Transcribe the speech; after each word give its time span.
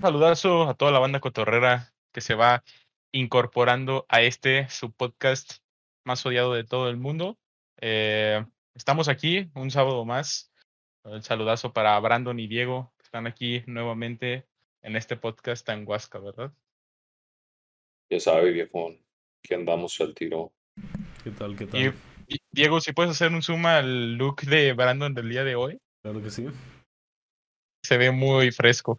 saludazo 0.00 0.68
a 0.68 0.74
toda 0.74 0.92
la 0.92 0.98
banda 0.98 1.20
cotorrera 1.20 1.92
que 2.12 2.20
se 2.20 2.34
va 2.34 2.62
incorporando 3.12 4.06
a 4.08 4.22
este 4.22 4.68
su 4.68 4.92
podcast 4.92 5.58
más 6.04 6.24
odiado 6.24 6.54
de 6.54 6.64
todo 6.64 6.88
el 6.88 6.96
mundo. 6.96 7.38
Eh, 7.80 8.44
estamos 8.74 9.08
aquí 9.08 9.50
un 9.54 9.70
sábado 9.70 10.04
más. 10.04 10.52
El 11.04 11.22
saludazo 11.22 11.72
para 11.72 11.98
Brandon 12.00 12.38
y 12.38 12.46
Diego, 12.46 12.92
que 12.98 13.04
están 13.04 13.26
aquí 13.26 13.62
nuevamente 13.66 14.46
en 14.82 14.96
este 14.96 15.16
podcast 15.16 15.66
tan 15.66 15.86
Huasca, 15.86 16.18
¿verdad? 16.18 16.52
Ya 18.10 18.20
sabe, 18.20 18.50
viejo, 18.52 18.94
que 19.42 19.54
andamos 19.54 20.00
al 20.00 20.14
tiro. 20.14 20.52
¿Qué 21.24 21.30
tal? 21.30 21.56
¿Qué 21.56 21.66
tal? 21.66 21.80
y- 21.80 21.92
Diego, 22.50 22.80
si 22.80 22.92
puedes 22.92 23.12
hacer 23.12 23.32
un 23.32 23.42
zoom 23.42 23.64
al 23.66 24.16
look 24.16 24.42
de 24.42 24.74
Brandon 24.74 25.14
del 25.14 25.30
día 25.30 25.44
de 25.44 25.54
hoy, 25.56 25.80
Claro 26.02 26.22
que 26.22 26.30
sí. 26.30 26.46
se 27.82 27.96
ve 27.96 28.10
muy 28.10 28.50
fresco. 28.52 28.98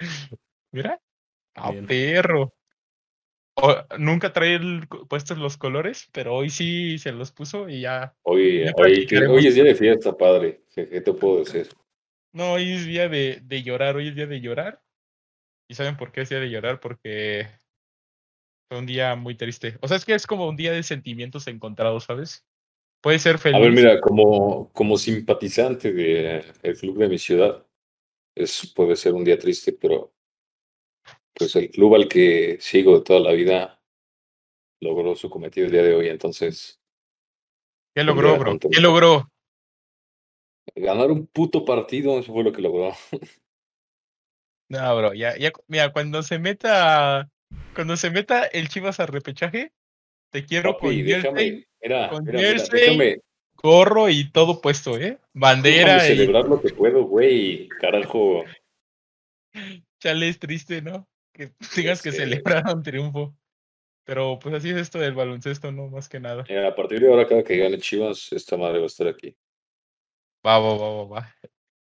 Mira, 0.72 1.00
a 1.54 1.70
Bien. 1.70 1.86
perro. 1.86 2.52
O- 3.54 3.84
nunca 3.98 4.32
trae 4.32 4.54
el- 4.54 4.88
puestos 5.08 5.38
los 5.38 5.56
colores, 5.56 6.08
pero 6.12 6.34
hoy 6.34 6.50
sí 6.50 6.98
se 6.98 7.12
los 7.12 7.32
puso 7.32 7.68
y 7.68 7.82
ya. 7.82 8.14
Hoy, 8.22 8.64
Ya 8.64 8.72
hoy, 8.76 9.46
es 9.46 9.54
día 9.54 9.64
de 9.64 9.74
fiesta, 9.74 10.16
padre. 10.16 10.62
¿Qué, 10.74 10.88
qué 10.88 11.00
te 11.00 11.12
puedo 11.12 11.40
decir? 11.40 11.68
No, 12.32 12.52
hoy 12.52 12.72
es 12.72 12.86
día 12.86 13.08
de, 13.08 13.40
de 13.42 13.62
llorar, 13.62 13.96
hoy 13.96 14.08
es 14.08 14.14
día 14.14 14.26
de 14.26 14.40
llorar. 14.40 14.82
¿Y 15.68 15.74
saben 15.74 15.96
por 15.96 16.12
qué 16.12 16.22
es 16.22 16.28
día 16.28 16.40
de 16.40 16.50
llorar? 16.50 16.80
Porque 16.80 17.48
fue 18.68 18.78
un 18.78 18.86
día 18.86 19.16
muy 19.16 19.34
triste. 19.34 19.78
O 19.82 19.88
sea, 19.88 19.96
es 19.96 20.04
que 20.04 20.14
es 20.14 20.26
como 20.26 20.48
un 20.48 20.56
día 20.56 20.72
de 20.72 20.82
sentimientos 20.82 21.46
encontrados, 21.48 22.04
¿sabes? 22.04 22.46
Puede 23.00 23.18
ser 23.18 23.38
feliz. 23.38 23.56
A 23.56 23.60
ver, 23.60 23.72
mira, 23.72 24.00
como, 24.00 24.70
como 24.72 24.96
simpatizante 24.96 25.92
del 25.92 26.76
club 26.78 26.98
de 26.98 27.08
mi 27.08 27.18
ciudad, 27.18 27.66
es, 28.34 28.72
puede 28.74 28.96
ser 28.96 29.14
un 29.14 29.24
día 29.24 29.38
triste, 29.38 29.72
pero 29.72 30.12
pues 31.34 31.54
el 31.56 31.70
club 31.70 31.94
al 31.94 32.08
que 32.08 32.58
sigo 32.60 32.98
de 32.98 33.04
toda 33.04 33.20
la 33.20 33.32
vida 33.32 33.82
logró 34.80 35.14
su 35.14 35.30
cometido 35.30 35.66
el 35.66 35.72
día 35.72 35.82
de 35.82 35.94
hoy, 35.94 36.08
entonces 36.08 36.80
¿Qué 37.94 38.04
logró, 38.04 38.38
bro? 38.38 38.58
¿Qué 38.58 38.80
logró? 38.80 39.30
ganar 40.76 41.10
un 41.10 41.26
puto 41.26 41.64
partido, 41.64 42.18
eso 42.18 42.32
fue 42.32 42.44
lo 42.44 42.52
que 42.52 42.62
logró. 42.62 42.92
No, 44.68 44.96
bro, 44.96 45.14
ya, 45.14 45.36
ya, 45.36 45.50
mira, 45.66 45.92
cuando 45.92 46.22
se 46.22 46.38
meta, 46.38 47.28
cuando 47.74 47.96
se 47.96 48.10
meta 48.10 48.44
el 48.44 48.68
Chivas 48.68 49.00
a 49.00 49.06
repechaje, 49.06 49.72
te 50.30 50.44
quiero 50.44 50.78
con 50.78 50.94
jersey, 50.94 51.04
déjame, 51.04 51.66
mira, 51.82 52.08
con 52.08 52.24
mira, 52.24 52.38
mira, 52.38 52.50
jersey, 52.52 52.80
déjame, 52.80 53.20
gorro 53.62 54.08
y 54.08 54.30
todo 54.30 54.60
puesto, 54.60 54.96
¿eh? 54.96 55.00
déjame 55.00 55.20
Bandera 55.34 56.04
y 56.04 56.16
celebrar 56.16 56.46
lo 56.46 56.60
que 56.60 56.70
puedo, 56.70 57.04
güey, 57.04 57.68
carajo. 57.80 58.44
chale, 60.00 60.28
es 60.28 60.38
triste, 60.38 60.82
¿no? 60.82 61.08
Que 61.32 61.52
tengas 61.74 62.02
que 62.02 62.12
celebrar 62.12 62.64
un 62.74 62.82
triunfo. 62.82 63.34
Pero 64.04 64.38
pues 64.40 64.54
así 64.54 64.70
es 64.70 64.76
esto 64.76 64.98
del 64.98 65.14
baloncesto, 65.14 65.70
¿no? 65.70 65.88
Más 65.88 66.08
que 66.08 66.18
nada. 66.18 66.42
A 66.42 66.74
partir 66.74 67.00
de 67.00 67.08
ahora, 67.08 67.28
cada 67.28 67.44
que 67.44 67.56
gane 67.56 67.78
Chivas, 67.78 68.32
esta 68.32 68.56
madre 68.56 68.78
va 68.78 68.84
a 68.84 68.86
estar 68.86 69.06
aquí. 69.06 69.36
Va, 70.44 70.58
va, 70.58 70.76
va, 70.76 70.94
va, 70.94 71.04
va. 71.04 71.36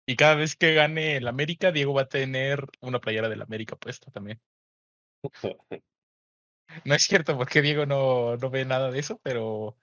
Y 0.06 0.16
cada 0.16 0.34
vez 0.34 0.54
que 0.56 0.74
gane 0.74 1.16
el 1.16 1.26
América, 1.26 1.72
Diego 1.72 1.94
va 1.94 2.02
a 2.02 2.08
tener 2.08 2.66
una 2.80 3.00
playera 3.00 3.28
del 3.28 3.42
América 3.42 3.76
puesta 3.76 4.10
también. 4.10 4.40
No 6.84 6.94
es 6.94 7.02
cierto, 7.04 7.36
porque 7.36 7.62
Diego 7.62 7.86
no, 7.86 8.36
no 8.36 8.50
ve 8.50 8.64
nada 8.64 8.90
de 8.90 8.98
eso, 8.98 9.20
pero 9.22 9.76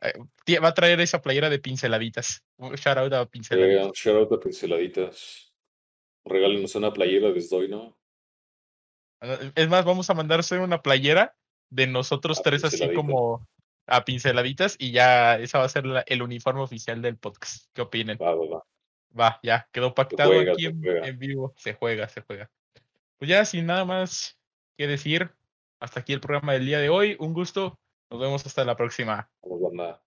eh, 0.00 0.58
va 0.58 0.68
a 0.68 0.74
traer 0.74 1.00
esa 1.00 1.20
playera 1.22 1.50
de 1.50 1.58
pinceladitas. 1.58 2.42
Shout 2.58 2.98
out 2.98 3.12
a 3.12 3.22
Eh, 3.22 3.26
pinceladitas. 3.26 3.86
un 3.86 3.92
shout 3.92 4.16
out 4.16 4.32
a 4.32 4.40
pinceladitas. 4.40 5.52
Regálenos 6.24 6.74
una 6.74 6.92
playera 6.92 7.30
desde 7.32 7.56
hoy, 7.56 7.68
¿no? 7.68 7.96
Ah, 9.20 9.38
Es 9.54 9.68
más, 9.68 9.84
vamos 9.84 10.08
a 10.10 10.14
mandar 10.14 10.40
hacer 10.40 10.60
una 10.60 10.82
playera 10.82 11.34
de 11.70 11.86
nosotros 11.86 12.38
A 12.38 12.42
tres 12.42 12.64
así 12.64 12.92
como 12.94 13.46
a 13.86 14.04
pinceladitas 14.04 14.76
y 14.78 14.92
ya 14.92 15.38
esa 15.38 15.58
va 15.58 15.64
a 15.64 15.68
ser 15.68 15.86
la- 15.86 16.04
el 16.06 16.22
uniforme 16.22 16.60
oficial 16.60 17.00
del 17.02 17.16
podcast. 17.16 17.66
¿Qué 17.72 17.82
opinen? 17.82 18.18
Va, 18.20 18.34
va, 18.34 18.46
va. 18.46 18.64
Va, 19.18 19.40
ya, 19.42 19.66
quedó 19.72 19.94
pactado 19.94 20.30
juega, 20.34 20.52
aquí 20.52 20.66
en, 20.66 20.84
en 20.86 21.18
vivo. 21.18 21.54
Se 21.56 21.72
juega, 21.72 22.08
se 22.08 22.20
juega. 22.20 22.50
Pues 23.16 23.28
ya, 23.30 23.44
sin 23.46 23.64
nada 23.66 23.84
más 23.86 24.38
que 24.76 24.86
decir, 24.86 25.34
hasta 25.80 26.00
aquí 26.00 26.12
el 26.12 26.20
programa 26.20 26.52
del 26.54 26.66
día 26.66 26.78
de 26.80 26.88
hoy. 26.88 27.16
Un 27.20 27.32
gusto. 27.32 27.78
Nos 28.10 28.20
vemos 28.20 28.44
hasta 28.46 28.64
la 28.64 28.76
próxima. 28.76 29.30
Vamos, 29.42 29.60
banda. 29.62 30.02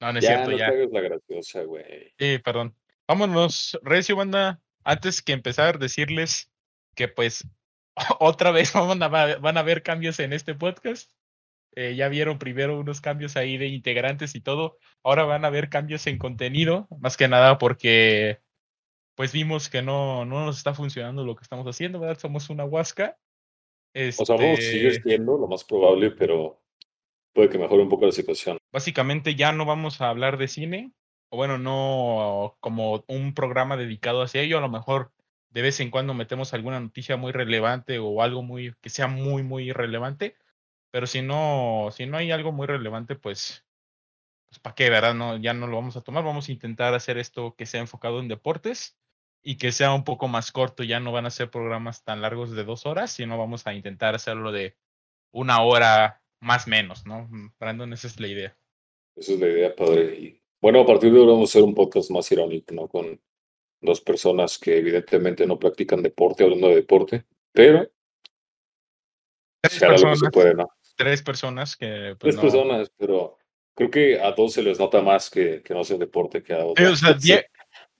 No, 0.00 0.12
no 0.12 0.18
es 0.18 0.24
Ya, 0.24 0.30
cierto, 0.44 0.50
no 0.50 0.56
ya. 0.58 0.70
la 0.92 1.00
graciosa, 1.00 1.62
güey. 1.62 2.12
Sí, 2.18 2.38
perdón. 2.38 2.76
Vámonos, 3.08 3.78
Recio 3.82 4.16
Banda. 4.16 4.60
Antes 4.84 5.22
que 5.22 5.32
empezar, 5.32 5.78
decirles 5.78 6.50
que 6.94 7.08
pues 7.08 7.48
otra 8.20 8.50
vez 8.50 8.72
van 8.72 9.02
a, 9.02 9.08
va- 9.08 9.36
van 9.36 9.56
a 9.56 9.60
haber 9.60 9.82
cambios 9.82 10.18
en 10.20 10.32
este 10.32 10.54
podcast. 10.54 11.10
Eh, 11.74 11.94
ya 11.94 12.08
vieron 12.08 12.38
primero 12.38 12.78
unos 12.80 13.00
cambios 13.02 13.36
ahí 13.36 13.58
de 13.58 13.66
integrantes 13.68 14.34
y 14.34 14.40
todo. 14.40 14.78
Ahora 15.02 15.24
van 15.24 15.44
a 15.44 15.48
haber 15.48 15.68
cambios 15.68 16.06
en 16.06 16.18
contenido, 16.18 16.88
más 17.00 17.16
que 17.16 17.28
nada 17.28 17.58
porque 17.58 18.40
pues 19.14 19.32
vimos 19.32 19.68
que 19.70 19.82
no, 19.82 20.24
no 20.24 20.44
nos 20.46 20.58
está 20.58 20.74
funcionando 20.74 21.24
lo 21.24 21.36
que 21.36 21.42
estamos 21.42 21.66
haciendo, 21.66 22.00
¿verdad? 22.00 22.18
Somos 22.18 22.50
una 22.50 22.64
huasca. 22.64 23.16
O 24.18 24.26
sea, 24.26 24.36
vamos 24.36 24.58
seguir 24.60 24.86
Este, 24.86 25.02
siendo 25.02 25.38
lo 25.38 25.46
más 25.48 25.64
probable, 25.64 26.10
pero 26.10 26.60
puede 27.32 27.48
que 27.48 27.58
mejore 27.58 27.82
un 27.82 27.88
poco 27.88 28.06
la 28.06 28.12
situación. 28.12 28.58
básicamente 28.72 29.34
ya 29.34 29.52
no 29.52 29.64
vamos 29.64 30.00
a 30.00 30.08
hablar 30.10 30.36
de 30.38 30.48
cine, 30.48 30.92
o 31.30 31.36
bueno, 31.36 31.58
no 31.58 32.56
como 32.60 33.04
un 33.08 33.34
programa 33.34 33.76
dedicado 33.76 34.22
hacia 34.22 34.42
ello, 34.42 34.58
a 34.58 34.60
lo 34.60 34.68
mejor 34.68 35.12
de 35.50 35.62
vez 35.62 35.80
en 35.80 35.90
cuando 35.90 36.12
metemos 36.14 36.52
alguna 36.52 36.78
noticia 36.80 37.16
muy 37.16 37.32
relevante 37.32 37.98
o 37.98 38.22
algo 38.22 38.42
muy 38.42 38.74
que 38.82 38.90
sea 38.90 39.06
muy 39.08 39.42
muy 39.42 39.72
relevante, 39.72 40.36
pero 40.90 41.06
si 41.06 41.22
no 41.22 41.88
si 41.92 42.06
no 42.06 42.16
hay 42.18 42.30
algo 42.30 42.52
muy 42.52 42.66
relevante, 42.66 43.16
pues 43.16 43.64
pues 44.48 44.58
para 44.60 44.74
qué, 44.74 44.90
¿verdad? 44.90 45.14
No 45.14 45.36
ya 45.38 45.54
no 45.54 45.66
lo 45.66 45.76
vamos 45.76 45.96
a 45.96 46.02
tomar, 46.02 46.24
vamos 46.24 46.48
a 46.48 46.52
intentar 46.52 46.94
hacer 46.94 47.18
esto 47.18 47.54
que 47.56 47.66
sea 47.66 47.80
enfocado 47.80 48.20
en 48.20 48.28
deportes 48.28 48.96
y 49.48 49.58
que 49.58 49.70
sea 49.70 49.94
un 49.94 50.02
poco 50.02 50.26
más 50.26 50.50
corto, 50.50 50.82
ya 50.82 50.98
no 50.98 51.12
van 51.12 51.24
a 51.24 51.30
ser 51.30 51.50
programas 51.50 52.02
tan 52.02 52.20
largos 52.20 52.50
de 52.50 52.64
dos 52.64 52.84
horas, 52.84 53.12
sino 53.12 53.38
vamos 53.38 53.64
a 53.66 53.74
intentar 53.74 54.16
hacerlo 54.16 54.50
de 54.50 54.76
una 55.32 55.62
hora 55.62 56.20
más 56.40 56.66
menos, 56.66 57.06
¿no? 57.06 57.28
Brandon, 57.60 57.92
esa 57.92 58.08
es 58.08 58.18
la 58.18 58.26
idea. 58.26 58.58
Esa 59.14 59.34
es 59.34 59.38
la 59.38 59.46
idea, 59.46 59.76
padre. 59.76 60.16
Y 60.16 60.42
bueno, 60.60 60.80
a 60.80 60.86
partir 60.86 61.12
de 61.12 61.20
ahora 61.20 61.32
vamos 61.34 61.50
a 61.50 61.52
hacer 61.52 61.62
un 61.62 61.76
podcast 61.76 62.10
más 62.10 62.30
irónico, 62.32 62.74
¿no? 62.74 62.88
Con 62.88 63.20
dos 63.80 64.00
personas 64.00 64.58
que 64.58 64.78
evidentemente 64.78 65.46
no 65.46 65.60
practican 65.60 66.02
deporte, 66.02 66.42
hablando 66.42 66.68
de 66.68 66.74
deporte, 66.76 67.24
pero 67.52 67.88
Tres 69.62 69.80
lo 69.80 69.88
que 69.88 69.94
se 69.94 70.06
personas, 70.08 70.32
puede, 70.32 70.54
¿no? 70.54 70.68
tres 70.96 71.22
personas 71.22 71.76
que 71.76 72.16
pues, 72.18 72.18
Tres 72.18 72.34
no- 72.36 72.42
personas, 72.42 72.92
pero 72.96 73.38
creo 73.76 73.90
que 73.90 74.20
a 74.20 74.32
dos 74.32 74.54
se 74.54 74.62
les 74.62 74.80
nota 74.80 75.00
más 75.02 75.30
que, 75.30 75.62
que 75.62 75.72
no 75.72 75.80
hacen 75.80 76.00
deporte 76.00 76.42
que 76.42 76.52
a 76.52 76.64
otros. 76.64 76.90
o 76.92 76.96
sea, 76.96 77.16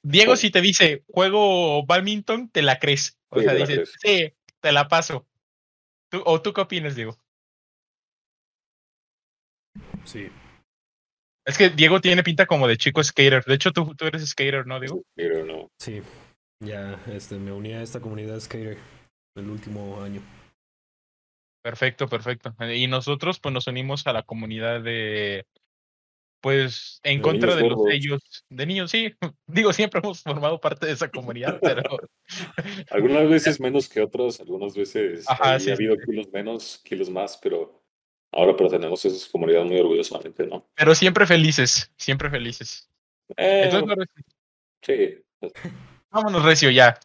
Diego 0.09 0.37
si 0.37 0.51
te 0.51 0.61
dice 0.61 1.03
juego 1.09 1.85
badminton, 1.85 2.49
te 2.51 2.63
la 2.63 2.79
crees. 2.79 3.19
O 3.29 3.41
Sí, 3.41 3.45
sea, 3.45 3.55
te 3.55 3.59
la 3.59 3.67
dices, 3.67 3.95
sí, 4.01 4.33
te 4.61 4.73
la 4.73 4.87
paso. 4.87 5.27
¿Tú, 6.09 6.23
¿O 6.25 6.41
tú 6.41 6.53
qué 6.53 6.61
opinas, 6.61 6.95
Diego? 6.95 7.19
Sí. 10.05 10.29
Es 11.45 11.59
que 11.59 11.71
Diego 11.71 12.01
tiene 12.01 12.23
pinta 12.23 12.47
como 12.47 12.69
de 12.69 12.77
chico 12.77 13.03
skater. 13.03 13.45
De 13.45 13.55
hecho, 13.55 13.73
tú, 13.73 13.97
tú 13.97 14.07
eres 14.07 14.25
skater, 14.29 14.65
¿no, 14.67 14.79
Diego? 14.79 15.03
Pero 15.17 15.45
no. 15.45 15.69
Sí. 15.81 16.01
Ya 16.65 17.03
este, 17.09 17.37
me 17.37 17.51
uní 17.51 17.73
a 17.73 17.83
esta 17.83 18.01
comunidad 18.01 18.39
skater 18.39 18.79
el 19.37 19.51
último 19.51 20.01
año. 20.03 20.23
Perfecto, 21.65 22.09
perfecto. 22.09 22.55
Y 22.73 22.87
nosotros, 22.87 23.41
pues, 23.41 23.53
nos 23.53 23.67
unimos 23.67 24.07
a 24.07 24.13
la 24.13 24.23
comunidad 24.23 24.83
de, 24.83 25.47
pues, 26.47 27.01
en 27.03 27.17
De 27.17 27.23
contra 27.23 27.57
de 27.57 27.63
los 27.63 27.75
gordos. 27.75 27.93
sellos 27.93 28.45
de 28.51 28.67
niños, 28.67 28.89
sí. 28.89 29.13
Digo, 29.49 29.73
siempre 29.73 29.99
hemos 29.99 30.23
formado 30.23 30.61
parte 30.61 30.87
de 30.87 30.93
esa 30.93 31.11
comunidad, 31.11 31.59
pero 31.61 31.83
Algunas 32.91 33.29
veces 33.29 33.59
menos 33.59 33.89
que 33.89 34.01
otras, 34.01 34.39
algunas 34.39 34.77
veces 34.77 35.29
Ajá, 35.29 35.59
sí, 35.59 35.73
ha 35.73 35.75
habido 35.75 35.97
kilos 35.97 36.29
menos, 36.33 36.81
kilos 36.85 37.11
más, 37.11 37.37
pero 37.43 37.83
ahora 38.31 38.57
pertenecemos 38.57 39.05
a 39.05 39.09
esa 39.09 39.29
comunidad 39.33 39.65
muy 39.65 39.81
orgullosamente, 39.81 40.47
¿no? 40.47 40.71
pero 40.77 40.95
siempre 40.95 41.27
felices, 41.27 41.93
siempre 41.97 42.31
felices. 42.31 42.89
Eh, 43.37 43.63
Entonces, 43.65 44.07
sí, 44.83 44.95
sí, 45.41 45.43
vámonos, 46.13 46.45
Recio, 46.45 46.71
ya. 46.71 46.97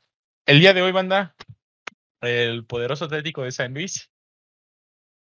El 0.45 0.59
día 0.59 0.75
de 0.75 0.83
hoy, 0.83 0.91
banda, 0.91 1.35
el 2.21 2.63
poderoso 2.67 3.05
Atlético 3.05 3.41
de 3.41 3.51
San 3.51 3.73
Luis 3.73 4.11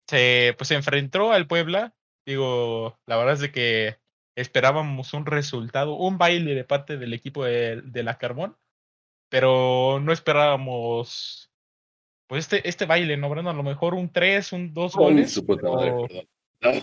se, 0.08 0.54
pues, 0.60 0.68
se 0.68 0.76
enfrentó 0.76 1.32
al 1.32 1.48
Puebla. 1.48 1.96
Digo, 2.26 2.98
la 3.06 3.18
verdad 3.18 3.36
es 3.36 3.40
de 3.40 3.52
que 3.52 3.98
esperábamos 4.36 5.14
un 5.14 5.26
resultado, 5.26 5.96
un 5.96 6.18
baile 6.18 6.56
de 6.56 6.64
parte 6.64 6.98
del 6.98 7.14
equipo 7.14 7.46
de, 7.46 7.82
de 7.82 8.04
la 8.04 8.18
Carbón, 8.18 8.58
pero 9.30 10.00
no 10.02 10.12
esperábamos 10.12 11.52
pues 12.28 12.46
este, 12.46 12.68
este 12.68 12.86
baile, 12.86 13.18
¿no, 13.18 13.30
Brandon? 13.30 13.54
A 13.54 13.58
lo 13.58 13.64
mejor 13.64 13.94
un 13.94 14.12
3, 14.12 14.54
un 14.54 14.74
2 14.74 14.94
Ay, 14.96 15.04
goles. 15.04 15.32
su 15.32 15.46
puta 15.46 15.70
madre, 15.70 15.92
pero 15.92 16.08
perdón. 16.08 16.28
Ah, 16.62 16.82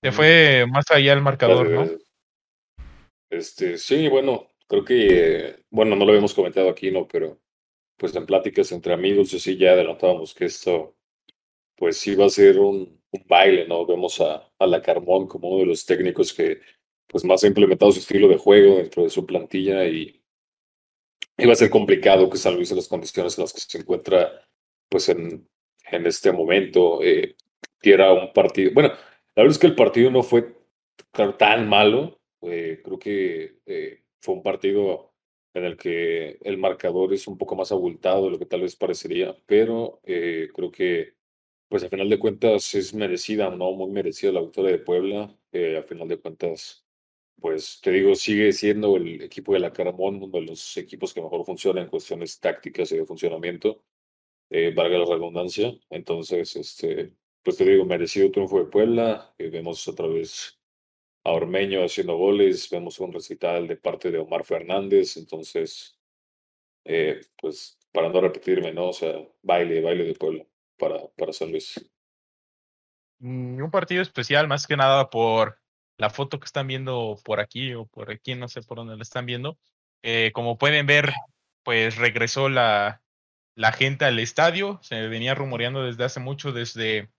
se 0.00 0.12
fue 0.12 0.66
más 0.68 0.84
allá 0.90 1.12
el 1.12 1.20
marcador, 1.20 1.70
¿no? 1.70 1.88
Este, 3.30 3.78
sí, 3.78 4.08
bueno, 4.08 4.48
creo 4.66 4.84
que, 4.84 5.06
eh, 5.10 5.56
bueno, 5.70 5.94
no 5.96 6.04
lo 6.04 6.10
habíamos 6.10 6.34
comentado 6.34 6.68
aquí, 6.68 6.90
¿no? 6.90 7.06
Pero 7.06 7.40
pues 7.96 8.14
en 8.14 8.26
pláticas 8.26 8.72
entre 8.72 8.92
amigos, 8.92 9.32
y 9.32 9.36
así 9.36 9.56
ya 9.56 9.72
adelantábamos 9.72 10.34
que 10.34 10.46
esto, 10.46 10.96
pues 11.76 11.96
sí 11.96 12.14
va 12.14 12.26
a 12.26 12.30
ser 12.30 12.58
un, 12.58 13.00
baile, 13.26 13.66
¿no? 13.66 13.86
Vemos 13.86 14.20
a, 14.20 14.50
a 14.58 14.66
la 14.66 14.82
como 14.82 15.48
uno 15.48 15.60
de 15.60 15.66
los 15.66 15.86
técnicos 15.86 16.32
que 16.32 16.60
pues 17.06 17.24
más 17.24 17.44
ha 17.44 17.46
implementado 17.46 17.92
su 17.92 18.00
estilo 18.00 18.28
de 18.28 18.36
juego 18.36 18.76
dentro 18.76 19.04
de 19.04 19.10
su 19.10 19.24
plantilla 19.24 19.84
y 19.86 20.20
iba 21.38 21.52
a 21.52 21.56
ser 21.56 21.70
complicado 21.70 22.28
que 22.28 22.38
San 22.38 22.58
las 22.58 22.88
condiciones 22.88 23.38
en 23.38 23.42
las 23.42 23.52
que 23.52 23.60
se 23.60 23.78
encuentra 23.78 24.48
pues 24.88 25.08
en, 25.08 25.48
en 25.90 26.06
este 26.06 26.32
momento 26.32 27.02
eh, 27.02 27.36
un 27.94 28.32
partido. 28.32 28.72
Bueno, 28.74 28.88
la 28.88 29.42
verdad 29.42 29.52
es 29.52 29.58
que 29.58 29.66
el 29.66 29.74
partido 29.74 30.10
no 30.10 30.22
fue 30.22 30.56
tan 31.12 31.68
malo. 31.68 32.20
Eh, 32.42 32.80
creo 32.84 32.98
que 32.98 33.58
eh, 33.66 34.02
fue 34.20 34.34
un 34.34 34.42
partido 34.42 35.12
en 35.54 35.64
el 35.64 35.76
que 35.76 36.38
el 36.42 36.58
marcador 36.58 37.14
es 37.14 37.26
un 37.26 37.38
poco 37.38 37.56
más 37.56 37.72
abultado 37.72 38.26
de 38.26 38.30
lo 38.32 38.38
que 38.38 38.46
tal 38.46 38.60
vez 38.62 38.76
parecería, 38.76 39.36
pero 39.46 40.00
eh, 40.04 40.48
creo 40.54 40.70
que, 40.70 41.14
pues 41.68 41.82
a 41.84 41.88
final 41.88 42.08
de 42.08 42.18
cuentas 42.18 42.74
es 42.74 42.94
merecida, 42.94 43.50
¿no? 43.50 43.72
Muy 43.72 43.90
merecida 43.90 44.32
la 44.32 44.40
victoria 44.40 44.72
de 44.72 44.78
Puebla. 44.78 45.36
Eh, 45.52 45.76
a 45.78 45.82
final 45.82 46.08
de 46.08 46.18
cuentas, 46.18 46.84
pues 47.40 47.80
te 47.82 47.90
digo, 47.92 48.14
sigue 48.14 48.52
siendo 48.52 48.96
el 48.96 49.22
equipo 49.22 49.52
de 49.54 49.60
la 49.60 49.72
Caramón 49.72 50.16
uno 50.22 50.28
de 50.28 50.42
los 50.42 50.76
equipos 50.76 51.12
que 51.14 51.22
mejor 51.22 51.44
funciona 51.44 51.82
en 51.82 51.88
cuestiones 51.88 52.40
tácticas 52.40 52.92
y 52.92 52.98
de 52.98 53.06
funcionamiento, 53.06 53.84
eh, 54.50 54.72
valga 54.74 54.98
la 54.98 55.06
redundancia. 55.06 55.72
Entonces, 55.90 56.56
este, 56.56 57.14
pues 57.42 57.56
te 57.58 57.64
digo, 57.64 57.84
merecido 57.86 58.30
triunfo 58.30 58.58
de 58.60 58.66
Puebla. 58.66 59.34
Eh, 59.38 59.50
vemos 59.50 59.86
otra 59.88 60.06
vez 60.08 60.60
a 61.24 61.32
Ormeño 61.32 61.84
haciendo 61.84 62.16
goles, 62.16 62.70
vemos 62.70 63.00
un 63.00 63.12
recital 63.12 63.68
de 63.68 63.76
parte 63.76 64.10
de 64.10 64.18
Omar 64.18 64.44
Fernández. 64.44 65.16
Entonces, 65.18 65.98
eh, 66.84 67.20
pues 67.40 67.78
para 67.92 68.10
no 68.10 68.20
repetirme, 68.20 68.72
¿no? 68.72 68.90
O 68.90 68.92
sea, 68.92 69.14
baile, 69.42 69.80
baile 69.80 70.04
de 70.04 70.14
Puebla 70.14 70.46
para, 70.78 71.06
para 71.16 71.32
San 71.32 71.50
Luis. 71.50 71.74
Mm, 73.18 73.62
Un 73.62 73.70
partido 73.70 74.02
especial, 74.02 74.48
más 74.48 74.66
que 74.66 74.76
nada 74.76 75.10
por 75.10 75.58
la 75.98 76.10
foto 76.10 76.38
que 76.38 76.44
están 76.46 76.66
viendo 76.66 77.18
por 77.24 77.40
aquí 77.40 77.74
o 77.74 77.86
por 77.86 78.10
aquí, 78.10 78.34
no 78.34 78.48
sé 78.48 78.62
por 78.62 78.78
dónde 78.78 78.96
la 78.96 79.02
están 79.02 79.26
viendo. 79.26 79.58
Eh, 80.02 80.30
como 80.34 80.58
pueden 80.58 80.86
ver, 80.86 81.12
pues 81.62 81.96
regresó 81.96 82.48
la, 82.48 83.02
la 83.54 83.72
gente 83.72 84.04
al 84.04 84.18
estadio. 84.18 84.78
Se 84.82 85.08
venía 85.08 85.34
rumoreando 85.34 85.84
desde 85.84 86.04
hace 86.04 86.20
mucho, 86.20 86.52
desde 86.52 87.10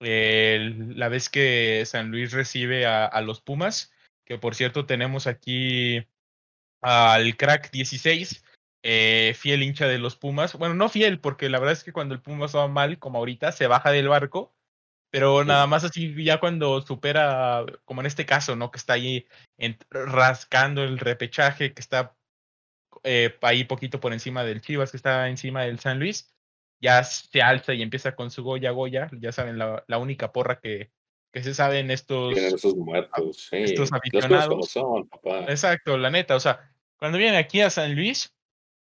la 0.00 1.08
vez 1.08 1.28
que 1.28 1.82
San 1.86 2.10
Luis 2.10 2.32
recibe 2.32 2.86
a, 2.86 3.04
a 3.06 3.20
los 3.20 3.40
Pumas, 3.40 3.92
que 4.24 4.38
por 4.38 4.54
cierto 4.54 4.86
tenemos 4.86 5.26
aquí 5.26 6.06
al 6.80 7.36
crack 7.36 7.70
16, 7.72 8.44
eh, 8.90 9.34
fiel 9.34 9.62
hincha 9.62 9.86
de 9.86 9.98
los 9.98 10.16
Pumas. 10.16 10.54
Bueno, 10.54 10.74
no 10.74 10.88
fiel, 10.88 11.20
porque 11.20 11.50
la 11.50 11.58
verdad 11.58 11.74
es 11.74 11.84
que 11.84 11.92
cuando 11.92 12.14
el 12.14 12.22
Pumas 12.22 12.56
va 12.56 12.68
mal, 12.68 12.98
como 12.98 13.18
ahorita, 13.18 13.52
se 13.52 13.66
baja 13.66 13.90
del 13.90 14.08
barco. 14.08 14.54
Pero 15.10 15.44
nada 15.44 15.66
más 15.66 15.84
así, 15.84 16.14
ya 16.24 16.40
cuando 16.40 16.80
supera, 16.80 17.66
como 17.84 18.00
en 18.00 18.06
este 18.06 18.24
caso, 18.24 18.56
¿no? 18.56 18.70
Que 18.70 18.78
está 18.78 18.94
ahí 18.94 19.26
en- 19.58 19.76
rascando 19.90 20.82
el 20.84 20.98
repechaje, 20.98 21.74
que 21.74 21.80
está 21.82 22.16
eh, 23.04 23.36
ahí 23.42 23.64
poquito 23.64 24.00
por 24.00 24.14
encima 24.14 24.42
del 24.42 24.62
Chivas, 24.62 24.90
que 24.90 24.96
está 24.96 25.28
encima 25.28 25.64
del 25.64 25.80
San 25.80 25.98
Luis, 25.98 26.34
ya 26.80 27.04
se 27.04 27.42
alza 27.42 27.74
y 27.74 27.82
empieza 27.82 28.14
con 28.14 28.30
su 28.30 28.42
Goya 28.42 28.70
Goya, 28.70 29.10
ya 29.20 29.32
saben, 29.32 29.58
la, 29.58 29.84
la 29.86 29.98
única 29.98 30.32
porra 30.32 30.60
que, 30.60 30.90
que 31.30 31.42
se 31.42 31.52
sabe 31.52 31.80
en 31.80 31.90
estos... 31.90 32.36
Esos 32.36 32.74
muertos, 32.74 33.48
sí. 33.50 33.56
estos 33.56 33.92
aficionados. 33.92 34.70
son, 34.70 35.08
papá. 35.08 35.44
Exacto, 35.48 35.98
la 35.98 36.10
neta, 36.10 36.36
o 36.36 36.40
sea, 36.40 36.70
cuando 36.98 37.18
vienen 37.18 37.36
aquí 37.36 37.60
a 37.60 37.70
San 37.70 37.94
Luis, 37.94 38.34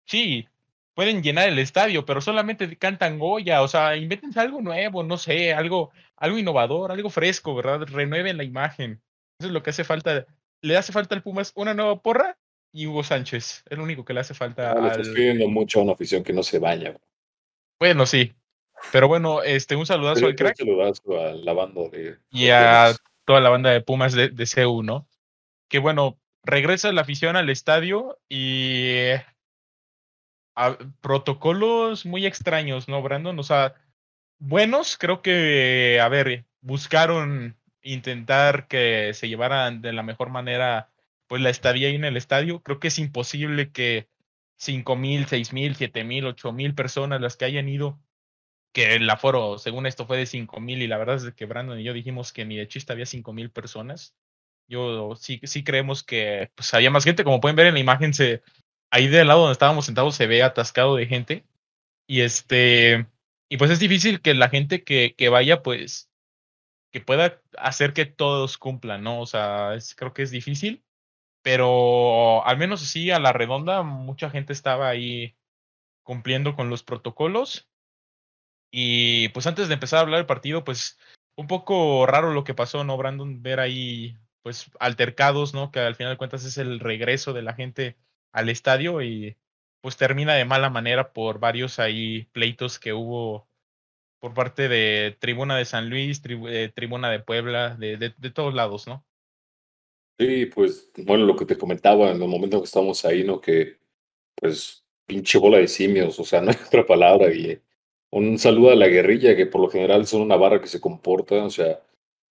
sí, 0.05 0.47
pueden 0.95 1.21
llenar 1.21 1.49
el 1.49 1.59
estadio, 1.59 2.05
pero 2.05 2.21
solamente 2.21 2.77
cantan 2.77 3.19
Goya, 3.19 3.61
o 3.61 3.67
sea, 3.67 3.95
invéntense 3.97 4.39
algo 4.39 4.61
nuevo, 4.61 5.03
no 5.03 5.17
sé, 5.17 5.53
algo, 5.53 5.91
algo 6.15 6.37
innovador, 6.37 6.91
algo 6.91 7.09
fresco, 7.09 7.53
¿verdad? 7.53 7.81
Renueven 7.81 8.37
la 8.37 8.43
imagen. 8.43 9.01
Eso 9.39 9.49
es 9.49 9.53
lo 9.53 9.61
que 9.61 9.71
hace 9.71 9.83
falta. 9.83 10.25
Le 10.61 10.77
hace 10.77 10.93
falta 10.93 11.13
al 11.13 11.21
Pumas 11.21 11.51
una 11.55 11.73
nueva 11.73 11.99
porra 12.01 12.37
y 12.71 12.87
Hugo 12.87 13.03
Sánchez. 13.03 13.63
Es 13.69 13.77
lo 13.77 13.83
único 13.83 14.05
que 14.05 14.13
le 14.13 14.21
hace 14.21 14.33
falta 14.33 14.71
Ah, 14.71 14.97
le 14.97 15.13
pidiendo 15.13 15.47
mucho 15.49 15.79
a 15.79 15.83
una 15.83 15.91
afición 15.91 16.23
que 16.23 16.33
no 16.33 16.43
se 16.43 16.59
baña. 16.59 16.95
Bueno, 17.77 18.05
sí. 18.05 18.33
Pero 18.91 19.07
bueno, 19.07 19.43
este, 19.43 19.75
un 19.75 19.85
saludazo 19.85 20.15
Pero 20.15 20.27
al 20.27 20.35
crack 20.35 20.55
un 20.59 20.67
saludazo 20.67 21.19
a 21.19 21.33
la 21.33 21.53
banda 21.53 21.81
de. 21.89 22.17
y 22.29 22.49
a 22.49 22.93
toda 23.25 23.41
la 23.41 23.49
banda 23.49 23.71
de 23.71 23.81
Pumas 23.81 24.13
de, 24.13 24.29
de 24.29 24.45
CU, 24.45 24.83
¿no? 24.83 25.07
Que 25.69 25.79
bueno, 25.79 26.17
regresa 26.43 26.91
la 26.91 27.01
afición 27.01 27.35
al 27.35 27.49
estadio 27.49 28.17
y 28.29 29.11
a- 30.55 30.77
protocolos 31.01 32.05
muy 32.05 32.25
extraños, 32.25 32.87
¿no, 32.87 33.01
Brandon? 33.01 33.37
O 33.39 33.43
sea, 33.43 33.75
buenos, 34.39 34.97
creo 34.97 35.21
que, 35.21 35.99
a 36.01 36.09
ver, 36.09 36.45
buscaron 36.61 37.57
intentar 37.81 38.67
que 38.67 39.13
se 39.13 39.29
llevaran 39.29 39.81
de 39.81 39.93
la 39.93 40.03
mejor 40.03 40.29
manera 40.29 40.89
pues 41.27 41.41
la 41.41 41.49
estadía 41.51 41.87
ahí 41.89 41.95
en 41.95 42.05
el 42.05 42.17
estadio. 42.17 42.61
Creo 42.63 42.79
que 42.79 42.89
es 42.89 42.99
imposible 42.99 43.71
que 43.71 44.09
cinco 44.57 44.95
mil, 44.95 45.25
seis 45.27 45.53
mil, 45.53 45.75
siete 45.75 46.03
mil, 46.03 46.25
ocho 46.27 46.51
mil 46.53 46.75
personas 46.75 47.21
las 47.21 47.37
que 47.37 47.45
hayan 47.45 47.69
ido, 47.69 47.99
que 48.73 48.95
el 48.95 49.09
aforo, 49.09 49.57
según 49.57 49.85
esto, 49.85 50.05
fue 50.05 50.17
de 50.17 50.25
cinco 50.25 50.59
mil 50.59 50.81
y 50.81 50.87
la 50.87 50.97
verdad 50.97 51.15
es 51.15 51.33
que 51.33 51.45
Brandon 51.45 51.79
y 51.79 51.83
yo 51.83 51.93
dijimos 51.93 52.33
que 52.33 52.45
ni 52.45 52.57
de 52.57 52.67
chiste 52.67 52.91
había 52.93 53.05
cinco 53.05 53.33
mil 53.33 53.51
personas. 53.51 54.15
Yo 54.67 55.15
sí, 55.17 55.39
sí 55.43 55.63
creemos 55.63 56.03
que 56.03 56.51
pues, 56.55 56.73
había 56.73 56.91
más 56.91 57.03
gente, 57.05 57.23
como 57.23 57.39
pueden 57.41 57.55
ver 57.55 57.67
en 57.67 57.75
la 57.75 57.79
imagen, 57.81 58.13
se, 58.13 58.41
ahí 58.91 59.07
del 59.07 59.27
lado 59.27 59.41
donde 59.41 59.53
estábamos 59.53 59.85
sentados 59.85 60.15
se 60.15 60.27
ve 60.27 60.43
atascado 60.43 60.95
de 60.95 61.07
gente. 61.07 61.45
Y 62.07 62.21
este, 62.21 63.07
y 63.49 63.57
pues 63.57 63.71
es 63.71 63.79
difícil 63.79 64.21
que 64.21 64.33
la 64.33 64.49
gente 64.49 64.83
que, 64.83 65.15
que 65.17 65.29
vaya, 65.29 65.63
pues, 65.63 66.09
que 66.91 67.01
pueda 67.01 67.41
hacer 67.57 67.93
que 67.93 68.05
todos 68.05 68.57
cumplan, 68.57 69.03
¿no? 69.03 69.19
O 69.19 69.25
sea, 69.25 69.71
creo 69.97 70.13
que 70.13 70.23
es 70.23 70.31
difícil, 70.31 70.83
pero 71.41 72.45
al 72.45 72.57
menos 72.57 72.83
así 72.83 73.11
a 73.11 73.19
la 73.19 73.33
redonda, 73.33 73.83
mucha 73.83 74.29
gente 74.29 74.53
estaba 74.53 74.89
ahí 74.89 75.35
cumpliendo 76.03 76.55
con 76.55 76.69
los 76.69 76.83
protocolos. 76.83 77.69
Y 78.71 79.29
pues 79.29 79.47
antes 79.47 79.67
de 79.67 79.75
empezar 79.75 79.99
a 79.99 80.01
hablar 80.03 80.19
del 80.19 80.25
partido, 80.25 80.63
pues 80.63 80.97
un 81.35 81.47
poco 81.47 82.05
raro 82.05 82.33
lo 82.33 82.43
que 82.43 82.53
pasó, 82.53 82.83
¿no, 82.83 82.97
Brandon? 82.97 83.41
Ver 83.41 83.59
ahí, 83.59 84.17
pues, 84.41 84.71
altercados, 84.79 85.53
¿no? 85.53 85.71
Que 85.71 85.79
al 85.79 85.95
final 85.95 86.13
de 86.13 86.17
cuentas 86.17 86.45
es 86.45 86.57
el 86.57 86.79
regreso 86.79 87.33
de 87.33 87.41
la 87.41 87.53
gente 87.53 87.97
al 88.35 88.49
estadio 88.49 89.01
y 89.03 89.37
pues 89.81 89.97
termina 89.97 90.35
de 90.35 90.45
mala 90.45 90.69
manera 90.69 91.13
por 91.13 91.39
varios 91.39 91.79
ahí 91.79 92.25
pleitos 92.33 92.79
que 92.79 92.93
hubo 92.93 93.49
por 94.19 94.33
parte 94.35 94.69
de 94.69 95.17
Tribuna 95.19 95.57
de 95.57 95.65
San 95.65 95.89
Luis, 95.89 96.21
tribu- 96.23 96.49
eh, 96.49 96.71
Tribuna 96.75 97.09
de 97.11 97.19
Puebla, 97.21 97.75
de, 97.77 97.97
de, 97.97 98.15
de 98.17 98.31
todos 98.31 98.53
lados, 98.53 98.87
¿no? 98.87 99.05
Sí, 100.17 100.45
pues, 100.45 100.91
bueno, 100.97 101.25
lo 101.25 101.35
que 101.35 101.45
te 101.45 101.57
comentaba 101.57 102.09
en 102.11 102.21
el 102.21 102.27
momento 102.29 102.55
en 102.57 102.61
que 102.61 102.65
estábamos 102.65 103.03
ahí, 103.03 103.23
¿no? 103.25 103.41
Que, 103.41 103.77
pues, 104.35 104.85
pinche 105.05 105.37
bola 105.39 105.57
de 105.59 105.67
simios, 105.67 106.19
o 106.19 106.25
sea, 106.25 106.41
no 106.43 106.51
hay 106.51 106.57
otra 106.65 106.85
palabra. 106.85 107.33
Y 107.33 107.61
un 108.11 108.39
saludo 108.39 108.71
a 108.71 108.75
la 108.75 108.87
guerrilla, 108.87 109.35
que 109.35 109.47
por 109.47 109.61
lo 109.61 109.69
general 109.69 110.07
son 110.07 110.21
una 110.21 110.37
barra 110.37 110.61
que 110.61 110.67
se 110.67 110.81
comporta, 110.81 111.43
o 111.45 111.49
sea, 111.51 111.81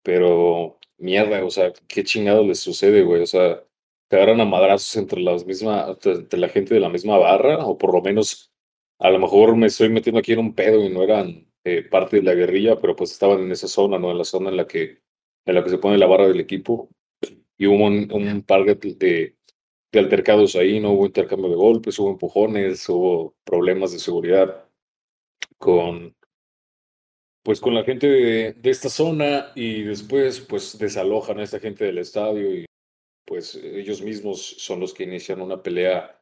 pero 0.03 0.79
mierda, 0.97 1.43
o 1.45 1.51
sea, 1.51 1.73
qué 1.87 2.03
chingado 2.03 2.43
les 2.45 2.59
sucede, 2.61 3.03
güey, 3.03 3.23
o 3.23 3.27
sea, 3.27 3.63
agarran 4.15 4.41
a 4.41 4.45
madrazos 4.45 4.95
entre 4.97 5.21
las 5.21 5.45
mismas, 5.45 5.97
entre 6.05 6.39
la 6.39 6.49
gente 6.49 6.73
de 6.73 6.79
la 6.79 6.89
misma 6.89 7.17
barra, 7.17 7.65
o 7.65 7.77
por 7.77 7.93
lo 7.93 8.01
menos, 8.01 8.51
a 8.99 9.09
lo 9.09 9.19
mejor 9.19 9.55
me 9.55 9.67
estoy 9.67 9.89
metiendo 9.89 10.19
aquí 10.19 10.33
en 10.33 10.39
un 10.39 10.55
pedo 10.55 10.83
y 10.83 10.89
no 10.89 11.03
eran 11.03 11.47
eh, 11.63 11.83
parte 11.83 12.17
de 12.17 12.23
la 12.23 12.33
guerrilla, 12.33 12.79
pero 12.79 12.95
pues 12.95 13.11
estaban 13.11 13.41
en 13.41 13.51
esa 13.51 13.67
zona, 13.67 13.97
¿no? 13.99 14.11
En 14.11 14.17
la 14.17 14.23
zona 14.23 14.49
en 14.49 14.57
la 14.57 14.67
que, 14.67 15.01
en 15.45 15.55
la 15.55 15.63
que 15.63 15.69
se 15.69 15.77
pone 15.77 15.97
la 15.97 16.07
barra 16.07 16.27
del 16.27 16.39
equipo 16.39 16.89
y 17.57 17.67
hubo 17.67 17.85
un, 17.85 18.11
un 18.11 18.41
par 18.43 18.65
de, 18.65 18.75
de, 18.75 19.35
de 19.91 19.99
altercados 19.99 20.55
ahí, 20.55 20.79
no 20.79 20.91
hubo 20.91 21.05
intercambio 21.05 21.49
de 21.49 21.55
golpes, 21.55 21.97
hubo 21.99 22.11
empujones, 22.11 22.87
hubo 22.89 23.35
problemas 23.43 23.91
de 23.93 23.99
seguridad 23.99 24.69
con 25.57 26.15
pues 27.43 27.61
con 27.61 27.75
la 27.75 27.83
gente 27.83 28.07
de, 28.07 28.53
de 28.53 28.69
esta 28.71 28.89
zona 28.89 29.51
y 29.53 29.83
después 29.83 30.39
pues 30.41 30.79
desalojan 30.79 31.39
a 31.39 31.43
esta 31.43 31.59
gente 31.59 31.85
del 31.85 31.99
estadio 31.99 32.55
y 32.55 32.65
pues 33.25 33.55
ellos 33.55 34.01
mismos 34.01 34.41
son 34.41 34.79
los 34.79 34.93
que 34.93 35.03
inician 35.03 35.41
una 35.41 35.61
pelea 35.63 36.21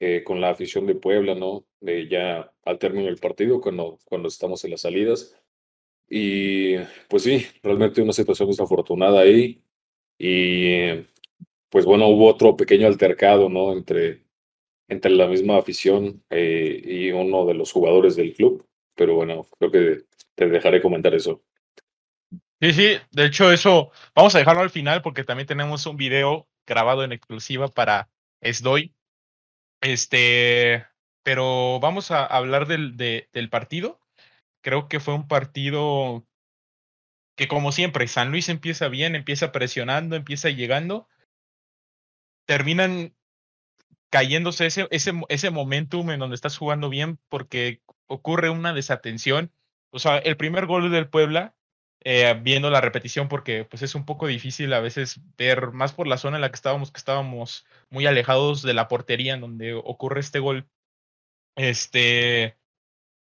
eh, 0.00 0.22
con 0.24 0.40
la 0.40 0.50
afición 0.50 0.86
de 0.86 0.94
Puebla, 0.94 1.34
¿no? 1.34 1.66
De 1.80 2.08
ya 2.08 2.52
al 2.64 2.78
término 2.78 3.06
del 3.06 3.18
partido, 3.18 3.60
cuando, 3.60 3.98
cuando 4.04 4.28
estamos 4.28 4.64
en 4.64 4.72
las 4.72 4.82
salidas. 4.82 5.36
Y 6.08 6.76
pues 7.08 7.24
sí, 7.24 7.46
realmente 7.62 8.02
una 8.02 8.12
situación 8.12 8.48
desafortunada 8.50 9.20
ahí. 9.20 9.62
Y 10.18 10.88
pues 11.70 11.84
bueno, 11.84 12.08
hubo 12.08 12.28
otro 12.28 12.56
pequeño 12.56 12.86
altercado, 12.86 13.48
¿no? 13.48 13.72
Entre, 13.72 14.24
entre 14.88 15.12
la 15.12 15.26
misma 15.28 15.58
afición 15.58 16.24
eh, 16.30 16.80
y 16.84 17.10
uno 17.12 17.46
de 17.46 17.54
los 17.54 17.72
jugadores 17.72 18.16
del 18.16 18.34
club. 18.34 18.66
Pero 18.94 19.16
bueno, 19.16 19.46
creo 19.58 19.70
que 19.70 20.04
te 20.34 20.48
dejaré 20.48 20.82
comentar 20.82 21.14
eso. 21.14 21.42
Sí, 22.64 22.72
sí, 22.72 22.96
de 23.10 23.26
hecho 23.26 23.52
eso 23.52 23.90
vamos 24.14 24.34
a 24.34 24.38
dejarlo 24.38 24.62
al 24.62 24.70
final 24.70 25.02
porque 25.02 25.22
también 25.22 25.46
tenemos 25.46 25.84
un 25.84 25.98
video 25.98 26.48
grabado 26.66 27.04
en 27.04 27.12
exclusiva 27.12 27.68
para 27.68 28.08
SDOI. 28.40 28.94
Este, 29.82 30.86
Pero 31.22 31.78
vamos 31.80 32.10
a 32.10 32.24
hablar 32.24 32.66
del, 32.66 32.96
del 32.96 33.50
partido. 33.50 34.00
Creo 34.62 34.88
que 34.88 34.98
fue 34.98 35.12
un 35.12 35.28
partido 35.28 36.26
que 37.36 37.48
como 37.48 37.70
siempre, 37.70 38.08
San 38.08 38.30
Luis 38.30 38.48
empieza 38.48 38.88
bien, 38.88 39.14
empieza 39.14 39.52
presionando, 39.52 40.16
empieza 40.16 40.48
llegando, 40.48 41.06
terminan 42.46 43.14
cayéndose 44.08 44.64
ese, 44.64 44.88
ese, 44.90 45.12
ese 45.28 45.50
momentum 45.50 46.10
en 46.10 46.18
donde 46.18 46.36
estás 46.36 46.56
jugando 46.56 46.88
bien 46.88 47.18
porque 47.28 47.82
ocurre 48.06 48.48
una 48.48 48.72
desatención. 48.72 49.52
O 49.90 49.98
sea, 49.98 50.16
el 50.16 50.38
primer 50.38 50.64
gol 50.64 50.90
del 50.90 51.10
Puebla, 51.10 51.54
eh, 52.04 52.38
viendo 52.42 52.70
la 52.70 52.80
repetición, 52.80 53.28
porque 53.28 53.64
pues 53.64 53.82
es 53.82 53.94
un 53.94 54.04
poco 54.04 54.26
difícil 54.26 54.72
a 54.72 54.80
veces 54.80 55.20
ver 55.36 55.72
más 55.72 55.92
por 55.92 56.06
la 56.06 56.18
zona 56.18 56.36
en 56.36 56.42
la 56.42 56.50
que 56.50 56.56
estábamos, 56.56 56.92
que 56.92 56.98
estábamos 56.98 57.66
muy 57.90 58.06
alejados 58.06 58.62
de 58.62 58.74
la 58.74 58.88
portería 58.88 59.34
en 59.34 59.40
donde 59.40 59.74
ocurre 59.74 60.20
este 60.20 60.38
gol. 60.38 60.68
Este, 61.56 62.56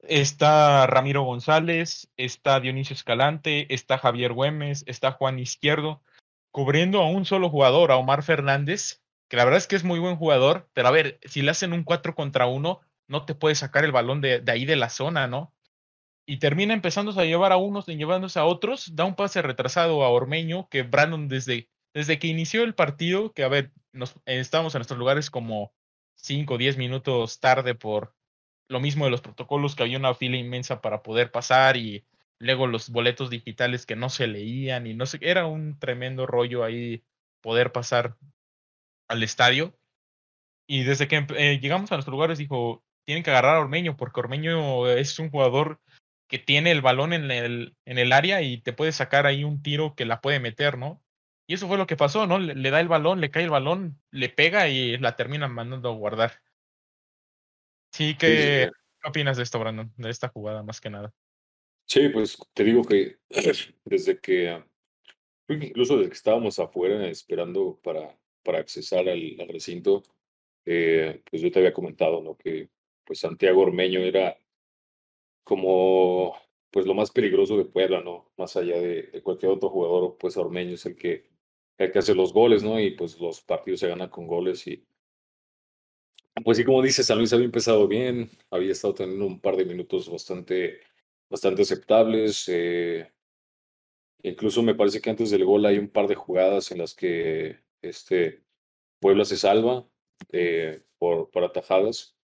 está 0.02 0.86
Ramiro 0.86 1.22
González, 1.22 2.10
está 2.16 2.60
Dionisio 2.60 2.94
Escalante, 2.94 3.72
está 3.74 3.98
Javier 3.98 4.32
Güemes, 4.32 4.84
está 4.86 5.12
Juan 5.12 5.38
Izquierdo, 5.38 6.02
cubriendo 6.50 7.00
a 7.00 7.08
un 7.08 7.24
solo 7.24 7.50
jugador, 7.50 7.92
a 7.92 7.96
Omar 7.96 8.22
Fernández, 8.22 9.02
que 9.28 9.36
la 9.36 9.44
verdad 9.44 9.58
es 9.58 9.66
que 9.66 9.76
es 9.76 9.84
muy 9.84 9.98
buen 9.98 10.16
jugador, 10.16 10.68
pero 10.74 10.88
a 10.88 10.92
ver, 10.92 11.18
si 11.24 11.42
le 11.42 11.50
hacen 11.50 11.72
un 11.72 11.84
4 11.84 12.14
contra 12.14 12.46
1, 12.46 12.80
no 13.08 13.24
te 13.24 13.34
puede 13.34 13.54
sacar 13.54 13.84
el 13.84 13.92
balón 13.92 14.20
de, 14.20 14.42
ahí 14.48 14.64
de 14.64 14.76
la 14.76 14.90
zona, 14.90 15.26
¿no? 15.26 15.52
Y 16.26 16.38
termina 16.38 16.74
empezando 16.74 17.18
a 17.18 17.24
llevar 17.24 17.52
a 17.52 17.56
unos 17.56 17.88
y 17.88 17.96
llevándose 17.96 18.38
a 18.38 18.44
otros, 18.44 18.94
da 18.94 19.04
un 19.04 19.16
pase 19.16 19.42
retrasado 19.42 20.04
a 20.04 20.10
Ormeño, 20.10 20.68
que 20.68 20.82
Brandon 20.82 21.28
desde, 21.28 21.68
desde 21.92 22.18
que 22.18 22.28
inició 22.28 22.62
el 22.62 22.74
partido, 22.74 23.32
que 23.32 23.42
a 23.42 23.48
ver, 23.48 23.72
nos, 23.92 24.14
estábamos 24.26 24.74
en 24.74 24.80
nuestros 24.80 24.98
lugares 24.98 25.30
como 25.30 25.72
5 26.16 26.54
o 26.54 26.58
10 26.58 26.76
minutos 26.76 27.40
tarde 27.40 27.74
por, 27.74 28.14
lo 28.70 28.80
mismo 28.80 29.04
de 29.04 29.10
los 29.10 29.20
protocolos, 29.20 29.74
que 29.74 29.82
había 29.82 29.98
una 29.98 30.14
fila 30.14 30.36
inmensa 30.36 30.80
para 30.80 31.02
poder 31.02 31.30
pasar 31.30 31.76
y 31.76 32.06
luego 32.38 32.66
los 32.66 32.88
boletos 32.90 33.28
digitales 33.28 33.84
que 33.84 33.96
no 33.96 34.08
se 34.08 34.28
leían 34.28 34.86
y 34.86 34.94
no 34.94 35.06
sé, 35.06 35.18
era 35.20 35.46
un 35.46 35.78
tremendo 35.78 36.24
rollo 36.24 36.64
ahí 36.64 37.04
poder 37.42 37.72
pasar 37.72 38.16
al 39.08 39.22
estadio. 39.22 39.76
Y 40.68 40.84
desde 40.84 41.08
que 41.08 41.26
eh, 41.36 41.58
llegamos 41.60 41.90
a 41.90 41.96
nuestros 41.96 42.12
lugares 42.12 42.38
dijo, 42.38 42.84
tienen 43.04 43.24
que 43.24 43.30
agarrar 43.30 43.56
a 43.56 43.60
Ormeño, 43.60 43.96
porque 43.96 44.20
Ormeño 44.20 44.88
es 44.88 45.18
un 45.18 45.30
jugador 45.30 45.80
que 46.30 46.38
tiene 46.38 46.70
el 46.70 46.80
balón 46.80 47.12
en 47.12 47.30
el, 47.30 47.76
en 47.84 47.98
el 47.98 48.12
área 48.12 48.40
y 48.40 48.62
te 48.62 48.72
puede 48.72 48.92
sacar 48.92 49.26
ahí 49.26 49.42
un 49.42 49.62
tiro 49.62 49.94
que 49.96 50.06
la 50.06 50.20
puede 50.20 50.38
meter, 50.38 50.78
¿no? 50.78 51.02
Y 51.48 51.54
eso 51.54 51.66
fue 51.66 51.76
lo 51.76 51.88
que 51.88 51.96
pasó, 51.96 52.28
¿no? 52.28 52.38
Le, 52.38 52.54
le 52.54 52.70
da 52.70 52.80
el 52.80 52.86
balón, 52.86 53.20
le 53.20 53.32
cae 53.32 53.42
el 53.42 53.50
balón, 53.50 54.00
le 54.12 54.28
pega 54.28 54.68
y 54.68 54.96
la 54.98 55.16
terminan 55.16 55.52
mandando 55.52 55.90
a 55.90 55.94
guardar. 55.94 56.40
Sí, 57.92 58.16
¿qué, 58.16 58.70
opinas 59.04 59.36
de 59.36 59.42
esto, 59.42 59.58
Brandon? 59.58 59.92
De 59.96 60.10
esta 60.10 60.28
jugada 60.28 60.62
más 60.62 60.80
que 60.80 60.90
nada. 60.90 61.12
Sí, 61.86 62.08
pues 62.10 62.38
te 62.54 62.62
digo 62.62 62.84
que 62.84 63.18
desde 63.84 64.20
que, 64.20 64.62
incluso 65.48 65.96
desde 65.96 66.10
que 66.10 66.16
estábamos 66.16 66.60
afuera 66.60 67.08
esperando 67.08 67.80
para, 67.82 68.16
para 68.44 68.58
accesar 68.58 69.08
al, 69.08 69.36
recinto, 69.48 70.04
eh, 70.64 71.22
pues 71.28 71.42
yo 71.42 71.50
te 71.50 71.58
había 71.58 71.72
comentado, 71.72 72.22
¿no? 72.22 72.36
Que 72.36 72.68
pues 73.04 73.18
Santiago 73.18 73.62
Ormeño 73.62 73.98
era 73.98 74.38
como 75.44 76.36
pues 76.70 76.86
lo 76.86 76.94
más 76.94 77.10
peligroso 77.10 77.56
de 77.56 77.64
Puebla, 77.64 78.00
¿no? 78.02 78.30
Más 78.36 78.56
allá 78.56 78.80
de, 78.80 79.20
cualquier 79.22 79.52
otro 79.52 79.70
jugador, 79.70 80.16
pues 80.18 80.36
Ormeño 80.36 80.74
es 80.74 80.86
el 80.86 80.96
que, 80.96 81.26
el 81.78 81.90
que 81.92 81.98
hace 81.98 82.14
los 82.14 82.32
goles, 82.32 82.62
¿no? 82.62 82.80
Y 82.80 82.92
pues 82.92 83.18
los 83.20 83.40
partidos 83.42 83.80
se 83.80 83.88
ganan 83.88 84.08
con 84.10 84.26
goles 84.26 84.66
y 84.66 84.84
pues 86.44 86.58
sí, 86.58 86.64
como 86.64 86.82
dices, 86.82 87.06
San 87.06 87.18
Luis 87.18 87.32
había 87.32 87.44
empezado 87.44 87.86
bien, 87.88 88.30
había 88.50 88.72
estado 88.72 88.94
teniendo 88.94 89.26
un 89.26 89.40
par 89.40 89.56
de 89.56 89.64
minutos 89.64 90.08
bastante, 90.10 90.80
bastante 91.28 91.62
aceptables. 91.62 92.44
Eh, 92.48 93.10
incluso 94.22 94.62
me 94.62 94.74
parece 94.74 95.00
que 95.00 95.10
antes 95.10 95.30
del 95.30 95.44
gol 95.44 95.66
hay 95.66 95.78
un 95.78 95.88
par 95.88 96.06
de 96.08 96.14
jugadas 96.14 96.70
en 96.72 96.78
las 96.78 96.94
que 96.94 97.58
este, 97.82 98.42
Puebla 99.00 99.24
se 99.24 99.36
salva 99.36 99.86
eh, 100.32 100.82
por, 100.98 101.30
por 101.30 101.44
atajadas. 101.44 102.16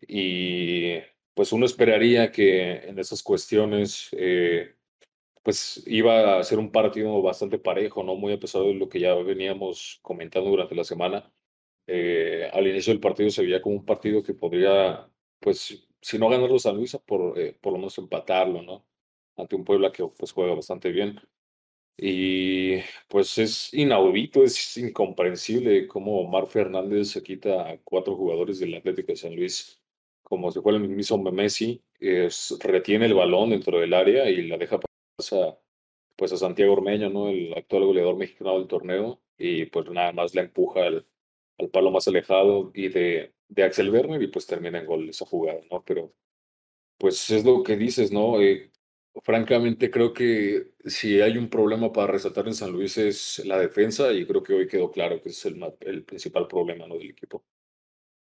Y 0.00 0.94
pues 1.40 1.52
uno 1.54 1.64
esperaría 1.64 2.30
que 2.30 2.86
en 2.86 2.98
esas 2.98 3.22
cuestiones 3.22 4.10
eh, 4.12 4.74
pues 5.42 5.82
iba 5.86 6.38
a 6.38 6.44
ser 6.44 6.58
un 6.58 6.70
partido 6.70 7.22
bastante 7.22 7.58
parejo, 7.58 8.02
¿no? 8.02 8.14
Muy 8.14 8.34
a 8.34 8.38
pesar 8.38 8.60
de 8.62 8.74
lo 8.74 8.90
que 8.90 9.00
ya 9.00 9.14
veníamos 9.14 10.00
comentando 10.02 10.50
durante 10.50 10.74
la 10.74 10.84
semana. 10.84 11.32
Eh, 11.86 12.50
al 12.52 12.66
inicio 12.66 12.92
del 12.92 13.00
partido 13.00 13.30
se 13.30 13.42
veía 13.42 13.62
como 13.62 13.76
un 13.76 13.86
partido 13.86 14.22
que 14.22 14.34
podría, 14.34 15.10
pues, 15.40 15.88
si 16.02 16.18
no 16.18 16.28
ganarlo 16.28 16.58
San 16.58 16.76
Luis, 16.76 16.94
por, 17.06 17.38
eh, 17.38 17.56
por 17.58 17.72
lo 17.72 17.78
menos 17.78 17.96
empatarlo, 17.96 18.60
¿no? 18.60 18.86
Ante 19.36 19.56
un 19.56 19.64
Puebla 19.64 19.92
que 19.92 20.04
pues 20.18 20.32
juega 20.32 20.54
bastante 20.54 20.90
bien. 20.92 21.18
Y 21.96 22.80
pues 23.08 23.38
es 23.38 23.72
inaudito, 23.74 24.44
es 24.44 24.76
incomprensible 24.76 25.86
cómo 25.88 26.20
Omar 26.20 26.46
Fernández 26.46 27.08
se 27.10 27.22
quita 27.22 27.70
a 27.70 27.78
cuatro 27.82 28.16
jugadores 28.16 28.58
del 28.58 28.74
Atlético 28.74 29.12
de 29.12 29.16
San 29.16 29.36
Luis, 29.36 29.79
como 30.30 30.52
si 30.52 30.60
fuera 30.60 30.78
el 30.78 30.88
mismo 30.88 31.18
Messi, 31.32 31.82
es, 31.98 32.56
retiene 32.60 33.06
el 33.06 33.14
balón 33.14 33.50
dentro 33.50 33.80
del 33.80 33.92
área 33.92 34.30
y 34.30 34.46
la 34.46 34.56
deja 34.56 34.78
pasar 35.16 35.58
pues 36.16 36.32
a 36.32 36.36
Santiago 36.36 36.74
Ormeño, 36.74 37.10
¿no? 37.10 37.28
El 37.30 37.52
actual 37.54 37.84
goleador 37.84 38.16
mexicano 38.16 38.58
del 38.58 38.68
torneo, 38.68 39.20
y 39.36 39.66
pues 39.66 39.90
nada 39.90 40.12
más 40.12 40.34
la 40.34 40.42
empuja 40.42 40.86
al, 40.86 41.04
al 41.58 41.68
palo 41.70 41.90
más 41.90 42.06
alejado 42.06 42.70
y 42.74 42.88
de, 42.88 43.34
Axel 43.58 43.90
Werner 43.90 44.22
y 44.22 44.28
pues 44.28 44.46
termina 44.46 44.78
en 44.78 44.86
gol 44.86 45.08
esa 45.08 45.26
jugada, 45.26 45.60
¿no? 45.70 45.82
Pero 45.84 46.14
pues 46.96 47.28
es 47.30 47.44
lo 47.44 47.64
que 47.64 47.76
dices, 47.76 48.12
¿no? 48.12 48.40
Eh, 48.40 48.70
francamente 49.22 49.90
creo 49.90 50.12
que 50.12 50.72
si 50.84 51.20
hay 51.20 51.38
un 51.38 51.48
problema 51.48 51.92
para 51.92 52.12
resaltar 52.12 52.46
en 52.46 52.54
San 52.54 52.70
Luis 52.70 52.96
es 52.98 53.44
la 53.44 53.58
defensa 53.58 54.12
y 54.12 54.26
creo 54.26 54.42
que 54.42 54.54
hoy 54.54 54.68
quedó 54.68 54.92
claro 54.92 55.20
que 55.20 55.30
es 55.30 55.44
el, 55.46 56.04
principal 56.04 56.46
problema 56.46 56.86
¿no? 56.86 56.96
del 56.96 57.10
equipo. 57.10 57.42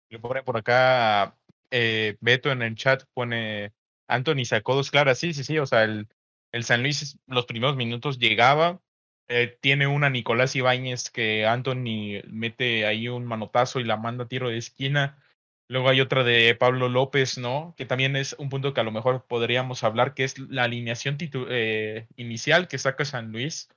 Yo 0.10 0.22
por 0.22 0.58
acá, 0.58 1.36
eh, 1.72 2.17
Beto 2.22 2.51
en 2.51 2.62
el 2.62 2.75
chat 2.75 3.03
pone, 3.13 3.74
Anthony 4.07 4.45
sacó 4.45 4.75
dos 4.75 4.91
claras, 4.91 5.19
sí, 5.19 5.34
sí, 5.34 5.43
sí, 5.43 5.57
o 5.60 5.65
sea, 5.65 5.84
el, 5.84 6.07
el 6.51 6.63
San 6.63 6.84
Luis 6.84 7.17
los 7.27 7.45
primeros 7.45 7.75
minutos 7.75 8.19
llegaba, 8.19 8.81
eh, 9.27 9.57
tiene 9.60 9.88
una 9.88 10.10
Nicolás 10.10 10.55
Ibáñez 10.55 11.10
que 11.10 11.45
Anthony 11.48 12.22
mete 12.27 12.86
ahí 12.86 13.07
un 13.10 13.25
manotazo 13.25 13.79
y 13.79 13.84
la 13.84 13.98
manda 13.98 14.25
a 14.25 14.27
tiro 14.27 14.50
de 14.50 14.57
esquina. 14.57 15.22
Luego 15.67 15.89
hay 15.89 16.00
otra 16.00 16.24
de 16.24 16.53
Pablo 16.53 16.89
López, 16.89 17.39
¿no? 17.39 17.74
Que 17.75 17.88
también 17.88 18.15
es 18.15 18.36
un 18.38 18.50
punto 18.50 18.74
que 18.74 18.81
a 18.81 18.84
lo 18.84 18.91
mejor 18.91 19.25
podríamos 19.27 19.84
hablar, 19.84 20.13
que 20.13 20.24
es 20.24 20.38
la 20.38 20.63
alineación 20.63 21.17
eh, 21.19 22.07
inicial 22.17 22.67
que 22.67 22.77
saca 22.77 23.03
San 23.03 23.31
Luis, 23.31 23.69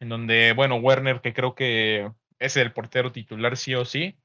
en 0.00 0.08
donde, 0.08 0.52
bueno, 0.54 0.76
Werner, 0.76 1.20
que 1.20 1.32
creo 1.32 1.54
que 1.54 2.10
es 2.40 2.56
el 2.56 2.72
portero 2.72 3.12
titular 3.12 3.56
sí 3.56 3.76
o 3.76 3.84
sí. 3.84 4.16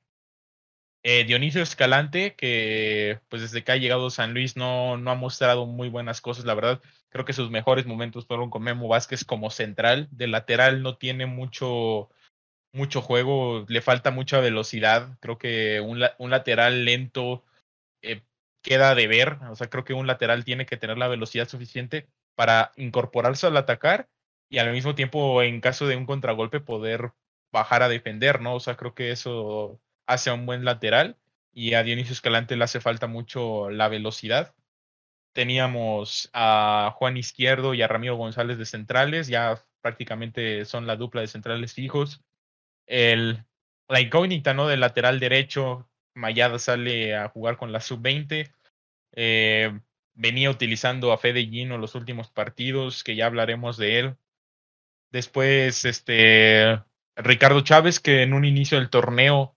Eh, 1.07 1.23
Dionisio 1.23 1.61
Escalante, 1.61 2.33
que 2.33 3.19
pues 3.29 3.43
desde 3.43 3.63
que 3.63 3.71
ha 3.71 3.77
llegado 3.77 4.09
San 4.09 4.33
Luis 4.33 4.57
no, 4.57 4.97
no 4.97 5.11
ha 5.11 5.15
mostrado 5.15 5.67
muy 5.67 5.87
buenas 5.87 6.19
cosas, 6.19 6.45
la 6.45 6.55
verdad. 6.55 6.81
Creo 7.09 7.25
que 7.25 7.33
sus 7.33 7.51
mejores 7.51 7.85
momentos 7.85 8.25
fueron 8.25 8.49
con 8.49 8.63
Memo 8.63 8.87
Vázquez 8.87 9.23
como 9.23 9.51
central. 9.51 10.07
De 10.09 10.25
lateral 10.25 10.81
no 10.81 10.97
tiene 10.97 11.27
mucho, 11.27 12.09
mucho 12.73 13.03
juego, 13.03 13.65
le 13.67 13.81
falta 13.81 14.09
mucha 14.09 14.39
velocidad. 14.39 15.15
Creo 15.19 15.37
que 15.37 15.79
un, 15.79 16.01
un 16.17 16.31
lateral 16.31 16.85
lento 16.85 17.43
eh, 18.01 18.23
queda 18.63 18.95
de 18.95 19.05
ver. 19.05 19.37
O 19.51 19.55
sea, 19.55 19.69
creo 19.69 19.83
que 19.83 19.93
un 19.93 20.07
lateral 20.07 20.43
tiene 20.43 20.65
que 20.65 20.77
tener 20.77 20.97
la 20.97 21.07
velocidad 21.07 21.47
suficiente 21.47 22.07
para 22.33 22.71
incorporarse 22.77 23.45
al 23.45 23.57
atacar 23.57 24.09
y 24.49 24.57
al 24.57 24.71
mismo 24.71 24.95
tiempo, 24.95 25.43
en 25.43 25.61
caso 25.61 25.85
de 25.85 25.97
un 25.97 26.07
contragolpe, 26.07 26.61
poder 26.61 27.11
bajar 27.53 27.83
a 27.83 27.89
defender, 27.89 28.41
¿no? 28.41 28.55
O 28.55 28.59
sea, 28.59 28.75
creo 28.75 28.95
que 28.95 29.11
eso 29.11 29.79
hace 30.07 30.29
a 30.29 30.33
un 30.33 30.45
buen 30.45 30.65
lateral 30.65 31.17
y 31.53 31.73
a 31.73 31.83
Dionisio 31.83 32.13
Escalante 32.13 32.55
le 32.55 32.63
hace 32.63 32.81
falta 32.81 33.07
mucho 33.07 33.69
la 33.69 33.87
velocidad 33.87 34.53
teníamos 35.35 36.29
a 36.31 36.93
Juan 36.95 37.17
Izquierdo 37.17 37.73
y 37.73 37.81
a 37.81 37.89
Ramiro 37.89 38.15
González 38.15 38.57
de 38.57 38.65
centrales, 38.65 39.27
ya 39.27 39.61
prácticamente 39.81 40.63
son 40.63 40.87
la 40.87 40.95
dupla 40.95 41.19
de 41.19 41.27
centrales 41.27 41.73
fijos. 41.73 42.23
El, 42.87 43.43
la 43.89 43.99
incógnita 43.99 44.53
¿no? 44.53 44.65
del 44.67 44.79
lateral 44.79 45.19
derecho, 45.19 45.89
Mayada 46.13 46.57
sale 46.57 47.17
a 47.17 47.27
jugar 47.27 47.57
con 47.57 47.73
la 47.73 47.81
sub-20. 47.81 48.49
Eh, 49.11 49.77
venía 50.13 50.49
utilizando 50.49 51.11
a 51.11 51.17
Fede 51.17 51.45
Gino 51.45 51.77
los 51.77 51.95
últimos 51.95 52.31
partidos, 52.31 53.03
que 53.03 53.17
ya 53.17 53.25
hablaremos 53.25 53.75
de 53.75 53.99
él. 53.99 54.15
Después, 55.11 55.83
este, 55.83 56.81
Ricardo 57.17 57.59
Chávez, 57.59 57.99
que 57.99 58.23
en 58.23 58.33
un 58.33 58.45
inicio 58.45 58.79
del 58.79 58.89
torneo 58.89 59.54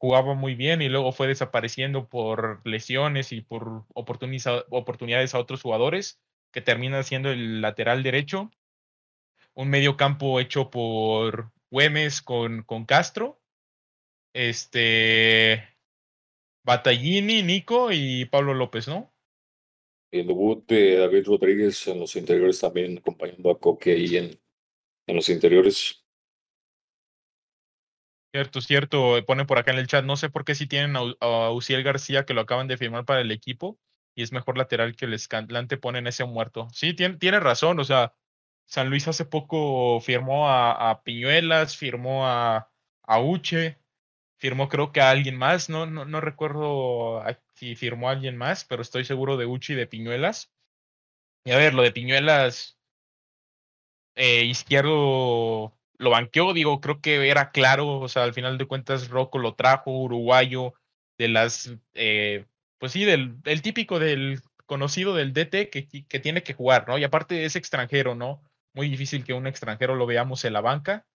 jugaba 0.00 0.32
muy 0.32 0.54
bien 0.54 0.80
y 0.80 0.88
luego 0.88 1.12
fue 1.12 1.28
desapareciendo 1.28 2.08
por 2.08 2.66
lesiones 2.66 3.32
y 3.32 3.42
por 3.42 3.84
oportunidades 3.92 5.34
a 5.34 5.38
otros 5.38 5.60
jugadores, 5.60 6.18
que 6.52 6.62
termina 6.62 7.02
siendo 7.02 7.30
el 7.30 7.60
lateral 7.60 8.02
derecho. 8.02 8.50
Un 9.52 9.68
medio 9.68 9.98
campo 9.98 10.40
hecho 10.40 10.70
por 10.70 11.52
Güemes 11.70 12.22
con, 12.22 12.62
con 12.62 12.86
Castro. 12.86 13.42
Este. 14.32 15.68
Batallini, 16.64 17.42
Nico 17.42 17.92
y 17.92 18.24
Pablo 18.24 18.54
López, 18.54 18.88
¿no? 18.88 19.12
El 20.10 20.28
debut 20.28 20.66
de 20.66 20.96
David 20.96 21.26
Rodríguez 21.26 21.86
en 21.88 22.00
los 22.00 22.16
interiores 22.16 22.58
también, 22.58 22.98
acompañando 22.98 23.50
a 23.50 23.58
Coque 23.58 23.92
ahí 23.92 24.16
en, 24.16 24.40
en 25.06 25.16
los 25.16 25.28
interiores. 25.28 25.99
Cierto, 28.32 28.60
cierto. 28.60 29.16
eh, 29.16 29.22
Pone 29.22 29.44
por 29.44 29.58
acá 29.58 29.72
en 29.72 29.78
el 29.78 29.86
chat. 29.88 30.04
No 30.04 30.16
sé 30.16 30.30
por 30.30 30.44
qué 30.44 30.54
si 30.54 30.66
tienen 30.66 30.96
a, 30.96 31.00
a 31.20 31.50
Uciel 31.52 31.82
García 31.82 32.24
que 32.24 32.34
lo 32.34 32.42
acaban 32.42 32.68
de 32.68 32.76
firmar 32.76 33.04
para 33.04 33.20
el 33.20 33.30
equipo 33.32 33.78
y 34.14 34.22
es 34.22 34.32
mejor 34.32 34.56
lateral 34.58 34.94
que 34.96 35.06
el 35.06 35.14
Escalante 35.14 35.76
ponen 35.76 36.06
ese 36.06 36.24
muerto. 36.24 36.68
Sí, 36.72 36.94
tiene, 36.94 37.16
tiene 37.16 37.40
razón. 37.40 37.80
O 37.80 37.84
sea, 37.84 38.14
San 38.66 38.88
Luis 38.90 39.08
hace 39.08 39.24
poco 39.24 40.00
firmó 40.00 40.48
a, 40.50 41.02
Piñuelas, 41.04 41.76
firmó 41.76 42.26
a, 42.26 42.70
a 43.02 43.20
Uche, 43.20 43.78
firmó 44.38 44.68
creo 44.68 44.92
que 44.92 45.00
a 45.00 45.10
alguien 45.10 45.36
más. 45.36 45.68
No, 45.70 45.86
no, 45.86 46.04
no 46.04 46.20
recuerdo 46.20 47.22
si 47.54 47.76
firmó 47.76 48.08
a 48.08 48.12
alguien 48.12 48.36
más, 48.36 48.64
pero 48.64 48.82
estoy 48.82 49.04
seguro 49.04 49.36
de 49.36 49.46
Uche 49.46 49.74
y 49.74 49.76
de 49.76 49.86
Piñuelas. 49.86 50.52
Y 51.44 51.52
a 51.52 51.56
ver, 51.58 51.74
lo 51.74 51.82
de 51.82 51.92
Piñuelas 51.92 52.78
eh, 54.14 54.44
izquierdo 54.44 55.72
lo 56.00 56.10
banqueó, 56.10 56.54
digo, 56.54 56.80
creo 56.80 57.00
que 57.02 57.28
era 57.28 57.50
claro, 57.50 58.00
o 58.00 58.08
sea, 58.08 58.24
al 58.24 58.32
final 58.32 58.56
de 58.56 58.66
cuentas 58.66 59.10
Rocco 59.10 59.38
lo 59.38 59.54
trajo, 59.54 59.90
uruguayo, 59.90 60.72
de 61.18 61.28
las, 61.28 61.74
eh, 61.92 62.46
pues 62.78 62.92
sí, 62.92 63.04
del, 63.04 63.36
el 63.44 63.60
típico 63.60 63.98
del 63.98 64.40
conocido 64.64 65.14
del 65.14 65.34
DT 65.34 65.68
que, 65.68 65.88
que 66.08 66.18
tiene 66.18 66.42
que 66.42 66.54
jugar, 66.54 66.88
¿no? 66.88 66.96
Y 66.96 67.04
aparte 67.04 67.44
es 67.44 67.54
extranjero, 67.54 68.14
¿no? 68.14 68.42
Muy 68.72 68.88
difícil 68.88 69.24
que 69.24 69.34
un 69.34 69.46
extranjero 69.46 69.94
lo 69.94 70.06
veamos 70.06 70.42
en 70.46 70.54
la 70.54 70.62
banca. 70.62 71.06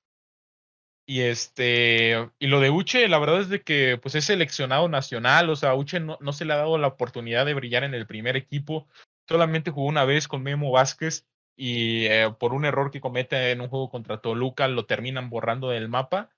Y 1.07 1.21
este, 1.21 2.29
y 2.37 2.45
lo 2.47 2.59
de 2.59 2.69
Uche, 2.69 3.07
la 3.07 3.17
verdad 3.17 3.41
es 3.41 3.49
de 3.49 3.63
que 3.63 3.97
pues 3.99 4.13
es 4.13 4.25
seleccionado 4.25 4.87
nacional, 4.87 5.49
o 5.49 5.55
sea, 5.55 5.73
Uche 5.73 5.99
no, 5.99 6.19
no 6.21 6.31
se 6.31 6.45
le 6.45 6.53
ha 6.53 6.57
dado 6.57 6.77
la 6.77 6.87
oportunidad 6.87 7.47
de 7.47 7.55
brillar 7.55 7.83
en 7.83 7.95
el 7.95 8.05
primer 8.05 8.35
equipo, 8.35 8.87
solamente 9.27 9.71
jugó 9.71 9.87
una 9.87 10.05
vez 10.05 10.27
con 10.27 10.43
Memo 10.43 10.69
Vázquez 10.69 11.25
y 11.55 12.05
eh, 12.07 12.33
por 12.39 12.53
un 12.53 12.65
error 12.65 12.91
que 12.91 13.01
comete 13.01 13.51
en 13.51 13.61
un 13.61 13.69
juego 13.69 13.89
contra 13.89 14.19
Toluca 14.21 14.67
lo 14.67 14.85
terminan 14.85 15.29
borrando 15.29 15.69
del 15.69 15.89
mapa 15.89 16.29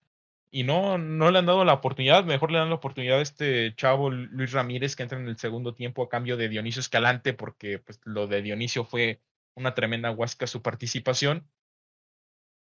y 0.51 0.63
no, 0.63 0.97
no 0.97 1.31
le 1.31 1.39
han 1.39 1.45
dado 1.47 1.65
la 1.65 1.73
oportunidad, 1.73 2.25
mejor 2.25 2.51
le 2.51 2.59
dan 2.59 2.69
la 2.69 2.75
oportunidad 2.75 3.19
a 3.19 3.21
este 3.21 3.75
chavo 3.75 4.09
Luis 4.11 4.51
Ramírez 4.53 4.95
que 4.95 5.03
entra 5.03 5.19
en 5.19 5.27
el 5.27 5.37
segundo 5.37 5.73
tiempo 5.75 6.03
a 6.03 6.09
cambio 6.09 6.37
de 6.37 6.49
Dionisio 6.49 6.79
Escalante 6.81 7.33
porque 7.33 7.79
pues 7.79 7.99
lo 8.05 8.27
de 8.27 8.41
Dionisio 8.41 8.85
fue 8.85 9.21
una 9.55 9.75
tremenda 9.75 10.11
huasca 10.11 10.47
su 10.47 10.61
participación 10.61 11.47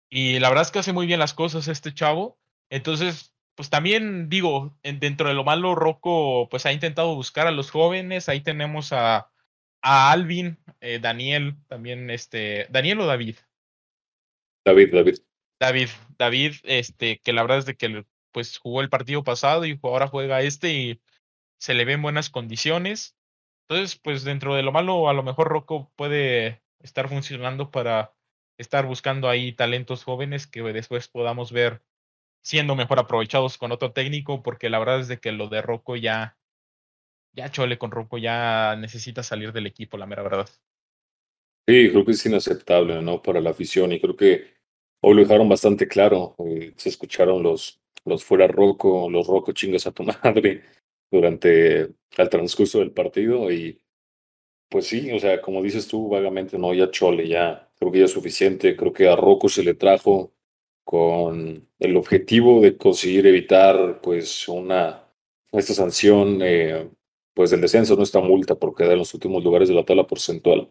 y 0.10 0.40
la 0.40 0.50
verdad 0.50 0.64
es 0.64 0.72
que 0.72 0.80
hace 0.80 0.94
muy 0.94 1.08
bien 1.08 1.20
las 1.20 1.34
cosas 1.34 1.68
este 1.68 1.94
chavo. 1.94 2.38
Entonces, 2.70 3.34
pues 3.56 3.70
también 3.70 4.30
digo, 4.30 4.78
en- 4.84 5.00
dentro 5.00 5.28
de 5.28 5.34
lo 5.36 5.44
malo, 5.44 5.76
Rocco 5.76 6.48
pues 6.50 6.66
ha 6.66 6.74
intentado 6.74 7.16
buscar 7.16 7.48
a 7.48 7.52
los 7.52 7.72
jóvenes. 7.72 8.30
Ahí 8.30 8.42
tenemos 8.42 8.94
a, 8.94 9.32
a 9.84 10.12
Alvin, 10.12 10.58
eh, 10.82 11.00
Daniel, 11.00 11.58
también 11.68 12.10
este, 12.10 12.68
Daniel 12.70 13.02
o 13.02 13.06
David. 13.06 13.36
David, 14.66 14.94
David. 14.94 15.16
David, 15.60 15.90
David, 16.18 16.54
este, 16.64 17.20
que 17.20 17.34
la 17.34 17.44
verdad 17.44 17.60
es 17.60 17.66
de 17.66 17.76
que 17.76 18.06
pues 18.32 18.58
jugó 18.58 18.82
el 18.82 18.90
partido 18.90 19.24
pasado 19.24 19.66
y 19.66 19.80
ahora 19.84 20.08
juega 20.08 20.42
este 20.42 20.74
y 20.74 21.02
se 21.60 21.74
le 21.74 21.86
ven 21.86 22.02
buenas 22.02 22.30
condiciones. 22.30 23.16
Entonces, 23.68 23.98
pues 23.98 24.24
dentro 24.24 24.56
de 24.56 24.64
lo 24.64 24.72
malo, 24.72 25.10
a 25.10 25.14
lo 25.14 25.24
mejor 25.24 25.50
Rocco 25.50 25.92
puede 25.96 26.64
estar 26.80 27.08
funcionando 27.08 27.70
para 27.70 28.14
estar 28.58 28.86
buscando 28.86 29.30
ahí 29.30 29.54
talentos 29.54 30.04
jóvenes 30.04 30.48
que 30.48 30.62
después 30.62 31.08
podamos 31.08 31.52
ver 31.52 31.84
siendo 32.42 32.76
mejor 32.76 33.00
aprovechados 33.00 33.58
con 33.58 33.72
otro 33.72 33.92
técnico, 33.94 34.44
porque 34.44 34.70
la 34.70 34.80
verdad 34.80 35.00
es 35.00 35.08
de 35.08 35.20
que 35.20 35.32
lo 35.32 35.48
de 35.48 35.62
Rocco 35.62 35.96
ya, 35.96 36.38
ya 37.34 37.50
chole 37.52 37.78
con 37.78 37.92
Rocco, 37.92 38.18
ya 38.18 38.76
necesita 38.76 39.24
salir 39.24 39.52
del 39.52 39.68
equipo, 39.68 39.98
la 39.98 40.06
mera 40.06 40.24
verdad. 40.24 40.48
Sí, 41.68 41.90
creo 41.90 42.06
que 42.06 42.12
es 42.12 42.26
inaceptable, 42.26 43.02
¿no? 43.02 43.22
Para 43.22 43.42
la 43.42 43.52
afición 43.52 43.92
y 43.92 44.00
creo 44.00 44.16
que 44.16 44.54
hoy 45.02 45.16
lo 45.16 45.22
dejaron 45.22 45.50
bastante 45.50 45.88
claro. 45.88 46.36
eh, 46.40 46.74
se 46.76 46.90
escucharon 46.90 47.42
los, 47.42 47.82
los 48.06 48.24
fuera 48.24 48.48
Rocco, 48.48 49.10
los 49.10 49.28
Rocco 49.28 49.54
chingas 49.54 49.88
a 49.88 49.92
tu 49.92 50.04
madre 50.24 50.64
durante 51.10 51.82
el 51.82 52.30
transcurso 52.30 52.80
del 52.80 52.92
partido 52.92 53.52
y 53.52 53.80
pues 54.70 54.88
sí, 54.88 55.12
o 55.12 55.20
sea, 55.20 55.40
como 55.40 55.62
dices 55.62 55.88
tú 55.88 56.10
vagamente, 56.10 56.58
no, 56.58 56.74
ya 56.74 56.90
chole, 56.90 57.28
ya 57.28 57.72
creo 57.78 57.92
que 57.92 58.00
ya 58.00 58.06
es 58.06 58.12
suficiente. 58.12 58.76
Creo 58.76 58.92
que 58.92 59.08
a 59.08 59.16
Rocco 59.16 59.48
se 59.48 59.64
le 59.64 59.76
trajo 59.76 60.34
con 60.84 61.70
el 61.80 61.96
objetivo 61.96 62.60
de 62.60 62.76
conseguir 62.78 63.28
evitar 63.28 64.02
pues 64.02 64.48
una, 64.48 65.08
esta 65.52 65.74
sanción, 65.76 66.40
eh, 66.42 66.90
pues 67.34 67.52
del 67.52 67.62
descenso, 67.62 67.96
no 67.96 68.04
esta 68.04 68.22
multa 68.22 68.56
por 68.56 68.76
quedar 68.76 68.94
en 68.94 69.00
los 69.00 69.14
últimos 69.14 69.44
lugares 69.44 69.70
de 69.70 69.76
la 69.76 69.86
tabla 69.86 70.08
porcentual. 70.08 70.70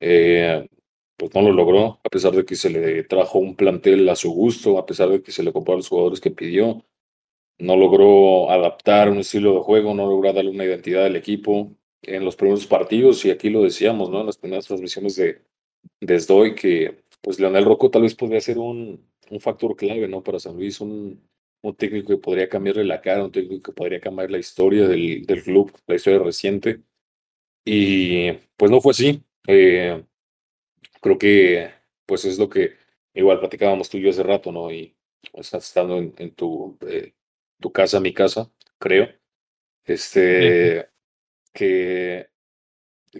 Eh, 0.00 0.68
pues 1.16 1.34
no 1.34 1.42
lo 1.42 1.52
logró, 1.52 2.00
a 2.04 2.08
pesar 2.10 2.34
de 2.34 2.44
que 2.44 2.56
se 2.56 2.70
le 2.70 3.04
trajo 3.04 3.38
un 3.38 3.56
plantel 3.56 4.08
a 4.08 4.16
su 4.16 4.32
gusto, 4.32 4.78
a 4.78 4.86
pesar 4.86 5.08
de 5.10 5.22
que 5.22 5.32
se 5.32 5.42
le 5.42 5.52
compró 5.52 5.74
a 5.74 5.76
los 5.78 5.88
jugadores 5.88 6.20
que 6.20 6.30
pidió, 6.30 6.84
no 7.58 7.76
logró 7.76 8.50
adaptar 8.50 9.10
un 9.10 9.18
estilo 9.18 9.54
de 9.54 9.60
juego, 9.60 9.94
no 9.94 10.06
logró 10.06 10.32
darle 10.32 10.50
una 10.50 10.64
identidad 10.64 11.06
al 11.06 11.16
equipo 11.16 11.72
en 12.02 12.24
los 12.24 12.36
primeros 12.36 12.66
partidos, 12.66 13.24
y 13.24 13.30
aquí 13.30 13.50
lo 13.50 13.62
decíamos, 13.62 14.10
¿no? 14.10 14.20
En 14.20 14.26
las 14.26 14.36
primeras 14.38 14.66
transmisiones 14.66 15.16
de, 15.16 15.42
de 16.00 16.20
SDOI, 16.20 16.54
que 16.54 17.02
pues 17.22 17.40
Leonel 17.40 17.64
Rocco 17.64 17.90
tal 17.90 18.02
vez 18.02 18.14
podría 18.14 18.40
ser 18.40 18.58
un, 18.58 19.02
un 19.30 19.40
factor 19.40 19.74
clave, 19.76 20.08
¿no? 20.08 20.22
Para 20.22 20.38
San 20.38 20.56
Luis, 20.56 20.80
un, 20.80 21.20
un 21.68 21.76
técnico 21.76 22.08
que 22.08 22.18
podría 22.18 22.48
cambiarle 22.48 22.84
la 22.84 23.00
cara, 23.00 23.24
un 23.24 23.32
técnico 23.32 23.62
que 23.62 23.72
podría 23.76 24.00
cambiar 24.00 24.30
la 24.30 24.38
historia 24.38 24.88
del, 24.88 25.26
del 25.26 25.42
club, 25.42 25.72
la 25.86 25.96
historia 25.96 26.20
reciente. 26.20 26.82
Y 27.64 28.32
pues 28.56 28.70
no 28.70 28.80
fue 28.80 28.92
así. 28.92 29.22
Eh, 29.48 30.04
creo 31.00 31.18
que 31.18 31.70
pues 32.06 32.24
es 32.24 32.38
lo 32.38 32.48
que 32.48 32.74
igual 33.14 33.40
platicábamos 33.40 33.88
tú 33.88 33.98
y 33.98 34.02
yo 34.02 34.10
hace 34.10 34.22
rato, 34.22 34.52
¿no? 34.52 34.70
Y 34.72 34.96
estás 35.34 35.66
estando 35.66 35.98
en, 35.98 36.14
en 36.18 36.34
tu, 36.34 36.78
eh, 36.88 37.14
tu 37.60 37.72
casa, 37.72 38.00
mi 38.00 38.12
casa, 38.12 38.50
creo. 38.78 39.08
Este, 39.84 40.88
que, 41.52 42.28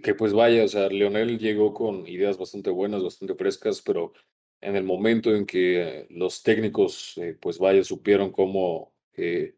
que 0.02 0.14
pues 0.14 0.32
vaya, 0.32 0.64
o 0.64 0.68
sea, 0.68 0.88
Leonel 0.88 1.38
llegó 1.38 1.72
con 1.74 2.06
ideas 2.06 2.38
bastante 2.38 2.70
buenas, 2.70 3.02
bastante 3.02 3.34
frescas, 3.34 3.82
pero 3.82 4.12
en 4.60 4.76
el 4.76 4.84
momento 4.84 5.34
en 5.34 5.46
que 5.46 6.06
los 6.10 6.42
técnicos, 6.42 7.18
eh, 7.18 7.36
pues 7.40 7.58
vaya, 7.58 7.84
supieron 7.84 8.32
cómo 8.32 8.92
eh, 9.14 9.54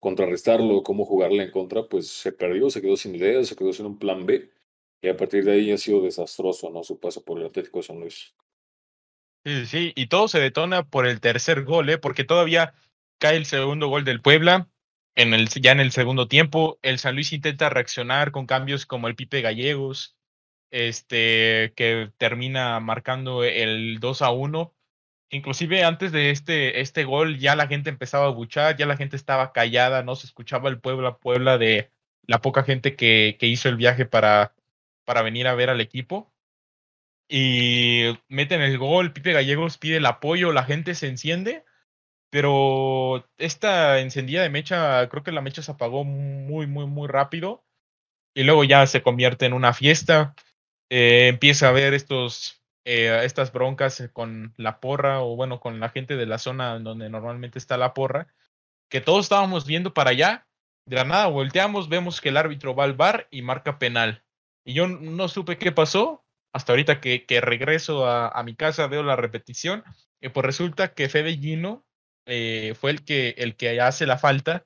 contrarrestarlo, 0.00 0.82
cómo 0.82 1.04
jugarle 1.04 1.44
en 1.44 1.50
contra, 1.50 1.88
pues 1.88 2.08
se 2.08 2.32
perdió, 2.32 2.70
se 2.70 2.82
quedó 2.82 2.96
sin 2.96 3.14
ideas, 3.14 3.48
se 3.48 3.56
quedó 3.56 3.72
sin 3.72 3.86
un 3.86 3.98
plan 3.98 4.26
B. 4.26 4.50
Y 5.02 5.08
a 5.08 5.16
partir 5.16 5.44
de 5.44 5.52
ahí 5.52 5.72
ha 5.72 5.78
sido 5.78 6.02
desastroso, 6.02 6.70
¿no? 6.70 6.82
Su 6.82 6.98
paso 6.98 7.24
por 7.24 7.38
el 7.38 7.46
Atlético 7.46 7.78
de 7.78 7.82
San 7.82 8.00
Luis. 8.00 8.34
Sí, 9.44 9.66
sí, 9.66 9.92
y 9.94 10.06
todo 10.06 10.28
se 10.28 10.40
detona 10.40 10.88
por 10.88 11.06
el 11.06 11.20
tercer 11.20 11.64
gol, 11.64 11.90
¿eh? 11.90 11.98
Porque 11.98 12.24
todavía 12.24 12.74
cae 13.18 13.36
el 13.36 13.44
segundo 13.44 13.88
gol 13.88 14.04
del 14.04 14.22
Puebla. 14.22 14.68
En 15.14 15.32
el, 15.34 15.48
ya 15.48 15.72
en 15.72 15.80
el 15.80 15.92
segundo 15.92 16.28
tiempo, 16.28 16.78
el 16.82 16.98
San 16.98 17.14
Luis 17.14 17.32
intenta 17.32 17.68
reaccionar 17.68 18.32
con 18.32 18.46
cambios 18.46 18.86
como 18.86 19.06
el 19.06 19.14
Pipe 19.14 19.42
Gallegos, 19.42 20.16
este, 20.70 21.72
que 21.76 22.12
termina 22.18 22.80
marcando 22.80 23.44
el 23.44 24.00
2 24.00 24.22
a 24.22 24.30
1. 24.30 24.74
Inclusive 25.30 25.84
antes 25.84 26.12
de 26.12 26.30
este, 26.30 26.80
este 26.80 27.04
gol 27.04 27.38
ya 27.38 27.56
la 27.56 27.66
gente 27.66 27.90
empezaba 27.90 28.26
a 28.26 28.30
buchar, 28.30 28.76
ya 28.76 28.86
la 28.86 28.96
gente 28.96 29.16
estaba 29.16 29.52
callada, 29.52 30.02
no 30.02 30.16
se 30.16 30.26
escuchaba 30.26 30.68
el 30.68 30.80
Puebla, 30.80 31.18
Puebla 31.18 31.58
de 31.58 31.90
la 32.26 32.40
poca 32.40 32.62
gente 32.64 32.96
que, 32.96 33.36
que 33.38 33.46
hizo 33.46 33.68
el 33.68 33.76
viaje 33.76 34.06
para, 34.06 34.54
para 35.04 35.22
venir 35.22 35.48
a 35.48 35.54
ver 35.54 35.70
al 35.70 35.80
equipo. 35.80 36.32
Y 37.28 38.18
meten 38.28 38.60
el 38.60 38.78
gol, 38.78 39.12
Pipe 39.12 39.32
Gallegos 39.32 39.78
pide 39.78 39.96
el 39.96 40.06
apoyo, 40.06 40.52
la 40.52 40.64
gente 40.64 40.94
se 40.94 41.08
enciende, 41.08 41.64
pero 42.30 43.28
esta 43.38 44.00
encendida 44.00 44.42
de 44.42 44.50
mecha, 44.50 45.08
creo 45.08 45.22
que 45.22 45.32
la 45.32 45.40
mecha 45.40 45.62
se 45.62 45.72
apagó 45.72 46.04
muy, 46.04 46.66
muy, 46.66 46.86
muy 46.86 47.08
rápido 47.08 47.64
y 48.34 48.42
luego 48.42 48.64
ya 48.64 48.86
se 48.86 49.02
convierte 49.02 49.46
en 49.46 49.52
una 49.52 49.72
fiesta, 49.72 50.34
eh, 50.96 51.26
empieza 51.26 51.66
a 51.66 51.70
haber 51.70 51.92
estos, 51.92 52.62
eh, 52.84 53.22
estas 53.24 53.52
broncas 53.52 54.08
con 54.12 54.54
la 54.56 54.78
porra 54.78 55.22
o 55.22 55.34
bueno, 55.34 55.58
con 55.58 55.80
la 55.80 55.88
gente 55.88 56.14
de 56.14 56.24
la 56.24 56.38
zona 56.38 56.78
donde 56.78 57.10
normalmente 57.10 57.58
está 57.58 57.76
la 57.76 57.94
porra, 57.94 58.32
que 58.88 59.00
todos 59.00 59.24
estábamos 59.24 59.66
viendo 59.66 59.92
para 59.92 60.10
allá, 60.10 60.46
de 60.86 61.04
la 61.04 61.26
volteamos, 61.26 61.88
vemos 61.88 62.20
que 62.20 62.28
el 62.28 62.36
árbitro 62.36 62.76
va 62.76 62.84
al 62.84 62.92
bar 62.92 63.26
y 63.32 63.42
marca 63.42 63.80
penal. 63.80 64.22
Y 64.64 64.74
yo 64.74 64.86
no 64.86 65.26
supe 65.26 65.58
qué 65.58 65.72
pasó, 65.72 66.24
hasta 66.52 66.70
ahorita 66.70 67.00
que, 67.00 67.26
que 67.26 67.40
regreso 67.40 68.06
a, 68.06 68.40
mi 68.44 68.54
casa 68.54 68.86
veo 68.86 69.02
la 69.02 69.16
repetición, 69.16 69.82
y 70.20 70.28
pues 70.28 70.46
resulta 70.46 70.94
que 70.94 71.08
Fede 71.08 71.36
Gino 71.36 71.84
eh, 72.24 72.76
fue 72.78 72.92
el 72.92 73.04
que, 73.04 73.34
el 73.38 73.56
que 73.56 73.80
hace 73.80 74.06
la 74.06 74.16
falta, 74.16 74.64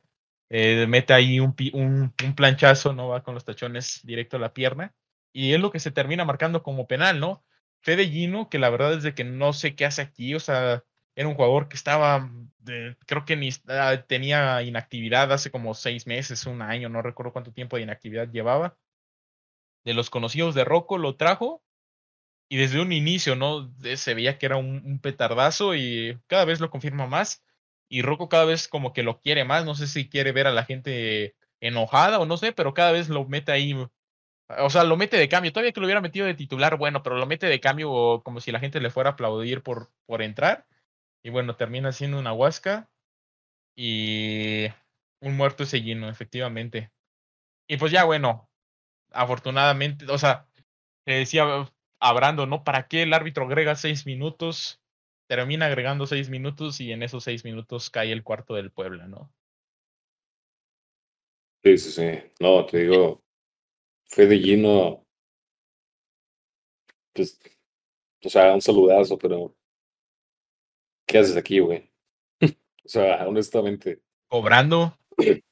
eh, 0.50 0.84
mete 0.88 1.14
ahí 1.14 1.40
un, 1.40 1.56
un, 1.72 2.34
planchazo, 2.36 2.92
no 2.92 3.08
va 3.08 3.22
con 3.22 3.32
los 3.32 3.46
tachones 3.46 4.00
directo 4.04 4.36
a 4.36 4.40
la 4.40 4.52
pierna, 4.52 4.92
y 5.32 5.54
es 5.54 5.60
lo 5.60 5.70
que 5.70 5.80
se 5.80 5.90
termina 5.90 6.24
marcando 6.24 6.62
como 6.62 6.86
penal, 6.86 7.20
¿no? 7.20 7.44
Fede 7.80 8.08
Gino, 8.08 8.48
que 8.48 8.58
la 8.58 8.70
verdad 8.70 8.94
es 8.94 9.02
de 9.02 9.14
que 9.14 9.24
no 9.24 9.52
sé 9.52 9.74
qué 9.76 9.86
hace 9.86 10.02
aquí, 10.02 10.34
o 10.34 10.40
sea, 10.40 10.84
era 11.18 11.28
un 11.28 11.34
jugador 11.34 11.68
que 11.68 11.76
estaba, 11.76 12.30
creo 13.06 13.24
que 13.24 13.36
ni, 13.36 13.50
tenía 14.06 14.62
inactividad 14.62 15.32
hace 15.32 15.50
como 15.50 15.74
seis 15.74 16.06
meses, 16.06 16.46
un 16.46 16.62
año, 16.62 16.88
no 16.88 17.02
recuerdo 17.02 17.32
cuánto 17.32 17.52
tiempo 17.52 17.76
de 17.76 17.82
inactividad 17.82 18.30
llevaba. 18.30 18.76
De 19.84 19.94
los 19.94 20.10
conocidos 20.10 20.54
de 20.54 20.64
Rocco 20.64 20.98
lo 20.98 21.16
trajo 21.16 21.62
y 22.48 22.56
desde 22.56 22.80
un 22.80 22.92
inicio, 22.92 23.36
¿no? 23.36 23.72
Se 23.96 24.14
veía 24.14 24.38
que 24.38 24.46
era 24.46 24.56
un, 24.58 25.00
petardazo 25.00 25.74
y 25.74 26.18
cada 26.28 26.44
vez 26.44 26.60
lo 26.60 26.70
confirma 26.70 27.06
más. 27.06 27.42
Y 27.88 28.02
Rocco 28.02 28.28
cada 28.28 28.44
vez 28.44 28.68
como 28.68 28.92
que 28.92 29.02
lo 29.02 29.20
quiere 29.20 29.44
más, 29.44 29.64
no 29.64 29.74
sé 29.74 29.86
si 29.88 30.08
quiere 30.08 30.32
ver 30.32 30.46
a 30.46 30.52
la 30.52 30.64
gente 30.64 31.34
enojada 31.60 32.20
o 32.20 32.26
no 32.26 32.36
sé, 32.36 32.52
pero 32.52 32.74
cada 32.74 32.92
vez 32.92 33.08
lo 33.08 33.24
mete 33.26 33.50
ahí 33.52 33.74
o 34.48 34.70
sea, 34.70 34.84
lo 34.84 34.96
mete 34.96 35.16
de 35.16 35.28
cambio. 35.28 35.52
Todavía 35.52 35.72
que 35.72 35.80
lo 35.80 35.86
hubiera 35.86 36.00
metido 36.00 36.26
de 36.26 36.34
titular, 36.34 36.76
bueno, 36.76 37.02
pero 37.02 37.16
lo 37.16 37.26
mete 37.26 37.46
de 37.46 37.60
cambio 37.60 38.22
como 38.24 38.40
si 38.40 38.52
la 38.52 38.60
gente 38.60 38.80
le 38.80 38.90
fuera 38.90 39.10
a 39.10 39.12
aplaudir 39.14 39.62
por, 39.62 39.90
por 40.06 40.22
entrar. 40.22 40.66
Y 41.22 41.30
bueno, 41.30 41.56
termina 41.56 41.92
siendo 41.92 42.18
una 42.18 42.32
huasca. 42.32 42.88
Y 43.76 44.66
un 45.20 45.36
muerto 45.36 45.64
Sellino, 45.64 46.08
efectivamente. 46.08 46.90
Y 47.68 47.76
pues 47.76 47.92
ya, 47.92 48.04
bueno, 48.04 48.48
afortunadamente, 49.12 50.06
o 50.10 50.18
sea, 50.18 50.46
decía 51.04 51.68
Abrando, 52.00 52.46
¿no? 52.46 52.64
¿Para 52.64 52.88
qué 52.88 53.02
el 53.02 53.12
árbitro 53.12 53.44
agrega 53.44 53.74
seis 53.76 54.06
minutos? 54.06 54.80
Termina 55.28 55.66
agregando 55.66 56.06
seis 56.06 56.30
minutos 56.30 56.80
y 56.80 56.92
en 56.92 57.02
esos 57.02 57.24
seis 57.24 57.44
minutos 57.44 57.90
cae 57.90 58.12
el 58.12 58.22
cuarto 58.22 58.54
del 58.54 58.70
Puebla, 58.70 59.06
¿no? 59.06 59.30
Sí, 61.62 61.76
sí, 61.76 61.90
sí. 61.90 62.32
No, 62.40 62.64
te 62.64 62.78
digo, 62.78 63.22
Fede 64.08 64.38
Gino, 64.38 65.06
pues, 67.12 67.38
o 68.24 68.28
sea, 68.28 68.54
un 68.54 68.62
saludazo, 68.62 69.18
pero 69.18 69.54
¿qué 71.06 71.18
haces 71.18 71.36
aquí, 71.36 71.58
güey? 71.58 71.90
o 72.84 72.88
sea, 72.88 73.26
honestamente. 73.28 74.00
Cobrando. 74.28 74.98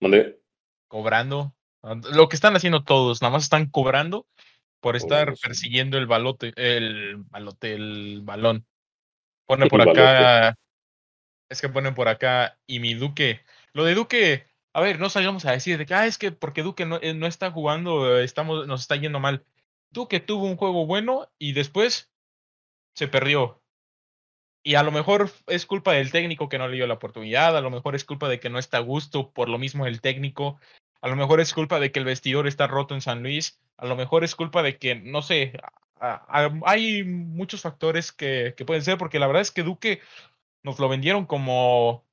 ¿Dónde? 0.00 0.40
Cobrando. 0.88 1.54
Lo 2.12 2.28
que 2.28 2.36
están 2.36 2.56
haciendo 2.56 2.84
todos, 2.84 3.22
nada 3.22 3.32
más 3.32 3.44
están 3.44 3.70
cobrando 3.70 4.26
por 4.80 4.96
estar 4.96 5.34
persiguiendo 5.40 5.98
el 5.98 6.06
balote, 6.06 6.52
el 6.56 7.16
balote, 7.16 7.74
el 7.74 8.20
balón. 8.22 8.66
Pone 9.46 9.66
por 9.70 9.88
acá, 9.88 10.56
es 11.48 11.60
que 11.60 11.68
ponen 11.68 11.94
por 11.94 12.08
acá, 12.08 12.58
y 12.66 12.80
mi 12.80 12.94
Duque. 12.94 13.40
Lo 13.72 13.84
de 13.84 13.94
Duque, 13.94 14.47
a 14.72 14.80
ver, 14.80 15.00
no 15.00 15.10
salgamos 15.10 15.44
a 15.44 15.52
decir 15.52 15.78
de 15.78 15.86
que, 15.86 15.94
ah, 15.94 16.06
es 16.06 16.18
que 16.18 16.32
porque 16.32 16.62
Duque 16.62 16.86
no, 16.86 16.98
eh, 17.02 17.14
no 17.14 17.26
está 17.26 17.50
jugando, 17.50 18.18
estamos, 18.18 18.66
nos 18.66 18.82
está 18.82 18.96
yendo 18.96 19.20
mal. 19.20 19.44
Duque 19.90 20.20
tuvo 20.20 20.46
un 20.46 20.56
juego 20.56 20.86
bueno 20.86 21.30
y 21.38 21.52
después 21.52 22.12
se 22.94 23.08
perdió. 23.08 23.62
Y 24.62 24.74
a 24.74 24.82
lo 24.82 24.92
mejor 24.92 25.30
es 25.46 25.66
culpa 25.66 25.92
del 25.92 26.12
técnico 26.12 26.48
que 26.48 26.58
no 26.58 26.68
le 26.68 26.76
dio 26.76 26.86
la 26.86 26.94
oportunidad, 26.94 27.56
a 27.56 27.60
lo 27.60 27.70
mejor 27.70 27.94
es 27.94 28.04
culpa 28.04 28.28
de 28.28 28.40
que 28.40 28.50
no 28.50 28.58
está 28.58 28.78
a 28.78 28.80
gusto, 28.80 29.30
por 29.30 29.48
lo 29.48 29.58
mismo 29.58 29.86
el 29.86 30.00
técnico, 30.00 30.60
a 31.00 31.08
lo 31.08 31.16
mejor 31.16 31.40
es 31.40 31.54
culpa 31.54 31.80
de 31.80 31.90
que 31.92 32.00
el 32.00 32.04
vestidor 32.04 32.46
está 32.46 32.66
roto 32.66 32.94
en 32.94 33.00
San 33.00 33.22
Luis, 33.22 33.60
a 33.76 33.86
lo 33.86 33.96
mejor 33.96 34.24
es 34.24 34.34
culpa 34.34 34.62
de 34.62 34.78
que, 34.78 34.96
no 34.96 35.22
sé, 35.22 35.52
hay 36.64 37.04
muchos 37.04 37.62
factores 37.62 38.12
que, 38.12 38.54
que 38.56 38.64
pueden 38.64 38.82
ser, 38.82 38.98
porque 38.98 39.18
la 39.18 39.26
verdad 39.26 39.42
es 39.42 39.52
que 39.52 39.62
Duque 39.62 40.00
nos 40.62 40.78
lo 40.78 40.88
vendieron 40.88 41.24
como 41.24 42.04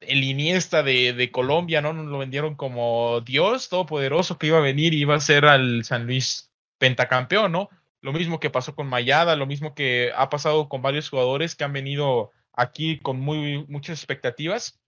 el 0.00 0.24
Iniesta 0.24 0.82
de, 0.82 1.30
Colombia, 1.32 1.80
¿no? 1.80 1.92
Lo 1.92 2.18
vendieron 2.18 2.54
como 2.54 3.20
Dios 3.22 3.68
todopoderoso 3.68 4.38
que 4.38 4.48
iba 4.48 4.58
a 4.58 4.62
venir 4.62 4.94
y 4.94 5.00
iba 5.00 5.14
a 5.14 5.20
ser 5.20 5.44
al 5.46 5.84
San 5.84 6.06
Luis 6.06 6.52
pentacampeón, 6.78 7.52
¿no? 7.52 7.68
Lo 8.00 8.12
mismo 8.12 8.38
que 8.40 8.50
pasó 8.50 8.74
con 8.74 8.86
Mayada, 8.86 9.36
lo 9.36 9.46
mismo 9.46 9.74
que 9.74 10.12
ha 10.16 10.30
pasado 10.30 10.68
con 10.68 10.82
varios 10.82 11.10
jugadores 11.10 11.56
que 11.56 11.64
han 11.64 11.72
venido 11.72 12.30
aquí 12.52 12.98
con 13.00 13.20
muy 13.20 13.64
muchas 13.68 13.98
expectativas 13.98 14.80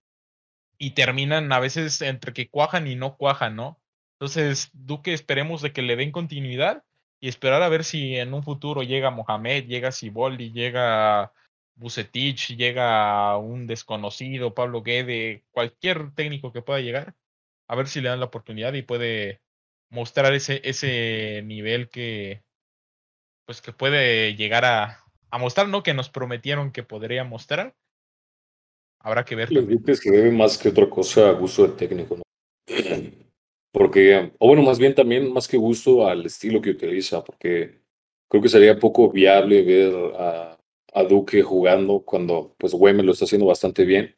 y 0.79 0.93
terminan 0.93 1.53
a 1.53 1.61
veces 1.61 2.01
entre 2.03 2.33
que 2.33 2.49
cuajan 2.49 2.87
y 2.87 2.97
no 2.97 3.17
cuajan, 3.17 3.57
¿no? 3.57 3.81
Entonces, 4.15 4.71
Duque, 4.73 5.13
esperemos 5.13 5.63
de 5.63 5.73
que 5.73 5.83
le 5.83 5.97
den 5.97 6.13
continuidad 6.13 6.85
y 7.21 7.29
esperar 7.29 7.63
a 7.63 7.69
ver 7.69 7.85
si 7.85 8.17
en 8.17 8.33
un 8.35 8.43
futuro 8.43 8.83
llega 8.83 9.11
Mohamed, 9.11 9.67
llega 9.67 9.93
Siboldi, 9.93 10.53
llega 10.53 11.33
Bucetich, 11.81 12.57
llega 12.57 13.37
un 13.39 13.67
desconocido, 13.67 14.55
Pablo 14.55 14.83
Guede, 14.83 15.45
cualquier 15.51 16.15
técnico 16.15 16.53
que 16.53 16.61
pueda 16.61 16.81
llegar, 16.81 17.15
a 17.69 17.75
ver 17.75 17.89
si 17.89 18.03
le 18.03 18.11
dan 18.11 18.21
la 18.21 18.27
oportunidad 18.27 18.75
y 18.75 18.83
puede 18.83 19.41
mostrar 19.89 20.35
ese, 20.35 20.61
ese 20.63 21.43
nivel 21.45 21.89
que 21.89 22.43
pues 23.47 23.63
que 23.63 23.73
puede 23.73 24.37
llegar 24.37 24.65
a, 24.65 25.05
a 25.31 25.39
mostrar, 25.39 25.69
¿no? 25.69 25.83
Que 25.83 25.95
nos 25.95 26.11
prometieron 26.11 26.71
que 26.71 26.83
podría 26.83 27.25
mostrar. 27.25 27.75
Habrá 29.01 29.25
que 29.25 29.35
ver. 29.35 29.49
Es 29.87 30.01
que 30.01 30.11
debe 30.11 30.31
más 30.31 30.59
que 30.59 30.69
otra 30.69 30.89
cosa 30.89 31.31
a 31.31 31.33
gusto 31.33 31.63
del 31.63 31.77
técnico, 31.77 32.17
¿no? 32.17 32.23
Porque, 33.73 34.33
o 34.39 34.49
bueno, 34.49 34.63
más 34.63 34.79
bien 34.79 34.95
también 34.95 35.33
más 35.33 35.49
que 35.49 35.57
gusto 35.57 36.07
al 36.07 36.27
estilo 36.27 36.61
que 36.61 36.71
utiliza, 36.71 37.23
porque 37.23 37.81
creo 38.29 38.43
que 38.43 38.49
sería 38.49 38.77
poco 38.77 39.09
viable 39.13 39.63
ver 39.63 39.95
a 40.19 40.60
a 40.93 41.05
Duque 41.05 41.43
jugando 41.43 42.01
cuando 42.01 42.55
pues 42.59 42.73
Güemes 42.75 43.05
lo 43.07 43.13
está 43.13 43.25
haciendo 43.25 43.47
bastante 43.47 43.85
bien. 43.85 44.17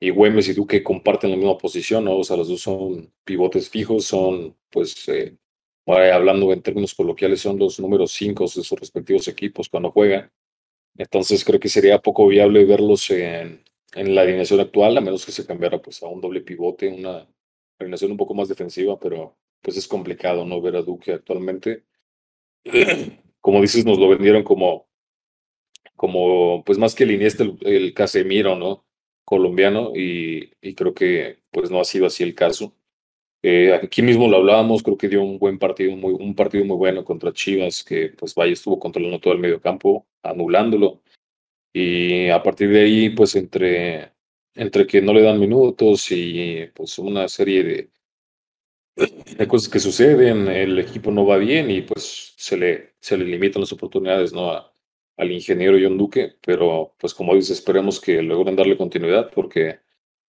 Y 0.00 0.10
Güemes 0.10 0.48
y 0.48 0.54
Duque 0.54 0.82
comparten 0.82 1.30
la 1.30 1.36
misma 1.36 1.56
posición, 1.58 2.04
¿no? 2.04 2.18
O 2.18 2.24
sea, 2.24 2.36
los 2.36 2.48
dos 2.48 2.60
son 2.62 3.12
pivotes 3.24 3.70
fijos, 3.70 4.04
son 4.04 4.56
pues, 4.70 5.08
eh, 5.08 5.36
hablando 5.86 6.52
en 6.52 6.62
términos 6.62 6.94
coloquiales, 6.94 7.40
son 7.40 7.58
los 7.58 7.80
números 7.80 8.12
5 8.12 8.44
de 8.44 8.48
sus 8.48 8.70
respectivos 8.72 9.28
equipos 9.28 9.68
cuando 9.68 9.90
juegan. 9.90 10.30
Entonces 10.96 11.44
creo 11.44 11.60
que 11.60 11.68
sería 11.68 12.00
poco 12.00 12.26
viable 12.28 12.64
verlos 12.64 13.10
en, 13.10 13.64
en 13.94 14.14
la 14.14 14.22
alineación 14.22 14.60
actual, 14.60 14.96
a 14.98 15.00
menos 15.00 15.24
que 15.24 15.32
se 15.32 15.46
cambiara 15.46 15.80
pues 15.80 16.02
a 16.02 16.06
un 16.08 16.20
doble 16.20 16.40
pivote, 16.42 16.88
una 16.88 17.26
alineación 17.78 18.12
un 18.12 18.16
poco 18.16 18.34
más 18.34 18.48
defensiva, 18.48 18.98
pero 18.98 19.36
pues 19.60 19.76
es 19.76 19.88
complicado 19.88 20.44
no 20.44 20.60
ver 20.60 20.76
a 20.76 20.82
Duque 20.82 21.12
actualmente. 21.12 21.84
Como 23.40 23.60
dices, 23.60 23.84
nos 23.84 23.98
lo 23.98 24.08
vendieron 24.08 24.42
como 24.42 24.86
como, 25.96 26.64
pues 26.64 26.78
más 26.78 26.94
que 26.94 27.04
el 27.04 27.12
Iniesta, 27.12 27.44
el, 27.62 27.94
Casemiro, 27.94 28.56
¿no? 28.56 28.84
Colombiano, 29.24 29.92
y, 29.96 30.52
y, 30.60 30.74
creo 30.74 30.94
que 30.94 31.38
pues 31.50 31.70
no 31.70 31.80
ha 31.80 31.84
sido 31.84 32.06
así 32.06 32.22
el 32.22 32.34
caso. 32.34 32.74
Eh, 33.42 33.74
aquí 33.74 34.02
mismo 34.02 34.28
lo 34.28 34.38
hablábamos, 34.38 34.82
creo 34.82 34.96
que 34.96 35.08
dio 35.08 35.22
un 35.22 35.38
buen 35.38 35.58
partido, 35.58 35.94
muy, 35.96 36.14
un 36.14 36.34
partido 36.34 36.64
muy 36.64 36.76
bueno 36.76 37.04
contra 37.04 37.32
Chivas, 37.32 37.84
que 37.84 38.08
pues 38.18 38.34
vaya 38.34 38.52
estuvo 38.54 38.78
controlando 38.78 39.20
todo 39.20 39.34
el 39.34 39.40
medio 39.40 39.60
campo, 39.60 40.06
anulándolo. 40.22 41.02
Y 41.72 42.30
a 42.30 42.42
partir 42.42 42.70
de 42.70 42.82
ahí, 42.82 43.10
pues 43.10 43.36
entre, 43.36 44.12
entre 44.54 44.86
que 44.86 45.02
no 45.02 45.12
le 45.12 45.22
dan 45.22 45.40
minutos 45.40 46.10
y 46.10 46.66
pues 46.74 46.98
una 46.98 47.28
serie 47.28 47.64
de, 47.64 47.90
de 49.36 49.48
cosas 49.48 49.68
que 49.68 49.80
suceden, 49.80 50.48
el 50.48 50.78
equipo 50.78 51.10
no 51.10 51.26
va 51.26 51.36
bien 51.36 51.70
y 51.70 51.82
pues 51.82 52.34
se 52.36 52.56
le, 52.56 52.94
se 53.00 53.16
le 53.18 53.24
limitan 53.24 53.60
las 53.60 53.72
oportunidades, 53.72 54.32
¿no? 54.32 54.50
A, 54.52 54.73
al 55.16 55.32
ingeniero 55.32 55.78
John 55.80 55.98
Duque, 55.98 56.36
pero 56.44 56.94
pues 56.98 57.14
como 57.14 57.34
dice, 57.34 57.52
esperemos 57.52 58.00
que 58.00 58.22
logren 58.22 58.56
darle 58.56 58.76
continuidad 58.76 59.30
porque 59.32 59.80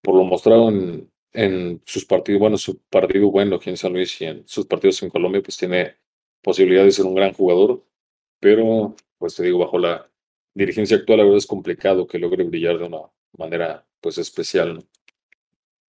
por 0.01 0.15
lo 0.15 0.23
mostrado 0.23 0.69
en, 0.69 1.11
en 1.33 1.81
sus 1.85 2.05
partidos, 2.05 2.39
bueno, 2.39 2.57
su 2.57 2.79
partido 2.83 3.31
bueno 3.31 3.55
aquí 3.57 3.69
en 3.69 3.77
San 3.77 3.93
Luis 3.93 4.19
y 4.21 4.25
en 4.25 4.47
sus 4.47 4.65
partidos 4.65 5.01
en 5.03 5.09
Colombia, 5.09 5.41
pues 5.41 5.57
tiene 5.57 5.95
posibilidad 6.41 6.83
de 6.83 6.91
ser 6.91 7.05
un 7.05 7.15
gran 7.15 7.33
jugador, 7.33 7.83
pero 8.39 8.95
pues 9.17 9.35
te 9.35 9.43
digo, 9.43 9.59
bajo 9.59 9.79
la 9.79 10.09
dirigencia 10.53 10.97
actual, 10.97 11.17
la 11.17 11.23
verdad 11.23 11.39
es 11.39 11.47
complicado 11.47 12.07
que 12.07 12.19
logre 12.19 12.43
brillar 12.43 12.77
de 12.77 12.85
una 12.85 13.01
manera 13.37 13.85
pues 13.99 14.17
especial. 14.17 14.85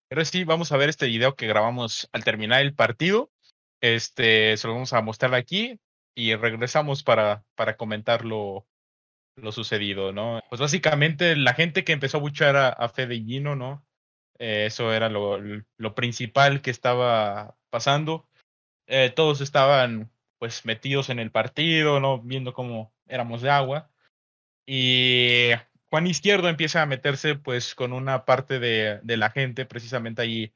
Pero 0.08 0.24
sí, 0.24 0.44
vamos 0.44 0.72
a 0.72 0.76
ver 0.76 0.88
este 0.88 1.06
video 1.06 1.34
que 1.34 1.46
grabamos 1.46 2.08
al 2.12 2.24
terminar 2.24 2.62
el 2.62 2.74
partido. 2.74 3.30
Este, 3.80 4.56
se 4.56 4.66
lo 4.66 4.74
vamos 4.74 4.92
a 4.92 5.02
mostrar 5.02 5.34
aquí 5.34 5.78
y 6.14 6.34
regresamos 6.34 7.02
para, 7.02 7.44
para 7.54 7.76
comentarlo 7.76 8.66
lo 9.36 9.52
sucedido, 9.52 10.12
¿no? 10.12 10.40
Pues 10.48 10.60
básicamente 10.60 11.36
la 11.36 11.54
gente 11.54 11.84
que 11.84 11.92
empezó 11.92 12.18
a 12.18 12.20
buchar 12.20 12.56
a, 12.56 12.68
a 12.68 12.88
Fede 12.88 13.16
Gino, 13.16 13.54
¿no? 13.54 13.84
Eh, 14.38 14.66
eso 14.66 14.92
era 14.92 15.08
lo, 15.08 15.38
lo, 15.38 15.94
principal 15.94 16.62
que 16.62 16.70
estaba 16.70 17.56
pasando. 17.70 18.28
Eh, 18.86 19.10
todos 19.14 19.40
estaban 19.40 20.10
pues 20.38 20.64
metidos 20.64 21.10
en 21.10 21.18
el 21.18 21.30
partido, 21.30 22.00
¿no? 22.00 22.20
Viendo 22.20 22.52
cómo 22.52 22.92
éramos 23.06 23.42
de 23.42 23.50
agua. 23.50 23.90
Y 24.66 25.50
Juan 25.90 26.06
Izquierdo 26.06 26.48
empieza 26.48 26.82
a 26.82 26.86
meterse 26.86 27.36
pues 27.36 27.74
con 27.74 27.92
una 27.92 28.24
parte 28.24 28.58
de, 28.58 29.00
de 29.02 29.16
la 29.16 29.30
gente, 29.30 29.64
precisamente 29.66 30.22
ahí 30.22 30.52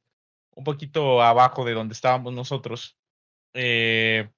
un 0.55 0.65
poquito 0.65 1.23
abajo 1.23 1.65
de 1.65 1.75
donde 1.75 1.95
estábamos 1.95 2.33
nosotros, 2.35 2.99
eh, 3.55 4.31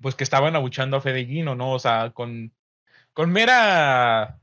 pues 0.00 0.14
que 0.14 0.24
estaban 0.24 0.56
abuchando 0.56 0.96
a 0.96 1.00
Fede 1.00 1.26
Gino, 1.26 1.54
¿no? 1.54 1.72
O 1.72 1.78
sea, 1.78 2.10
con 2.12 2.52
con 3.12 3.32
mera 3.32 4.38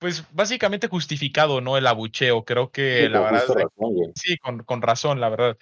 pues 0.00 0.24
básicamente 0.32 0.88
justificado, 0.88 1.60
¿no? 1.60 1.76
El 1.76 1.86
abucheo, 1.86 2.44
creo 2.44 2.72
que 2.72 3.08
la 3.10 3.20
verdad. 3.20 3.44
sí, 4.14 4.38
con, 4.38 4.64
con, 4.64 4.80
razón, 4.80 5.20
la 5.20 5.28
verdad. 5.28 5.58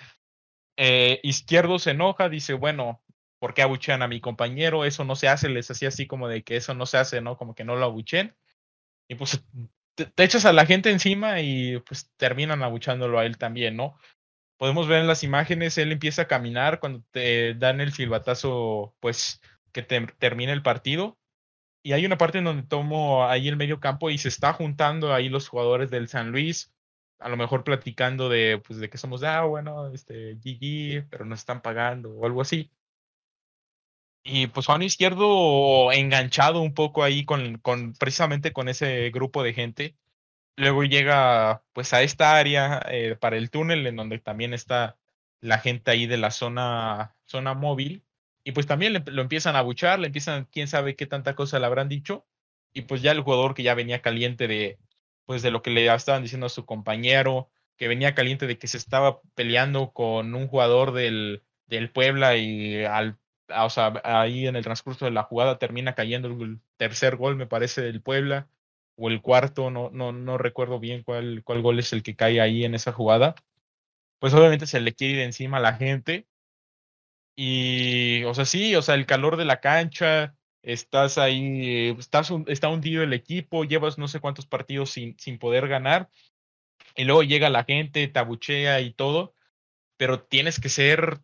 Eh, 0.77 1.19
Izquierdo 1.25 1.81
se 1.81 1.91
enoja, 1.91 2.29
dice, 2.29 2.55
bueno, 2.55 3.03
¿por 3.41 3.53
qué 3.53 3.63
abuchean 3.63 4.01
a 4.01 4.09
mi 4.09 4.21
compañero? 4.21 4.85
Eso 4.85 5.05
no 5.05 5.17
se 5.17 5.27
hace, 5.27 5.49
les 5.49 5.69
hacía 5.69 5.89
así 5.89 6.07
como 6.07 6.29
de 6.29 6.45
que 6.45 6.57
eso 6.57 6.73
no 6.73 6.87
se 6.87 6.99
hace, 6.99 7.21
¿no? 7.21 7.37
Como 7.37 7.57
que 7.57 7.65
no 7.65 7.75
lo 7.75 7.85
abuchen. 7.85 8.37
Y 9.09 9.17
pues 9.17 9.45
te, 9.97 10.25
echas 10.25 10.45
a 10.45 10.53
la 10.53 10.67
gente 10.67 10.91
encima 10.91 11.41
y 11.41 11.81
pues 11.81 12.09
terminan 12.17 12.63
abuchándolo 12.63 13.19
a 13.19 13.27
él 13.27 13.39
también, 13.39 13.77
¿no? 13.77 13.99
Podemos 14.57 14.87
ver 14.87 15.01
en 15.01 15.09
las 15.09 15.25
imágenes, 15.25 15.79
él 15.79 15.91
empieza 15.91 16.23
a 16.23 16.29
caminar 16.29 16.79
cuando 16.79 17.03
te 17.11 17.55
dan 17.55 17.81
el 17.81 17.93
silbatazo, 17.93 18.95
pues 19.01 19.41
que 19.73 19.83
termina 19.83 20.53
el 20.53 20.63
partido. 20.63 21.18
Y 21.83 21.93
hay 21.93 22.05
una 22.07 22.19
parte 22.19 22.39
en 22.39 22.45
donde 22.45 22.65
tomo 22.65 23.27
ahí 23.27 23.49
el 23.49 23.57
medio 23.57 23.81
campo 23.81 24.11
y 24.11 24.19
se 24.19 24.29
está 24.29 24.53
juntando 24.53 25.15
ahí 25.15 25.29
los 25.29 25.49
jugadores 25.49 25.91
del 25.91 26.09
San 26.09 26.31
Luis, 26.33 26.73
a 27.19 27.29
lo 27.29 27.37
mejor 27.37 27.65
platicando 27.65 28.29
de, 28.29 28.61
pues, 28.67 28.79
de 28.81 28.91
que 28.91 28.99
somos, 28.99 29.23
ah, 29.23 29.43
bueno, 29.43 29.89
este, 29.93 30.35
GG, 30.37 31.09
pero 31.11 31.25
nos 31.25 31.41
están 31.41 31.63
pagando 31.63 32.11
o 32.11 32.27
algo 32.27 32.41
así. 32.43 32.71
Y 34.31 34.47
pues 34.49 34.67
Juan 34.67 34.83
Izquierdo 34.83 35.91
enganchado 35.93 36.61
un 36.61 36.75
poco 36.75 37.03
ahí 37.03 37.25
con, 37.25 37.59
con 37.59 37.95
precisamente 37.95 38.53
con 38.53 38.69
ese 38.69 39.11
grupo 39.11 39.43
de 39.43 39.55
gente. 39.55 39.97
Luego 40.57 40.85
llega 40.85 41.63
pues 41.73 41.95
a 41.95 42.03
esta 42.03 42.37
área 42.37 42.83
eh, 42.91 43.17
para 43.17 43.37
el 43.39 43.51
túnel 43.51 43.87
en 43.87 43.97
donde 43.97 44.19
también 44.19 44.55
está 44.55 44.99
la 45.41 45.59
gente 45.59 45.91
ahí 45.91 46.07
de 46.07 46.19
la 46.19 46.31
zona, 46.31 47.17
zona 47.25 47.55
móvil. 47.55 48.05
Y 48.49 48.53
pues 48.53 48.67
también 48.67 49.05
lo 49.05 49.21
empiezan 49.21 49.57
a 49.57 49.61
buchar, 49.61 49.99
le 49.99 50.07
empiezan, 50.07 50.47
quién 50.51 50.69
sabe 50.69 50.97
qué 50.97 51.05
tanta 51.05 51.35
cosa 51.35 51.59
le 51.59 51.67
habrán 51.67 51.91
dicho. 51.91 52.25
Y 52.73 52.81
pues 52.83 53.03
ya 53.03 53.13
el 53.13 53.21
jugador 53.21 53.53
que 53.53 53.63
ya 53.63 53.75
venía 53.75 54.01
caliente 54.01 54.49
de, 54.49 54.79
pues 55.27 55.43
de 55.43 55.51
lo 55.51 55.61
que 55.61 55.69
le 55.69 55.95
estaban 55.95 56.23
diciendo 56.23 56.47
a 56.47 56.49
su 56.49 56.65
compañero, 56.65 57.51
que 57.77 57.89
venía 57.89 58.15
caliente 58.15 58.47
de 58.47 58.57
que 58.57 58.67
se 58.67 58.79
estaba 58.79 59.21
peleando 59.35 59.93
con 59.93 60.35
un 60.35 60.49
jugador 60.49 60.93
del, 60.93 61.43
del 61.67 61.91
Puebla 61.91 62.39
y 62.39 62.87
al 62.87 63.19
o 63.55 63.69
sea, 63.69 64.01
ahí 64.03 64.47
en 64.47 64.57
el 64.57 64.65
transcurso 64.65 65.05
de 65.05 65.11
la 65.11 65.25
jugada 65.25 65.59
termina 65.59 65.95
cayendo 65.95 66.29
el 66.29 66.59
tercer 66.79 67.17
gol, 67.17 67.37
me 67.37 67.47
parece, 67.47 67.83
del 67.83 68.01
Puebla, 68.01 68.49
o 68.97 69.11
el 69.11 69.21
cuarto, 69.21 69.71
no, 69.71 69.91
no, 69.91 70.13
no 70.13 70.39
recuerdo 70.39 70.81
bien 70.81 71.03
cuál, 71.03 71.43
cuál 71.45 71.61
gol 71.61 71.79
es 71.81 71.93
el 71.93 72.03
que 72.03 72.17
cae 72.17 72.41
ahí 72.41 72.65
en 72.65 72.75
esa 72.75 72.93
jugada. 72.93 73.35
Pues 74.21 74.33
obviamente 74.33 74.67
se 74.67 74.81
le 74.81 74.95
quiere 74.95 75.15
ir 75.17 75.21
encima 75.21 75.59
a 75.59 75.61
la 75.61 75.75
gente. 75.75 76.27
Y, 77.41 78.25
o 78.25 78.35
sea, 78.35 78.45
sí, 78.45 78.75
o 78.75 78.83
sea, 78.83 78.97
el 78.97 79.07
calor 79.07 79.37
de 79.37 79.45
la 79.45 79.61
cancha, 79.61 80.35
estás 80.61 81.19
ahí, 81.19 81.91
estás 81.97 82.33
está 82.49 82.69
hundido 82.69 83.05
el 83.05 83.13
equipo, 83.13 83.63
llevas 83.63 83.97
no 83.97 84.09
sé 84.09 84.19
cuántos 84.19 84.45
partidos 84.45 84.91
sin, 84.91 85.17
sin 85.21 85.39
poder 85.39 85.69
ganar, 85.69 86.11
y 86.97 87.05
luego 87.05 87.23
llega 87.23 87.49
la 87.49 87.63
gente, 87.63 88.09
tabuchea 88.09 88.81
y 88.81 88.93
todo, 88.93 89.35
pero 89.97 90.21
tienes 90.25 90.59
que 90.59 90.69
ser 90.69 91.21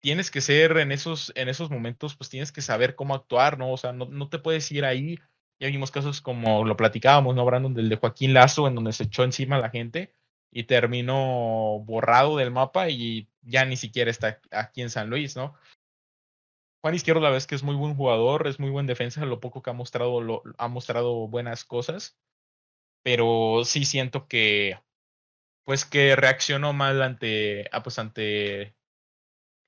tienes 0.00 0.30
que 0.30 0.40
ser 0.40 0.78
en 0.78 0.90
esos, 0.90 1.32
en 1.36 1.50
esos 1.50 1.70
momentos, 1.70 2.16
pues 2.16 2.30
tienes 2.30 2.50
que 2.50 2.62
saber 2.62 2.96
cómo 2.96 3.14
actuar, 3.14 3.58
¿no? 3.58 3.72
O 3.72 3.76
sea, 3.76 3.92
no, 3.92 4.06
no 4.06 4.30
te 4.30 4.38
puedes 4.38 4.72
ir 4.72 4.86
ahí. 4.86 5.18
Ya 5.60 5.68
vimos 5.68 5.90
casos 5.90 6.22
como 6.22 6.64
lo 6.64 6.78
platicábamos, 6.78 7.36
¿no, 7.36 7.44
Brandon? 7.44 7.74
Del 7.74 7.90
de 7.90 7.96
Joaquín 7.96 8.32
Lazo, 8.34 8.68
en 8.68 8.74
donde 8.74 8.92
se 8.94 9.04
echó 9.04 9.22
encima 9.24 9.58
la 9.58 9.70
gente 9.70 10.14
y 10.52 10.64
terminó 10.64 11.80
borrado 11.84 12.36
del 12.36 12.50
mapa 12.50 12.90
y 12.90 13.26
ya 13.40 13.64
ni 13.64 13.76
siquiera 13.76 14.10
está 14.10 14.40
aquí 14.50 14.82
en 14.82 14.90
San 14.90 15.08
Luis, 15.08 15.34
¿no? 15.34 15.54
Juan 16.82 16.94
Izquierdo, 16.94 17.20
la 17.20 17.36
es 17.36 17.46
que 17.46 17.54
es 17.54 17.62
muy 17.62 17.74
buen 17.74 17.94
jugador, 17.94 18.46
es 18.46 18.60
muy 18.60 18.70
buen 18.70 18.86
defensa, 18.86 19.24
lo 19.24 19.40
poco 19.40 19.62
que 19.62 19.70
ha 19.70 19.72
mostrado, 19.72 20.42
ha 20.58 20.68
mostrado 20.68 21.28
buenas 21.28 21.64
cosas, 21.64 22.18
pero 23.02 23.62
sí 23.64 23.84
siento 23.84 24.28
que, 24.28 24.78
pues 25.64 25.84
que 25.84 26.16
reaccionó 26.16 26.72
mal 26.72 27.00
ante, 27.02 27.68
ah, 27.72 27.82
pues 27.82 27.98
ante 27.98 28.74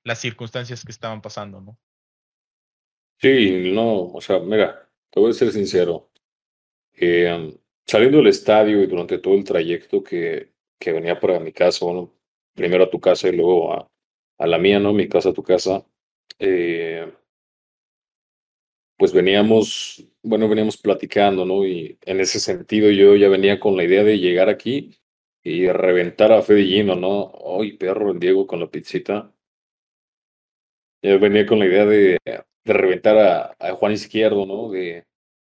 las 0.03 0.19
circunstancias 0.19 0.85
que 0.85 0.91
estaban 0.91 1.21
pasando, 1.21 1.61
¿no? 1.61 1.79
Sí, 3.17 3.71
no, 3.73 4.11
o 4.11 4.21
sea, 4.21 4.39
mira, 4.39 4.87
te 5.09 5.19
voy 5.19 5.31
a 5.31 5.33
ser 5.33 5.51
sincero. 5.51 6.11
Eh, 6.93 7.57
saliendo 7.87 8.17
del 8.17 8.27
estadio 8.27 8.83
y 8.83 8.87
durante 8.87 9.17
todo 9.19 9.35
el 9.35 9.43
trayecto 9.45 10.03
que, 10.03 10.54
que 10.79 10.91
venía 10.91 11.19
para 11.19 11.39
mi 11.39 11.51
casa, 11.51 11.85
bueno, 11.85 12.11
primero 12.53 12.85
a 12.85 12.89
tu 12.89 12.99
casa 12.99 13.27
y 13.29 13.35
luego 13.35 13.73
a, 13.73 13.87
a 14.37 14.47
la 14.47 14.57
mía, 14.57 14.79
¿no? 14.79 14.93
Mi 14.93 15.07
casa, 15.07 15.29
a 15.29 15.33
tu 15.33 15.43
casa. 15.43 15.85
Eh, 16.39 17.11
pues 18.97 19.13
veníamos, 19.13 20.07
bueno, 20.23 20.47
veníamos 20.47 20.77
platicando, 20.77 21.45
¿no? 21.45 21.65
Y 21.65 21.97
en 22.01 22.19
ese 22.19 22.39
sentido 22.39 22.89
yo 22.91 23.15
ya 23.15 23.29
venía 23.29 23.59
con 23.59 23.75
la 23.75 23.83
idea 23.83 24.03
de 24.03 24.19
llegar 24.19 24.49
aquí 24.49 24.97
y 25.43 25.67
reventar 25.69 26.31
a 26.31 26.41
Fede 26.41 26.65
Gino, 26.65 26.95
¿no? 26.95 27.31
Ay, 27.59 27.73
perro, 27.73 28.11
el 28.11 28.19
Diego 28.19 28.47
con 28.47 28.59
la 28.59 28.67
pizzita. 28.67 29.31
Yo 31.01 31.19
venía 31.19 31.45
con 31.45 31.59
la 31.59 31.65
idea 31.65 31.85
de, 31.85 32.17
de 32.25 32.73
reventar 32.73 33.17
a, 33.17 33.55
a, 33.59 33.73
Juan 33.75 33.91
Izquierdo, 33.91 34.45
¿no? 34.45 34.71
De, 34.71 35.05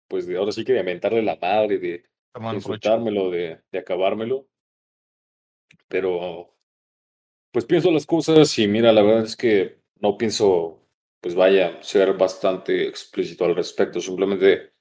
pues 0.08 0.26
de 0.26 0.36
ahora 0.36 0.52
sí 0.52 0.64
que 0.64 0.72
de 0.72 0.80
aventarle 0.80 1.22
la 1.22 1.36
madre, 1.36 1.78
de, 1.78 1.88
de 2.34 2.54
insultármelo, 2.54 3.30
de, 3.30 3.60
de 3.72 3.78
acabármelo. 3.78 4.46
Pero, 5.88 6.54
pues 7.52 7.64
pienso 7.64 7.90
las 7.90 8.06
cosas 8.06 8.58
y 8.58 8.68
mira, 8.68 8.92
la 8.92 9.02
verdad 9.02 9.24
es 9.24 9.36
que 9.36 9.80
no 10.00 10.16
pienso, 10.18 10.82
pues 11.20 11.34
vaya, 11.34 11.82
ser 11.82 12.14
bastante 12.14 12.86
explícito 12.88 13.44
al 13.44 13.56
respecto. 13.56 14.00
Simplemente 14.00 14.72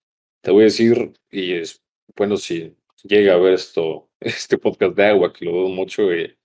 te 0.41 0.51
voy 0.51 0.63
a 0.63 0.65
decir, 0.65 1.13
y 1.31 1.53
es 1.53 1.83
bueno 2.15 2.37
si 2.37 2.75
llega 3.03 3.33
a 3.33 3.37
ver 3.37 3.53
esto, 3.53 4.09
este 4.19 4.57
podcast 4.57 4.95
de 4.95 5.05
agua, 5.07 5.33
que 5.33 5.45
lo 5.45 5.51
dudo 5.51 5.69
mucho, 5.69 6.11
eh, 6.11 6.37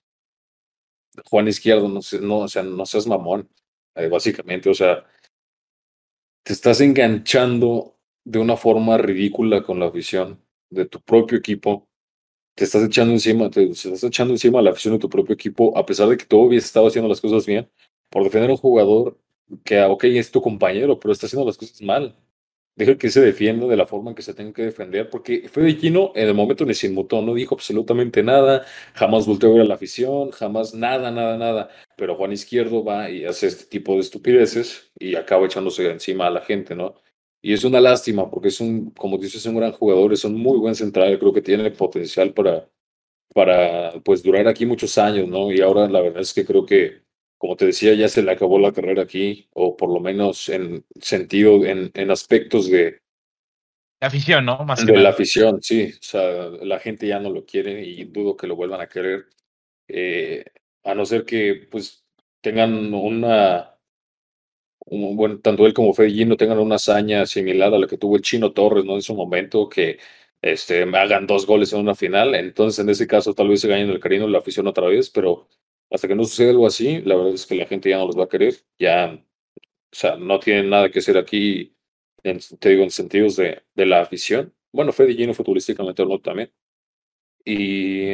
Juan 1.26 1.48
Izquierdo, 1.48 1.88
no, 1.88 2.00
no, 2.20 2.38
o 2.38 2.48
sea, 2.48 2.62
no 2.62 2.87
seas 2.87 3.07
mamón. 3.07 3.48
Eh, 3.96 4.09
básicamente, 4.09 4.70
o 4.70 4.74
sea, 4.74 5.05
te 6.44 6.53
estás 6.53 6.81
enganchando 6.81 7.98
de 8.24 8.38
una 8.38 8.57
forma 8.57 8.96
ridícula 8.98 9.62
con 9.62 9.81
la 9.81 9.87
afición 9.87 10.42
de 10.70 10.87
tu 10.87 11.00
propio 11.00 11.38
equipo. 11.38 11.88
Te 12.54 12.64
estás 12.64 12.84
echando 12.84 13.12
encima, 13.12 13.50
te, 13.50 13.64
estás 13.70 14.04
echando 14.04 14.34
encima 14.34 14.62
la 14.62 14.70
afición 14.70 14.94
de 14.94 15.00
tu 15.00 15.08
propio 15.08 15.34
equipo, 15.34 15.76
a 15.76 15.86
pesar 15.86 16.08
de 16.08 16.16
que 16.16 16.26
tú 16.26 16.44
habías 16.44 16.64
estado 16.64 16.88
haciendo 16.88 17.08
las 17.08 17.20
cosas 17.20 17.46
bien, 17.46 17.70
por 18.10 18.24
defender 18.24 18.50
a 18.50 18.54
un 18.54 18.58
jugador 18.58 19.18
que, 19.64 19.80
ok, 19.82 20.04
es 20.04 20.30
tu 20.30 20.42
compañero, 20.42 20.98
pero 20.98 21.12
está 21.12 21.26
haciendo 21.26 21.46
las 21.46 21.56
cosas 21.56 21.80
mal 21.82 22.16
deja 22.80 22.96
que 22.96 23.10
se 23.10 23.20
defienda 23.20 23.66
de 23.66 23.76
la 23.76 23.86
forma 23.86 24.10
en 24.10 24.16
que 24.16 24.22
se 24.22 24.34
tenga 24.34 24.52
que 24.52 24.62
defender, 24.62 25.10
porque 25.10 25.48
Fede 25.48 25.76
Quino 25.76 26.12
en 26.14 26.28
el 26.28 26.34
momento 26.34 26.64
ni 26.64 26.74
se 26.74 26.86
inmutó, 26.86 27.20
no 27.22 27.34
dijo 27.34 27.54
absolutamente 27.54 28.22
nada, 28.22 28.64
jamás 28.94 29.26
volteó 29.26 29.50
a 29.50 29.52
ver 29.52 29.62
a 29.62 29.64
la 29.66 29.74
afición, 29.74 30.30
jamás 30.30 30.74
nada, 30.74 31.10
nada, 31.10 31.36
nada, 31.36 31.70
pero 31.96 32.16
Juan 32.16 32.32
Izquierdo 32.32 32.82
va 32.82 33.10
y 33.10 33.24
hace 33.24 33.48
este 33.48 33.64
tipo 33.66 33.94
de 33.94 34.00
estupideces 34.00 34.92
y 34.98 35.14
acaba 35.14 35.46
echándose 35.46 35.90
encima 35.90 36.26
a 36.26 36.30
la 36.30 36.40
gente, 36.40 36.74
¿no? 36.74 36.94
Y 37.42 37.53
es 37.53 37.64
una 37.64 37.81
lástima 37.81 38.31
porque 38.31 38.48
es 38.48 38.61
un, 38.61 38.90
como 38.90 39.16
dices, 39.16 39.37
es 39.37 39.46
un 39.46 39.57
gran 39.57 39.72
jugador, 39.72 40.12
es 40.12 40.24
un 40.24 40.35
muy 40.35 40.59
buen 40.59 40.74
central, 40.74 41.18
creo 41.18 41.33
que 41.33 41.42
tiene 41.42 41.70
potencial 41.70 42.35
para, 42.35 42.68
para 43.35 43.92
pues 44.05 44.22
durar 44.22 44.46
aquí 44.48 44.66
muchos 44.66 44.98
años, 44.98 45.29
¿no? 45.29 45.50
Y 45.50 45.61
ahora 45.61 45.88
la 45.88 46.00
verdad 46.00 46.22
es 46.22 46.35
que 46.35 46.44
creo 46.44 46.66
que 46.66 47.03
como 47.40 47.57
te 47.57 47.64
decía, 47.64 47.94
ya 47.94 48.07
se 48.07 48.22
le 48.22 48.33
acabó 48.33 48.59
la 48.59 48.70
carrera 48.70 49.03
aquí, 49.03 49.48
o 49.55 49.74
por 49.74 49.88
lo 49.90 49.98
menos 49.98 50.50
en 50.50 50.85
sentido, 51.00 51.64
en, 51.64 51.90
en 51.94 52.11
aspectos 52.11 52.68
de... 52.68 53.00
La 53.98 54.09
afición, 54.09 54.44
¿no? 54.44 54.62
Más 54.66 54.85
de 54.85 54.94
la 54.98 55.09
afición, 55.09 55.62
sí. 55.62 55.90
O 55.90 56.03
sea, 56.03 56.50
la 56.62 56.79
gente 56.81 57.07
ya 57.07 57.18
no 57.18 57.31
lo 57.31 57.46
quiere 57.46 57.83
y 57.83 58.05
dudo 58.05 58.37
que 58.37 58.46
lo 58.46 58.57
vuelvan 58.57 58.83
a 58.83 58.90
querer. 58.90 59.24
Eh, 59.88 60.44
a 60.85 60.94
no 60.94 61.07
ser 61.07 61.24
que, 61.24 61.66
pues, 61.70 62.05
tengan 62.42 62.92
una... 62.92 63.74
Bueno, 64.90 65.38
tanto 65.40 65.66
él 65.66 65.74
como 65.74 65.94
Fede 65.94 66.24
no 66.26 66.37
tengan 66.37 66.59
una 66.59 66.74
hazaña 66.74 67.24
similar 67.24 67.72
a 67.72 67.79
la 67.79 67.87
que 67.87 67.96
tuvo 67.96 68.16
el 68.16 68.22
Chino 68.22 68.53
Torres, 68.53 68.85
¿no? 68.85 68.96
En 68.96 69.03
su 69.03 69.14
momento, 69.14 69.68
que 69.68 69.98
este, 70.42 70.83
hagan 70.83 71.26
dos 71.29 71.46
goles 71.46 71.72
en 71.72 71.81
una 71.81 71.94
final. 71.94 72.35
Entonces, 72.35 72.81
en 72.81 72.90
ese 72.90 73.07
caso, 73.07 73.33
tal 73.35 73.48
vez 73.48 73.61
se 73.61 73.68
ganen 73.68 73.88
el 73.88 74.00
cariño 74.00 74.26
de 74.26 74.33
la 74.33 74.38
afición 74.38 74.66
otra 74.66 74.88
vez, 74.88 75.09
pero 75.11 75.48
hasta 75.90 76.09
que 76.09 76.16
no 76.16 76.24
suceda 76.24 76.50
algo 76.50 76.66
así, 76.66 77.03
la 77.03 77.14
verdad 77.16 77.35
es 77.35 77.46
que 77.46 77.55
la 77.55 77.66
gente 77.66 77.88
ya 77.90 77.98
no 77.98 78.07
los 78.07 78.18
va 78.18 78.24
a 78.24 78.29
querer. 78.29 78.57
Ya, 78.79 79.12
o 79.14 79.96
sea, 79.96 80.16
no 80.16 80.40
tienen 80.40 80.70
nada 80.70 80.90
que 80.90 81.00
hacer 81.00 81.18
aquí, 81.18 81.76
en, 82.24 82.40
te 82.59 82.70
digo, 82.70 82.85
en 82.85 82.90
sentidos 82.90 83.37
de, 83.37 83.62
de 83.74 83.87
la 83.87 84.03
afición. 84.03 84.55
Bueno, 84.72 84.92
Fede 84.92 85.14
Gino 85.14 85.35
futbolísticamente 85.35 86.05
no 86.07 86.20
también. 86.20 86.53
Y 87.44 88.12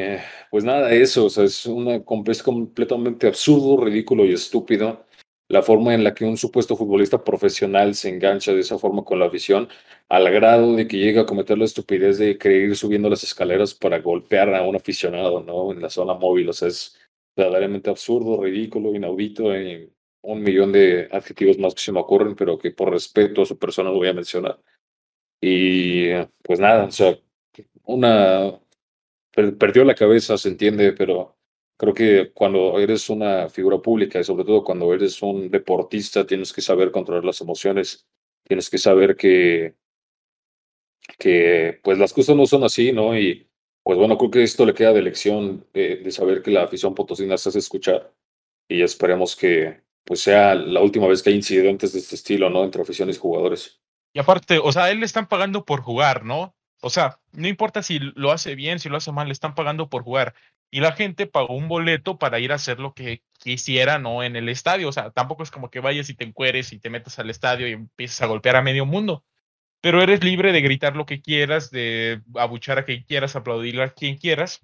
pues 0.50 0.64
nada, 0.64 0.92
eso, 0.92 1.26
o 1.26 1.30
sea, 1.30 1.44
es, 1.44 1.66
una, 1.66 1.96
es 2.26 2.42
completamente 2.42 3.26
absurdo, 3.26 3.84
ridículo 3.84 4.24
y 4.24 4.32
estúpido 4.32 5.05
la 5.48 5.62
forma 5.62 5.94
en 5.94 6.04
la 6.04 6.14
que 6.14 6.24
un 6.24 6.36
supuesto 6.36 6.76
futbolista 6.76 7.22
profesional 7.22 7.94
se 7.94 8.08
engancha 8.08 8.52
de 8.52 8.60
esa 8.60 8.78
forma 8.78 9.04
con 9.04 9.18
la 9.18 9.26
afición, 9.26 9.68
al 10.08 10.30
grado 10.30 10.74
de 10.74 10.88
que 10.88 10.98
llega 10.98 11.22
a 11.22 11.26
cometer 11.26 11.58
la 11.58 11.64
estupidez 11.64 12.18
de 12.18 12.38
querer 12.38 12.70
ir 12.70 12.76
subiendo 12.76 13.08
las 13.08 13.22
escaleras 13.22 13.74
para 13.74 14.00
golpear 14.00 14.54
a 14.54 14.62
un 14.62 14.76
aficionado, 14.76 15.42
¿no? 15.42 15.72
En 15.72 15.80
la 15.82 15.90
zona 15.90 16.14
móvil, 16.14 16.48
o 16.48 16.52
sea, 16.52 16.68
es 16.68 16.98
verdaderamente 17.36 17.90
absurdo, 17.90 18.42
ridículo, 18.42 18.94
inaudito, 18.94 19.56
y 19.56 19.90
un 20.22 20.42
millón 20.42 20.72
de 20.72 21.08
adjetivos 21.12 21.58
más 21.58 21.74
que 21.74 21.82
se 21.82 21.92
me 21.92 22.00
ocurren, 22.00 22.34
pero 22.34 22.58
que 22.58 22.72
por 22.72 22.90
respeto 22.90 23.42
a 23.42 23.46
su 23.46 23.58
persona 23.58 23.90
lo 23.90 23.96
voy 23.96 24.08
a 24.08 24.14
mencionar. 24.14 24.60
Y 25.40 26.12
pues 26.42 26.58
nada, 26.60 26.84
o 26.86 26.90
sea, 26.90 27.18
una 27.84 28.58
perdió 29.58 29.84
la 29.84 29.94
cabeza, 29.94 30.38
se 30.38 30.48
entiende, 30.48 30.92
pero 30.92 31.35
creo 31.76 31.94
que 31.94 32.32
cuando 32.32 32.78
eres 32.78 33.08
una 33.10 33.48
figura 33.48 33.78
pública 33.78 34.20
y 34.20 34.24
sobre 34.24 34.44
todo 34.44 34.64
cuando 34.64 34.92
eres 34.94 35.20
un 35.22 35.50
deportista, 35.50 36.26
tienes 36.26 36.52
que 36.52 36.62
saber 36.62 36.90
controlar 36.90 37.24
las 37.24 37.40
emociones, 37.40 38.06
tienes 38.44 38.70
que 38.70 38.78
saber 38.78 39.16
que, 39.16 39.74
que 41.18 41.80
pues 41.82 41.98
las 41.98 42.12
cosas 42.12 42.36
no 42.36 42.46
son 42.46 42.64
así, 42.64 42.92
¿no? 42.92 43.18
Y 43.18 43.48
pues 43.82 43.98
bueno, 43.98 44.18
creo 44.18 44.30
que 44.30 44.42
esto 44.42 44.64
le 44.64 44.74
queda 44.74 44.92
de 44.92 45.02
lección 45.02 45.66
eh, 45.74 46.00
de 46.02 46.10
saber 46.10 46.42
que 46.42 46.50
la 46.50 46.64
afición 46.64 46.94
potosina 46.94 47.36
se 47.38 47.50
hace 47.50 47.58
escuchar 47.58 48.12
y 48.68 48.82
esperemos 48.82 49.36
que 49.36 49.82
pues 50.04 50.20
sea 50.20 50.54
la 50.54 50.80
última 50.80 51.08
vez 51.08 51.22
que 51.22 51.30
hay 51.30 51.36
incidentes 51.36 51.92
de 51.92 51.98
este 51.98 52.14
estilo, 52.14 52.48
¿no? 52.48 52.64
Entre 52.64 52.80
aficiones 52.80 53.16
y 53.16 53.20
jugadores. 53.20 53.80
Y 54.12 54.20
aparte, 54.20 54.58
o 54.58 54.70
sea, 54.72 54.84
a 54.84 54.90
él 54.90 55.00
le 55.00 55.06
están 55.06 55.28
pagando 55.28 55.64
por 55.64 55.82
jugar, 55.82 56.24
¿no? 56.24 56.54
O 56.80 56.90
sea, 56.90 57.18
no 57.32 57.48
importa 57.48 57.82
si 57.82 57.98
lo 57.98 58.30
hace 58.30 58.54
bien, 58.54 58.78
si 58.78 58.88
lo 58.88 58.96
hace 58.96 59.10
mal, 59.10 59.26
le 59.26 59.32
están 59.32 59.54
pagando 59.54 59.88
por 59.88 60.04
jugar. 60.04 60.34
Y 60.70 60.80
la 60.80 60.92
gente 60.92 61.26
pagó 61.26 61.54
un 61.54 61.68
boleto 61.68 62.18
para 62.18 62.38
ir 62.40 62.52
a 62.52 62.56
hacer 62.56 62.80
lo 62.80 62.94
que 62.94 63.22
quisiera, 63.38 63.98
¿no? 63.98 64.22
En 64.22 64.36
el 64.36 64.48
estadio. 64.48 64.88
O 64.88 64.92
sea, 64.92 65.10
tampoco 65.10 65.42
es 65.42 65.50
como 65.50 65.70
que 65.70 65.80
vayas 65.80 66.10
y 66.10 66.14
te 66.14 66.24
encueres 66.24 66.72
y 66.72 66.78
te 66.78 66.90
metas 66.90 67.18
al 67.18 67.30
estadio 67.30 67.68
y 67.68 67.72
empieces 67.72 68.20
a 68.22 68.26
golpear 68.26 68.56
a 68.56 68.62
medio 68.62 68.86
mundo. 68.86 69.24
Pero 69.80 70.02
eres 70.02 70.24
libre 70.24 70.52
de 70.52 70.62
gritar 70.62 70.96
lo 70.96 71.06
que 71.06 71.20
quieras, 71.22 71.70
de 71.70 72.22
abuchar 72.34 72.78
a 72.78 72.84
quien 72.84 73.04
quieras, 73.04 73.36
aplaudir 73.36 73.80
a 73.80 73.90
quien 73.94 74.18
quieras. 74.18 74.60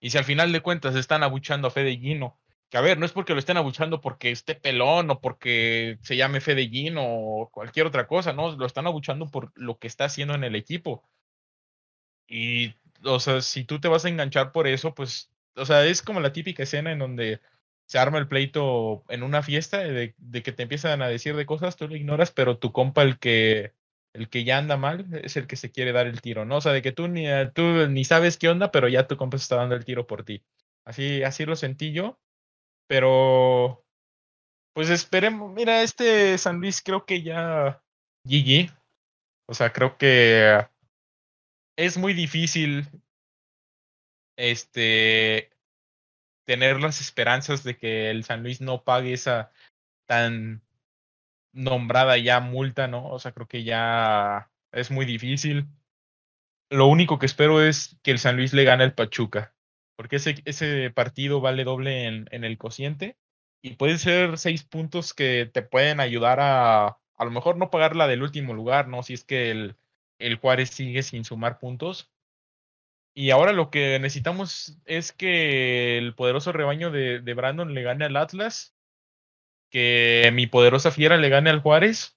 Y 0.00 0.10
si 0.10 0.18
al 0.18 0.24
final 0.24 0.52
de 0.52 0.60
cuentas 0.60 0.96
están 0.96 1.22
abuchando 1.22 1.68
a 1.68 1.70
Fede 1.70 1.96
Gino 1.98 2.38
que 2.70 2.76
a 2.76 2.80
ver, 2.82 2.98
no 2.98 3.06
es 3.06 3.12
porque 3.12 3.32
lo 3.32 3.38
estén 3.38 3.56
abuchando 3.56 4.00
porque 4.00 4.30
esté 4.30 4.54
pelón 4.54 5.10
o 5.10 5.20
porque 5.20 5.98
se 6.02 6.16
llame 6.16 6.40
Fedellín 6.40 6.96
o 6.98 7.48
cualquier 7.52 7.86
otra 7.86 8.06
cosa, 8.06 8.32
no, 8.32 8.52
lo 8.56 8.66
están 8.66 8.86
abuchando 8.86 9.26
por 9.30 9.52
lo 9.54 9.78
que 9.78 9.86
está 9.86 10.04
haciendo 10.04 10.34
en 10.34 10.44
el 10.44 10.54
equipo. 10.54 11.08
Y, 12.26 12.74
o 13.04 13.20
sea, 13.20 13.40
si 13.40 13.64
tú 13.64 13.80
te 13.80 13.88
vas 13.88 14.04
a 14.04 14.08
enganchar 14.08 14.52
por 14.52 14.66
eso, 14.66 14.94
pues, 14.94 15.30
o 15.56 15.64
sea, 15.64 15.84
es 15.86 16.02
como 16.02 16.20
la 16.20 16.32
típica 16.32 16.62
escena 16.62 16.92
en 16.92 16.98
donde 16.98 17.40
se 17.86 17.98
arma 17.98 18.18
el 18.18 18.28
pleito 18.28 19.04
en 19.08 19.22
una 19.22 19.42
fiesta 19.42 19.78
de, 19.78 20.14
que 20.42 20.52
te 20.52 20.62
empiezan 20.62 21.02
a 21.02 21.08
decir 21.08 21.36
de 21.36 21.46
cosas, 21.46 21.76
tú 21.76 21.88
lo 21.88 21.96
ignoras, 21.96 22.30
pero 22.30 22.58
tu 22.58 22.72
compa, 22.72 23.02
el 23.02 23.18
que, 23.18 23.72
el 24.12 24.28
que 24.28 24.44
ya 24.44 24.58
anda 24.58 24.76
mal, 24.76 25.06
es 25.24 25.36
el 25.36 25.46
que 25.46 25.56
se 25.56 25.70
quiere 25.72 25.92
dar 25.92 26.06
el 26.06 26.20
tiro, 26.20 26.44
¿no? 26.44 26.56
O 26.56 26.60
sea, 26.60 26.72
de 26.72 26.82
que 26.82 26.92
tú 26.92 27.08
ni, 27.08 27.26
tú 27.54 27.62
ni 27.88 28.04
sabes 28.04 28.36
qué 28.36 28.48
onda, 28.48 28.70
pero 28.70 28.88
ya 28.88 29.06
tu 29.06 29.16
compa 29.16 29.38
se 29.38 29.42
está 29.42 29.56
dando 29.56 29.74
el 29.74 29.84
tiro 29.84 30.06
por 30.06 30.24
ti. 30.24 30.44
Así, 30.84 31.22
así 31.22 31.44
lo 31.46 31.56
sentí 31.56 31.92
yo. 31.92 32.18
Pero, 32.88 33.84
pues 34.74 34.90
esperemos. 34.90 35.52
Mira, 35.52 35.82
este 35.82 36.38
San 36.38 36.60
Luis 36.60 36.82
creo 36.82 37.04
que 37.04 37.22
ya 37.22 37.82
GG. 38.24 38.70
O 39.46 39.54
sea, 39.54 39.72
creo 39.72 39.98
que 39.98 40.66
es 41.78 41.96
muy 41.96 42.12
difícil 42.12 42.88
este 44.36 45.50
tener 46.44 46.80
las 46.80 47.00
esperanzas 47.00 47.62
de 47.62 47.76
que 47.76 48.10
el 48.10 48.24
San 48.24 48.42
Luis 48.42 48.60
no 48.60 48.82
pague 48.82 49.12
esa 49.12 49.52
tan 50.06 50.62
nombrada 51.52 52.18
ya 52.18 52.40
multa, 52.40 52.88
¿no? 52.88 53.08
O 53.08 53.18
sea, 53.20 53.32
creo 53.32 53.46
que 53.46 53.62
ya 53.62 54.50
es 54.72 54.90
muy 54.90 55.06
difícil. 55.06 55.68
Lo 56.70 56.86
único 56.88 57.18
que 57.18 57.26
espero 57.26 57.62
es 57.62 57.96
que 58.02 58.10
el 58.10 58.18
San 58.18 58.36
Luis 58.36 58.52
le 58.52 58.64
gane 58.64 58.84
al 58.84 58.94
Pachuca 58.94 59.54
porque 59.96 60.16
ese, 60.16 60.42
ese 60.44 60.90
partido 60.90 61.40
vale 61.40 61.64
doble 61.64 62.06
en, 62.06 62.28
en 62.32 62.44
el 62.44 62.58
cociente 62.58 63.16
y 63.62 63.74
puede 63.76 63.98
ser 63.98 64.38
seis 64.38 64.64
puntos 64.64 65.14
que 65.14 65.48
te 65.52 65.62
pueden 65.62 66.00
ayudar 66.00 66.38
a 66.40 66.98
a 67.16 67.24
lo 67.24 67.30
mejor 67.32 67.56
no 67.56 67.70
pagar 67.70 67.96
la 67.96 68.06
del 68.06 68.22
último 68.22 68.54
lugar, 68.54 68.86
¿no? 68.86 69.02
Si 69.02 69.14
es 69.14 69.24
que 69.24 69.50
el, 69.50 69.76
el 70.18 70.36
Juárez 70.36 70.70
sigue 70.70 71.02
sin 71.02 71.24
sumar 71.24 71.58
puntos. 71.58 72.10
Y 73.14 73.30
ahora 73.30 73.52
lo 73.52 73.70
que 73.70 73.98
necesitamos 73.98 74.78
es 74.84 75.12
que 75.12 75.98
el 75.98 76.14
poderoso 76.14 76.52
rebaño 76.52 76.90
de, 76.90 77.20
Brandon 77.34 77.74
le 77.74 77.82
gane 77.82 78.04
al 78.04 78.16
Atlas, 78.16 78.76
que 79.70 80.30
mi 80.32 80.46
poderosa 80.46 80.90
fiera 80.90 81.16
le 81.16 81.28
gane 81.28 81.50
al 81.50 81.60
Juárez 81.60 82.16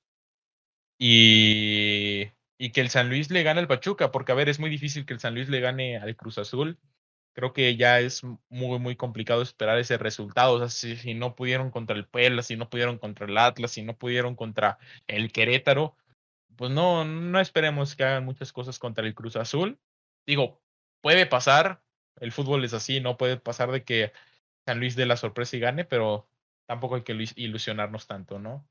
y, 1.00 2.30
y 2.58 2.72
que 2.72 2.82
el 2.82 2.90
San 2.90 3.10
Luis 3.10 3.32
le 3.32 3.44
gane 3.44 3.60
al 3.62 3.68
Pachuca, 3.68 4.12
porque 4.12 4.32
a 4.32 4.36
ver, 4.36 4.50
es 4.50 4.60
muy 4.60 4.70
difícil 4.70 5.06
que 5.06 5.14
el 5.14 5.20
San 5.20 5.34
Luis 5.34 5.50
le 5.50 5.60
gane 5.60 5.98
al 5.98 6.16
Cruz 6.16 6.38
Azul 6.38 6.80
creo 7.34 7.54
que 7.54 7.76
ya 7.78 8.00
es 8.00 8.24
muy, 8.50 8.80
muy 8.80 8.96
complicado 8.96 9.42
esperar 9.42 9.78
ese 9.80 9.98
resultado. 9.98 10.56
O 10.56 10.60
sea, 10.60 10.70
si, 10.70 10.96
si, 10.98 11.14
no 11.14 11.36
pudieron 11.36 11.72
contra 11.72 11.96
el 11.96 12.06
Puebla, 12.06 12.44
si 12.44 12.56
no 12.56 12.70
pudieron 12.70 12.98
contra 12.98 13.26
el 13.26 13.38
Atlas, 13.38 13.72
si 13.72 13.84
no 13.84 13.98
pudieron 13.98 14.36
contra 14.36 14.78
el 15.08 15.32
Querétaro, 15.32 15.96
pues 16.62 16.70
no, 16.70 17.04
no 17.06 17.40
esperemos 17.40 17.96
que 17.96 18.04
hagan 18.04 18.24
muchas 18.24 18.54
cosas 18.54 18.78
contra 18.78 19.04
el 19.08 19.16
Cruz 19.16 19.36
Azul. 19.36 19.80
Digo, 20.28 20.62
puede 21.02 21.26
pasar, 21.26 21.82
el 22.20 22.32
fútbol 22.32 22.64
es 22.64 22.74
así, 22.76 23.02
no 23.02 23.18
puede 23.18 23.38
pasar 23.38 23.72
de 23.72 23.84
que 23.84 24.14
San 24.68 24.80
Luis 24.80 24.96
dé 24.96 25.08
la 25.08 25.18
sorpresa 25.18 25.58
y 25.58 25.60
gane, 25.60 25.86
pero 25.86 26.30
tampoco 26.68 26.94
hay 26.94 27.02
que 27.02 27.18
ilusionarnos 27.36 28.06
tanto, 28.06 28.38
¿no? 28.38 28.70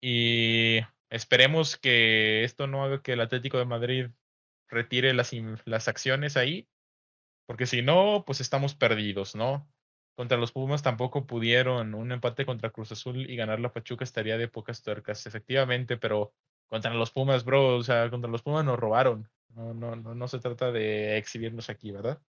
Y 0.00 0.82
esperemos 1.10 1.76
que 1.76 2.44
esto 2.44 2.68
no 2.68 2.84
haga 2.84 3.02
que 3.02 3.14
el 3.14 3.20
Atlético 3.20 3.58
de 3.58 3.64
Madrid 3.64 4.06
retire 4.68 5.12
las, 5.12 5.32
las 5.64 5.88
acciones 5.88 6.36
ahí 6.36 6.68
porque 7.50 7.66
si 7.66 7.82
no, 7.82 8.22
pues 8.24 8.40
estamos 8.40 8.76
perdidos, 8.76 9.34
¿no? 9.34 9.68
Contra 10.14 10.38
los 10.38 10.52
Pumas 10.52 10.84
tampoco 10.84 11.26
pudieron. 11.26 11.94
Un 11.96 12.12
empate 12.12 12.46
contra 12.46 12.70
Cruz 12.70 12.92
Azul 12.92 13.28
y 13.28 13.34
ganar 13.34 13.58
la 13.58 13.72
Pachuca 13.72 14.04
estaría 14.04 14.38
de 14.38 14.46
pocas 14.46 14.84
tuercas, 14.84 15.26
efectivamente, 15.26 15.96
pero 15.96 16.32
contra 16.70 16.94
los 16.94 17.10
Pumas, 17.10 17.44
bro, 17.44 17.76
o 17.76 17.82
sea, 17.82 18.08
contra 18.08 18.30
los 18.30 18.42
Pumas 18.42 18.64
nos 18.64 18.78
robaron. 18.78 19.28
No, 19.54 19.74
no, 19.74 19.96
no, 19.96 20.14
no 20.14 20.28
se 20.28 20.38
trata 20.38 20.70
de 20.70 21.18
exhibirnos 21.18 21.68
aquí, 21.68 21.90
¿verdad? 21.90 22.22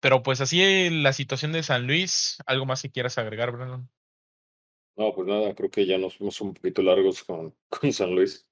Pero 0.00 0.22
pues 0.22 0.40
así 0.40 0.90
la 0.90 1.12
situación 1.12 1.52
de 1.52 1.62
San 1.62 1.86
Luis, 1.86 2.38
¿algo 2.46 2.64
más 2.64 2.82
que 2.82 2.90
quieras 2.90 3.18
agregar, 3.18 3.52
Brandon? 3.52 3.88
No, 4.96 5.12
pues 5.12 5.26
nada, 5.26 5.54
creo 5.54 5.70
que 5.70 5.84
ya 5.86 5.98
nos 5.98 6.16
fuimos 6.16 6.40
un 6.40 6.54
poquito 6.54 6.82
largos 6.82 7.24
con, 7.24 7.54
San 7.92 8.14
Luis. 8.14 8.48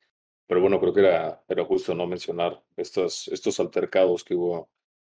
Pero 0.46 0.60
bueno, 0.60 0.80
creo 0.80 0.92
que 0.92 1.00
era, 1.00 1.44
era 1.48 1.64
justo 1.64 1.94
no 1.94 2.06
mencionar 2.06 2.60
estos, 2.76 3.28
estos 3.28 3.60
altercados 3.60 4.24
que 4.24 4.34
hubo 4.34 4.68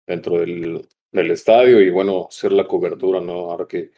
dentro 0.06 0.39
del, 0.39 0.86
del 1.12 1.32
estadio 1.32 1.80
y 1.80 1.89
bueno, 1.89 2.28
hacer 2.28 2.52
la 2.52 2.67
cobertura, 2.67 3.21
¿no? 3.21 3.52
Ahora 3.52 3.67
que 3.67 3.91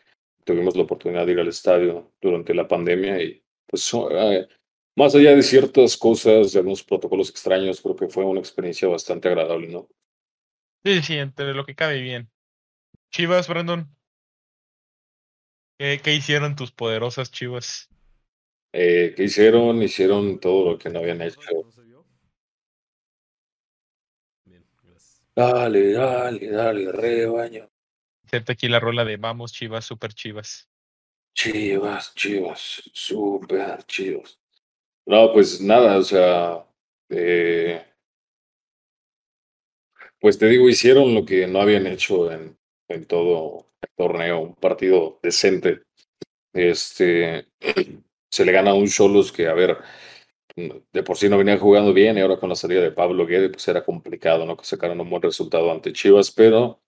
tuvimos 0.43 0.75
la 0.75 0.83
oportunidad 0.83 1.25
de 1.25 1.31
ir 1.31 1.39
al 1.39 1.47
estadio 1.47 2.11
durante 2.21 2.53
la 2.53 2.67
pandemia 2.67 3.21
y 3.21 3.42
pues 3.67 3.91
eh, 4.11 4.47
más 4.95 5.15
allá 5.15 5.35
de 5.35 5.43
ciertas 5.43 5.97
cosas, 5.97 6.51
de 6.51 6.59
algunos 6.59 6.83
protocolos 6.83 7.29
extraños, 7.29 7.81
creo 7.81 7.95
que 7.95 8.07
fue 8.07 8.23
una 8.23 8.39
experiencia 8.39 8.87
bastante 8.87 9.27
agradable, 9.27 9.67
¿no? 9.67 9.89
Sí, 10.83 11.01
sí, 11.01 11.17
entre 11.17 11.53
lo 11.53 11.65
que 11.65 11.75
cabe 11.75 12.01
bien. 12.01 12.29
Chivas, 13.11 13.47
Brandon. 13.47 13.87
¿Qué, 15.79 15.99
qué 16.03 16.13
hicieron 16.13 16.55
tus 16.55 16.71
poderosas 16.71 17.31
chivas? 17.31 17.89
Eh, 18.73 19.13
¿Qué 19.15 19.23
hicieron? 19.25 19.81
Hicieron 19.81 20.39
todo 20.39 20.71
lo 20.71 20.77
que 20.77 20.89
no 20.89 20.99
habían 20.99 21.21
hecho. 21.21 21.39
Dale, 25.35 25.91
dale, 25.91 26.47
dale, 26.47 26.91
rebaño. 26.91 27.67
Inserta 28.23 28.53
aquí 28.53 28.67
la 28.67 28.79
rola 28.79 29.03
de 29.03 29.17
Vamos, 29.17 29.51
Chivas, 29.51 29.85
super 29.85 30.13
Chivas. 30.13 30.69
Chivas, 31.35 32.13
Chivas, 32.15 32.81
super 32.93 33.83
Chivas. 33.85 34.39
No, 35.07 35.31
pues 35.33 35.61
nada, 35.61 35.97
o 35.99 36.03
sea, 36.03 36.65
eh, 37.09 37.85
pues 40.19 40.37
te 40.39 40.47
digo, 40.47 40.69
hicieron 40.69 41.13
lo 41.13 41.25
que 41.25 41.47
no 41.47 41.61
habían 41.61 41.87
hecho 41.87 42.31
en, 42.31 42.57
en 42.87 43.05
todo 43.05 43.65
el 43.81 43.89
torneo, 43.95 44.39
un 44.39 44.55
partido 44.55 45.19
decente. 45.21 45.81
Este, 46.53 47.47
se 48.31 48.45
le 48.45 48.51
gana 48.53 48.71
a 48.71 48.75
un 48.75 48.87
Cholos 48.87 49.31
que, 49.31 49.47
a 49.47 49.55
ver, 49.55 49.77
de 50.55 51.03
por 51.03 51.17
sí 51.17 51.29
no 51.29 51.37
venía 51.37 51.57
jugando 51.57 51.93
bien 51.93 52.17
y 52.17 52.21
ahora 52.21 52.37
con 52.39 52.49
la 52.49 52.55
salida 52.55 52.81
de 52.81 52.91
Pablo 52.91 53.25
Guede, 53.25 53.49
pues 53.49 53.67
era 53.67 53.83
complicado, 53.83 54.45
¿no? 54.45 54.55
Que 54.57 54.65
sacaran 54.65 54.99
un 55.01 55.09
buen 55.09 55.21
resultado 55.21 55.71
ante 55.71 55.93
Chivas, 55.93 56.31
pero 56.31 56.82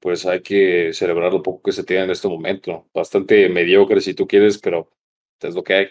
pues 0.00 0.26
hay 0.26 0.42
que 0.42 0.92
celebrar 0.92 1.32
lo 1.32 1.42
poco 1.42 1.62
que 1.62 1.72
se 1.72 1.84
tiene 1.84 2.04
en 2.04 2.10
este 2.10 2.28
momento. 2.28 2.88
Bastante 2.94 3.48
mediocre 3.48 4.00
si 4.00 4.14
tú 4.14 4.26
quieres, 4.26 4.58
pero 4.58 4.90
es 5.40 5.54
lo 5.54 5.64
que 5.64 5.74
hay. 5.74 5.88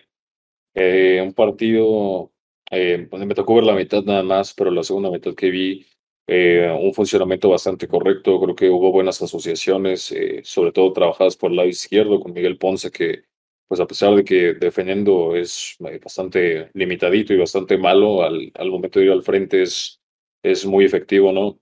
Eh, 0.73 1.21
un 1.23 1.33
partido, 1.33 2.31
eh, 2.71 3.07
me 3.11 3.35
tocó 3.35 3.55
ver 3.55 3.63
la 3.65 3.75
mitad 3.75 4.03
nada 4.03 4.23
más, 4.23 4.53
pero 4.53 4.71
la 4.71 4.83
segunda 4.83 5.09
mitad 5.11 5.33
que 5.35 5.49
vi, 5.49 5.85
eh, 6.27 6.69
un 6.79 6.93
funcionamiento 6.93 7.49
bastante 7.49 7.87
correcto. 7.87 8.39
Creo 8.41 8.55
que 8.55 8.69
hubo 8.69 8.91
buenas 8.91 9.21
asociaciones, 9.21 10.11
eh, 10.11 10.41
sobre 10.43 10.71
todo 10.71 10.91
trabajadas 10.93 11.37
por 11.37 11.51
el 11.51 11.57
lado 11.57 11.69
izquierdo 11.69 12.19
con 12.19 12.33
Miguel 12.33 12.57
Ponce, 12.57 12.91
que 12.91 13.23
pues 13.67 13.79
a 13.79 13.87
pesar 13.87 14.15
de 14.15 14.23
que 14.23 14.53
defendiendo 14.53 15.35
es 15.35 15.75
eh, 15.89 15.99
bastante 16.03 16.69
limitadito 16.73 17.33
y 17.33 17.37
bastante 17.37 17.77
malo, 17.77 18.21
al, 18.23 18.51
al 18.55 18.69
momento 18.71 18.99
de 18.99 19.05
ir 19.05 19.11
al 19.11 19.23
frente 19.23 19.63
es, 19.63 19.99
es 20.43 20.65
muy 20.65 20.85
efectivo, 20.85 21.31
¿no? 21.31 21.59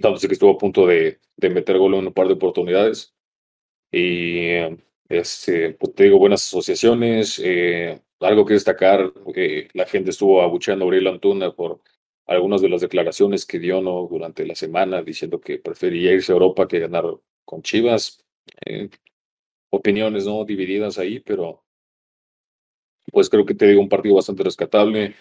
Tanto 0.00 0.20
que 0.20 0.34
estuvo 0.34 0.52
a 0.52 0.58
punto 0.58 0.86
de, 0.86 1.20
de 1.36 1.50
meter 1.50 1.78
gol 1.78 1.94
en 1.94 2.06
un 2.06 2.12
par 2.12 2.26
de 2.26 2.34
oportunidades. 2.34 3.14
Y 3.90 4.58
este, 5.08 5.74
pues 5.74 5.94
te 5.94 6.04
digo, 6.04 6.18
buenas 6.18 6.46
asociaciones. 6.46 7.40
Eh, 7.42 8.00
algo 8.20 8.44
que 8.44 8.54
destacar, 8.54 9.12
eh, 9.34 9.68
la 9.74 9.86
gente 9.86 10.10
estuvo 10.10 10.42
abucheando 10.42 10.84
a 10.84 10.86
Aurelio 10.86 11.10
Antuna 11.10 11.52
por 11.52 11.80
algunas 12.26 12.60
de 12.60 12.68
las 12.68 12.80
declaraciones 12.80 13.46
que 13.46 13.58
dio 13.58 13.80
¿no? 13.80 14.08
durante 14.10 14.44
la 14.46 14.54
semana 14.54 15.02
diciendo 15.02 15.40
que 15.40 15.58
prefería 15.58 16.12
irse 16.12 16.32
a 16.32 16.34
Europa 16.34 16.66
que 16.66 16.80
ganar 16.80 17.04
con 17.44 17.62
Chivas. 17.62 18.24
Eh, 18.64 18.88
opiniones 19.70 20.26
no 20.26 20.44
divididas 20.44 20.98
ahí, 20.98 21.20
pero 21.20 21.64
pues 23.12 23.30
creo 23.30 23.46
que 23.46 23.54
te 23.54 23.66
digo 23.66 23.80
un 23.80 23.88
partido 23.88 24.16
bastante 24.16 24.42
rescatable. 24.42 25.14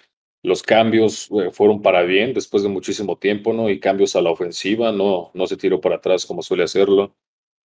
Los 0.45 0.61
cambios 0.61 1.27
eh, 1.31 1.49
fueron 1.51 1.81
para 1.81 2.03
bien 2.03 2.33
después 2.33 2.61
de 2.61 2.69
muchísimo 2.69 3.17
tiempo, 3.17 3.51
¿no? 3.51 3.69
Y 3.69 3.79
cambios 3.79 4.15
a 4.15 4.21
la 4.21 4.29
ofensiva, 4.29 4.91
no, 4.91 5.31
no 5.33 5.47
se 5.47 5.57
tiró 5.57 5.81
para 5.81 5.95
atrás 5.95 6.25
como 6.25 6.43
suele 6.43 6.63
hacerlo. 6.63 7.15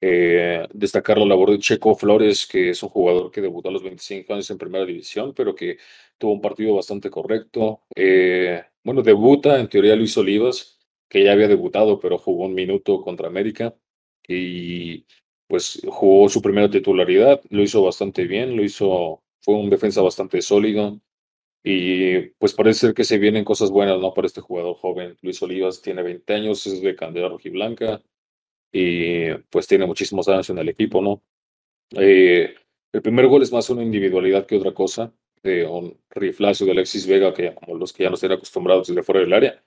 Eh, 0.01 0.67
destacar 0.73 1.19
la 1.19 1.27
labor 1.27 1.51
de 1.51 1.59
Checo 1.59 1.95
Flores, 1.95 2.47
que 2.47 2.71
es 2.71 2.83
un 2.83 2.89
jugador 2.89 3.31
que 3.31 3.43
debutó 3.43 3.69
a 3.69 3.73
los 3.73 3.83
25 3.83 4.33
años 4.33 4.51
en 4.51 4.57
primera 4.57 4.87
división, 4.87 5.35
pero 5.35 5.55
que 5.55 5.77
tuvo 6.17 6.33
un 6.33 6.41
partido 6.41 6.75
bastante 6.75 7.11
correcto. 7.11 7.83
Eh, 7.95 8.63
bueno, 8.83 9.03
debuta 9.03 9.61
en 9.61 9.69
teoría 9.69 9.95
Luis 9.95 10.17
Olivas, 10.17 10.79
que 11.09 11.23
ya 11.25 11.33
había 11.33 11.49
debutado, 11.49 12.01
pero 12.01 12.17
jugó 12.17 12.47
un 12.47 12.55
minuto 12.55 13.03
contra 13.03 13.29
América 13.29 13.75
y 14.27 15.05
pues 15.47 15.83
jugó 15.87 16.29
su 16.31 16.41
primera 16.41 16.71
titularidad, 16.71 17.43
lo 17.51 17.63
hizo 17.63 17.83
bastante 17.83 18.25
bien, 18.27 18.57
lo 18.57 18.65
hizo, 18.65 19.23
fue 19.41 19.55
un 19.55 19.69
defensa 19.69 20.01
bastante 20.01 20.41
sólido 20.41 21.01
y 21.63 22.21
pues 22.39 22.55
parece 22.55 22.81
ser 22.81 22.95
que 22.95 23.05
se 23.05 23.19
vienen 23.19 23.45
cosas 23.45 23.71
buenas, 23.71 23.99
¿no? 24.01 24.15
Para 24.15 24.27
este 24.27 24.41
jugador 24.41 24.75
joven. 24.77 25.17
Luis 25.23 25.43
Olivas 25.43 25.83
tiene 25.83 26.03
20 26.03 26.33
años, 26.35 26.67
es 26.67 26.81
de 26.81 26.97
Candela 26.97 27.29
Rojiblanca 27.29 28.03
y 28.73 29.33
pues 29.51 29.67
tiene 29.67 29.87
muchísimos 29.87 30.29
años 30.29 30.49
en 30.51 30.59
el 30.59 30.69
equipo, 30.71 31.03
¿no? 31.03 31.23
Eh, 31.93 32.55
el 32.93 33.03
primer 33.03 33.27
gol 33.29 33.43
es 33.43 33.53
más 33.53 33.71
una 33.71 33.83
individualidad 33.83 34.47
que 34.47 34.57
otra 34.57 34.73
cosa, 34.75 35.13
de 35.43 35.67
un 35.67 35.99
riflazo 36.11 36.65
de 36.65 36.73
Alexis 36.73 37.07
Vega, 37.07 37.33
que 37.35 37.55
como 37.55 37.77
los 37.77 37.93
que 37.93 38.05
ya 38.05 38.11
no 38.11 38.15
estén 38.15 38.33
acostumbrados 38.33 38.89
desde 38.89 39.03
fuera 39.03 39.21
del 39.21 39.33
área. 39.33 39.65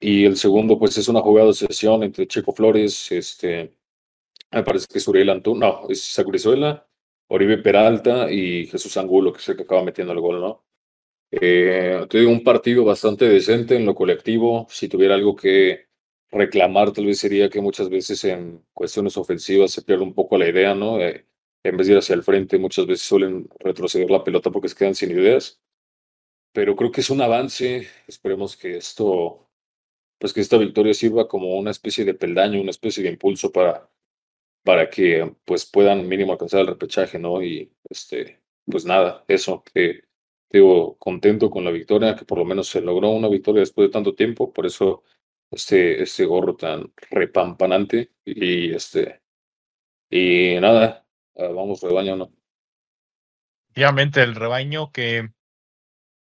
Y 0.00 0.24
el 0.24 0.36
segundo, 0.36 0.78
pues 0.78 0.96
es 0.98 1.08
una 1.08 1.20
jugada 1.20 1.48
de 1.48 1.54
sesión 1.54 2.02
entre 2.04 2.26
Checo 2.28 2.52
Flores, 2.52 3.10
este, 3.12 3.74
me 4.52 4.62
parece 4.62 4.86
que 4.88 4.98
es 4.98 5.08
Uriel 5.08 5.30
Antún, 5.30 5.60
no, 5.60 5.88
es 5.88 6.02
Sacurizuela, 6.04 6.88
Oribe 7.28 7.58
Peralta 7.58 8.30
y 8.32 8.66
Jesús 8.66 8.96
Angulo, 8.96 9.32
que 9.32 9.40
es 9.40 9.48
el 9.48 9.56
que 9.56 9.64
acaba 9.64 9.84
metiendo 9.84 10.12
el 10.12 10.20
gol, 10.20 10.40
¿no? 10.40 10.64
Eh, 11.30 12.06
digo, 12.10 12.30
un 12.30 12.42
partido 12.42 12.84
bastante 12.84 13.26
decente 13.28 13.76
en 13.76 13.86
lo 13.86 13.94
colectivo. 13.94 14.66
Si 14.70 14.88
tuviera 14.88 15.14
algo 15.14 15.36
que 15.36 15.88
reclamar 16.30 16.92
tal 16.92 17.06
vez 17.06 17.18
sería 17.18 17.48
que 17.50 17.60
muchas 17.60 17.88
veces 17.88 18.24
en 18.24 18.64
cuestiones 18.72 19.16
ofensivas 19.16 19.70
se 19.72 19.82
pierde 19.82 20.02
un 20.04 20.14
poco 20.14 20.38
la 20.38 20.48
idea, 20.48 20.74
¿no? 20.74 21.00
Eh, 21.00 21.26
en 21.64 21.76
vez 21.76 21.86
de 21.86 21.94
ir 21.94 21.98
hacia 21.98 22.14
el 22.14 22.22
frente, 22.22 22.58
muchas 22.58 22.86
veces 22.86 23.06
suelen 23.06 23.48
retroceder 23.60 24.10
la 24.10 24.24
pelota 24.24 24.50
porque 24.50 24.68
se 24.68 24.76
quedan 24.76 24.94
sin 24.94 25.10
ideas. 25.10 25.60
Pero 26.52 26.76
creo 26.76 26.92
que 26.92 27.00
es 27.02 27.10
un 27.10 27.20
avance. 27.22 27.88
Esperemos 28.06 28.56
que 28.56 28.76
esto, 28.78 29.48
pues 30.18 30.32
que 30.32 30.40
esta 30.42 30.58
victoria 30.58 30.94
sirva 30.94 31.28
como 31.28 31.58
una 31.58 31.70
especie 31.72 32.04
de 32.04 32.14
peldaño, 32.14 32.60
una 32.60 32.70
especie 32.72 33.02
de 33.04 33.10
impulso 33.10 33.52
para, 33.52 33.90
para 34.64 34.90
que 34.90 35.34
pues 35.44 35.66
puedan 35.66 36.08
mínimo 36.08 36.32
alcanzar 36.32 36.60
el 36.62 36.68
repechaje, 36.68 37.18
¿no? 37.18 37.42
Y 37.42 37.72
este, 37.90 38.40
pues 38.66 38.84
nada, 38.86 39.24
eso, 39.28 39.64
que 39.74 40.02
digo, 40.50 40.96
contento 40.98 41.50
con 41.50 41.64
la 41.64 41.70
victoria, 41.70 42.16
que 42.16 42.24
por 42.24 42.38
lo 42.38 42.44
menos 42.44 42.68
se 42.68 42.80
logró 42.80 43.10
una 43.10 43.28
victoria 43.28 43.60
después 43.60 43.88
de 43.88 43.92
tanto 43.92 44.14
tiempo, 44.14 44.52
por 44.52 44.66
eso 44.66 45.02
este, 45.50 46.02
este 46.02 46.24
gorro 46.24 46.56
tan 46.56 46.92
repampanante 47.10 48.12
y 48.24 48.72
este 48.72 49.22
y 50.10 50.58
nada, 50.60 51.06
ah, 51.36 51.48
vamos 51.48 51.82
rebaño, 51.82 52.16
¿no? 52.16 52.32
Efectivamente, 53.68 54.22
el 54.22 54.34
rebaño 54.34 54.90
que 54.90 55.30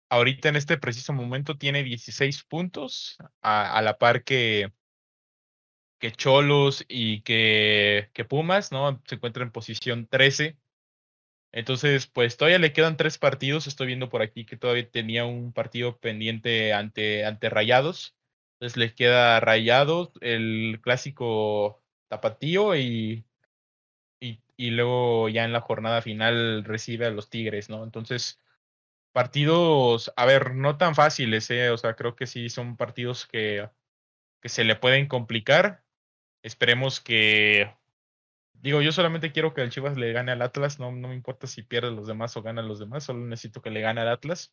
ahorita 0.09 0.49
en 0.49 0.57
este 0.57 0.79
preciso 0.79 1.12
momento 1.12 1.59
tiene 1.59 1.83
16 1.83 2.45
puntos, 2.45 3.19
a, 3.43 3.81
la 3.83 3.99
par 3.99 4.25
que, 4.25 4.73
que 5.99 6.12
Cholos 6.12 6.85
y 6.89 7.21
que, 7.23 8.11
que 8.14 8.25
Pumas, 8.25 8.73
¿no? 8.73 9.01
Se 9.07 9.17
encuentra 9.17 9.43
en 9.43 9.53
posición 9.53 10.07
13. 10.07 10.57
Entonces, 11.53 12.07
pues 12.07 12.36
todavía 12.36 12.59
le 12.59 12.72
quedan 12.72 12.97
tres 12.97 13.18
partidos. 13.18 13.66
Estoy 13.66 13.88
viendo 13.88 14.09
por 14.09 14.22
aquí 14.22 14.44
que 14.44 14.57
todavía 14.57 14.90
tenía 14.90 15.24
un 15.24 15.53
partido 15.53 15.99
pendiente 15.99 16.72
ante, 16.72 17.24
ante 17.24 17.49
Rayados. 17.51 18.16
Entonces 18.55 18.76
les 18.78 18.94
queda 18.94 19.40
Rayados, 19.40 20.11
el 20.20 20.80
clásico 20.82 21.82
Tapatío 22.09 22.76
y, 22.76 23.24
y, 24.20 24.70
luego 24.70 25.28
ya 25.28 25.44
en 25.44 25.53
la 25.53 25.61
jornada 25.61 26.03
final 26.03 26.64
recibe 26.64 27.07
a 27.07 27.11
los 27.11 27.28
Tigres, 27.28 27.68
¿no? 27.68 27.84
Entonces, 27.84 28.40
partidos, 29.12 30.12
a 30.16 30.26
ver, 30.26 30.55
no 30.55 30.78
tan 30.78 30.94
fáciles, 30.94 31.51
¿eh? 31.51 31.70
O 31.70 31.78
sea, 31.78 31.97
creo 31.97 32.16
que 32.16 32.26
sí 32.26 32.49
son 32.49 32.76
partidos 32.76 33.26
que, 33.26 33.68
que 34.40 34.49
se 34.49 34.64
le 34.64 34.76
pueden 34.76 35.09
complicar. 35.09 35.84
Esperemos 36.42 37.01
que, 37.01 37.74
digo, 38.62 38.82
yo 38.82 38.92
solamente 38.92 39.32
quiero 39.32 39.54
que 39.54 39.62
el 39.62 39.70
Chivas 39.70 39.96
le 39.96 40.12
gane 40.12 40.32
al 40.32 40.42
Atlas, 40.42 40.78
no, 40.78 40.92
no 40.92 41.09
me 41.09 41.14
importa 41.14 41.46
si 41.46 41.62
pierde 41.62 41.90
los 41.90 42.07
demás 42.07 42.36
o 42.36 42.42
gana 42.42 42.62
los 42.62 42.78
demás, 42.78 43.04
solo 43.04 43.20
necesito 43.26 43.62
que 43.62 43.70
le 43.70 43.80
gane 43.80 44.00
al 44.00 44.09
Atlas. 44.09 44.52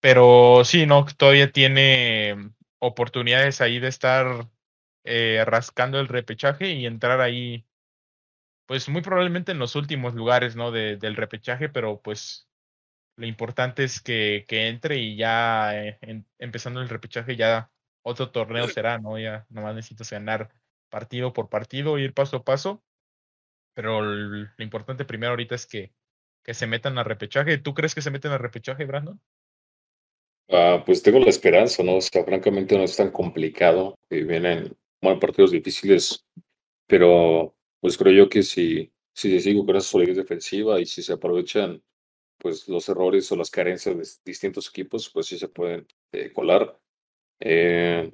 Pero 0.00 0.64
sí, 0.64 0.86
no, 0.86 1.06
todavía 1.16 1.52
tiene 1.52 2.52
oportunidades 2.78 3.60
ahí 3.60 3.78
de 3.78 3.88
estar 3.88 4.48
eh, 5.04 5.44
rascando 5.46 6.00
el 6.00 6.08
repechaje 6.08 6.72
y 6.72 6.86
entrar 6.86 7.20
ahí, 7.20 7.64
pues 8.66 8.88
muy 8.88 9.02
probablemente 9.02 9.52
en 9.52 9.58
los 9.58 9.76
últimos 9.76 10.14
lugares, 10.14 10.56
¿no? 10.56 10.72
De, 10.72 10.96
del 10.96 11.16
repechaje, 11.16 11.68
pero 11.68 12.00
pues 12.02 12.48
lo 13.16 13.26
importante 13.26 13.84
es 13.84 14.00
que, 14.00 14.44
que 14.48 14.68
entre 14.68 14.98
y 14.98 15.16
ya 15.16 15.76
eh, 15.76 15.98
empezando 16.38 16.80
el 16.80 16.88
repechaje 16.88 17.36
ya 17.36 17.70
otro 18.02 18.30
torneo 18.30 18.68
será, 18.68 18.98
¿no? 18.98 19.18
Ya 19.18 19.46
nomás 19.50 19.74
necesitas 19.74 20.10
ganar 20.10 20.50
partido 20.92 21.32
por 21.32 21.48
partido, 21.48 21.98
ir 21.98 22.12
paso 22.12 22.36
a 22.36 22.44
paso. 22.44 22.84
Pero 23.74 24.02
lo 24.02 24.46
importante 24.58 25.06
primero 25.06 25.30
ahorita 25.30 25.54
es 25.54 25.66
que, 25.66 25.92
que 26.44 26.52
se 26.52 26.66
metan 26.66 26.98
a 26.98 27.04
repechaje. 27.04 27.56
¿Tú 27.56 27.72
crees 27.72 27.94
que 27.94 28.02
se 28.02 28.10
meten 28.10 28.32
a 28.32 28.38
repechaje, 28.38 28.84
Brandon? 28.84 29.18
Ah, 30.50 30.82
pues 30.84 31.02
tengo 31.02 31.18
la 31.18 31.30
esperanza, 31.30 31.82
¿no? 31.82 31.96
O 31.96 32.00
sea, 32.02 32.24
francamente 32.24 32.76
no 32.76 32.84
es 32.84 32.94
tan 32.94 33.10
complicado. 33.10 33.96
Eh, 34.10 34.22
vienen 34.22 34.76
bueno, 35.00 35.18
partidos 35.18 35.50
difíciles, 35.50 36.26
pero 36.86 37.56
pues 37.80 37.96
creo 37.96 38.12
yo 38.12 38.28
que 38.28 38.42
si, 38.42 38.92
si 39.14 39.30
se 39.30 39.40
sigue 39.40 39.64
con 39.64 39.74
esa 39.74 39.88
solidez 39.88 40.16
defensiva 40.16 40.78
y 40.78 40.84
si 40.84 41.02
se 41.02 41.14
aprovechan 41.14 41.82
pues 42.36 42.68
los 42.68 42.88
errores 42.88 43.30
o 43.32 43.36
las 43.36 43.50
carencias 43.50 43.96
de 43.96 44.30
distintos 44.30 44.68
equipos, 44.68 45.08
pues 45.08 45.26
sí 45.26 45.38
se 45.38 45.48
pueden 45.48 45.86
eh, 46.12 46.32
colar. 46.32 46.78
Eh, 47.40 48.12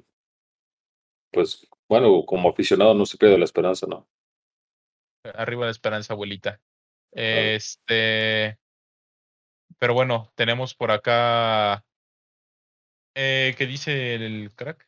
pues 1.31 1.67
bueno, 1.89 2.25
como 2.25 2.49
aficionado 2.49 2.93
no 2.93 3.05
se 3.05 3.17
pierde 3.17 3.37
la 3.37 3.45
esperanza, 3.45 3.87
¿no? 3.87 4.07
Arriba 5.23 5.65
la 5.65 5.71
esperanza, 5.71 6.13
abuelita. 6.13 6.61
Este, 7.11 8.57
pero 9.77 9.93
bueno, 9.93 10.31
tenemos 10.35 10.75
por 10.75 10.91
acá 10.91 11.83
eh, 13.21 13.53
¿Qué 13.57 13.65
dice 13.65 14.15
el 14.15 14.53
crack? 14.55 14.85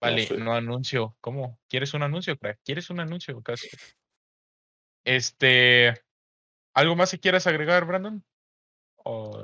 Vale, 0.00 0.28
no, 0.38 0.54
anuncio. 0.54 1.16
¿Cómo? 1.20 1.58
¿Quieres 1.68 1.92
un 1.92 2.04
anuncio, 2.04 2.36
crack? 2.38 2.60
¿Quieres 2.64 2.88
un 2.88 3.00
anuncio, 3.00 3.42
casi? 3.42 3.68
Este. 5.04 6.00
¿Algo 6.72 6.94
más 6.94 7.10
que 7.10 7.18
quieras 7.18 7.48
agregar, 7.48 7.84
Brandon? 7.84 8.24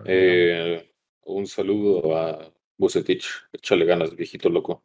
Eh, 0.05 0.95
un 1.25 1.47
saludo 1.49 2.17
a 2.17 2.53
Bucetich. 2.79 3.27
Échale 3.53 3.85
ganas, 3.85 4.15
viejito 4.15 4.49
loco. 4.49 4.85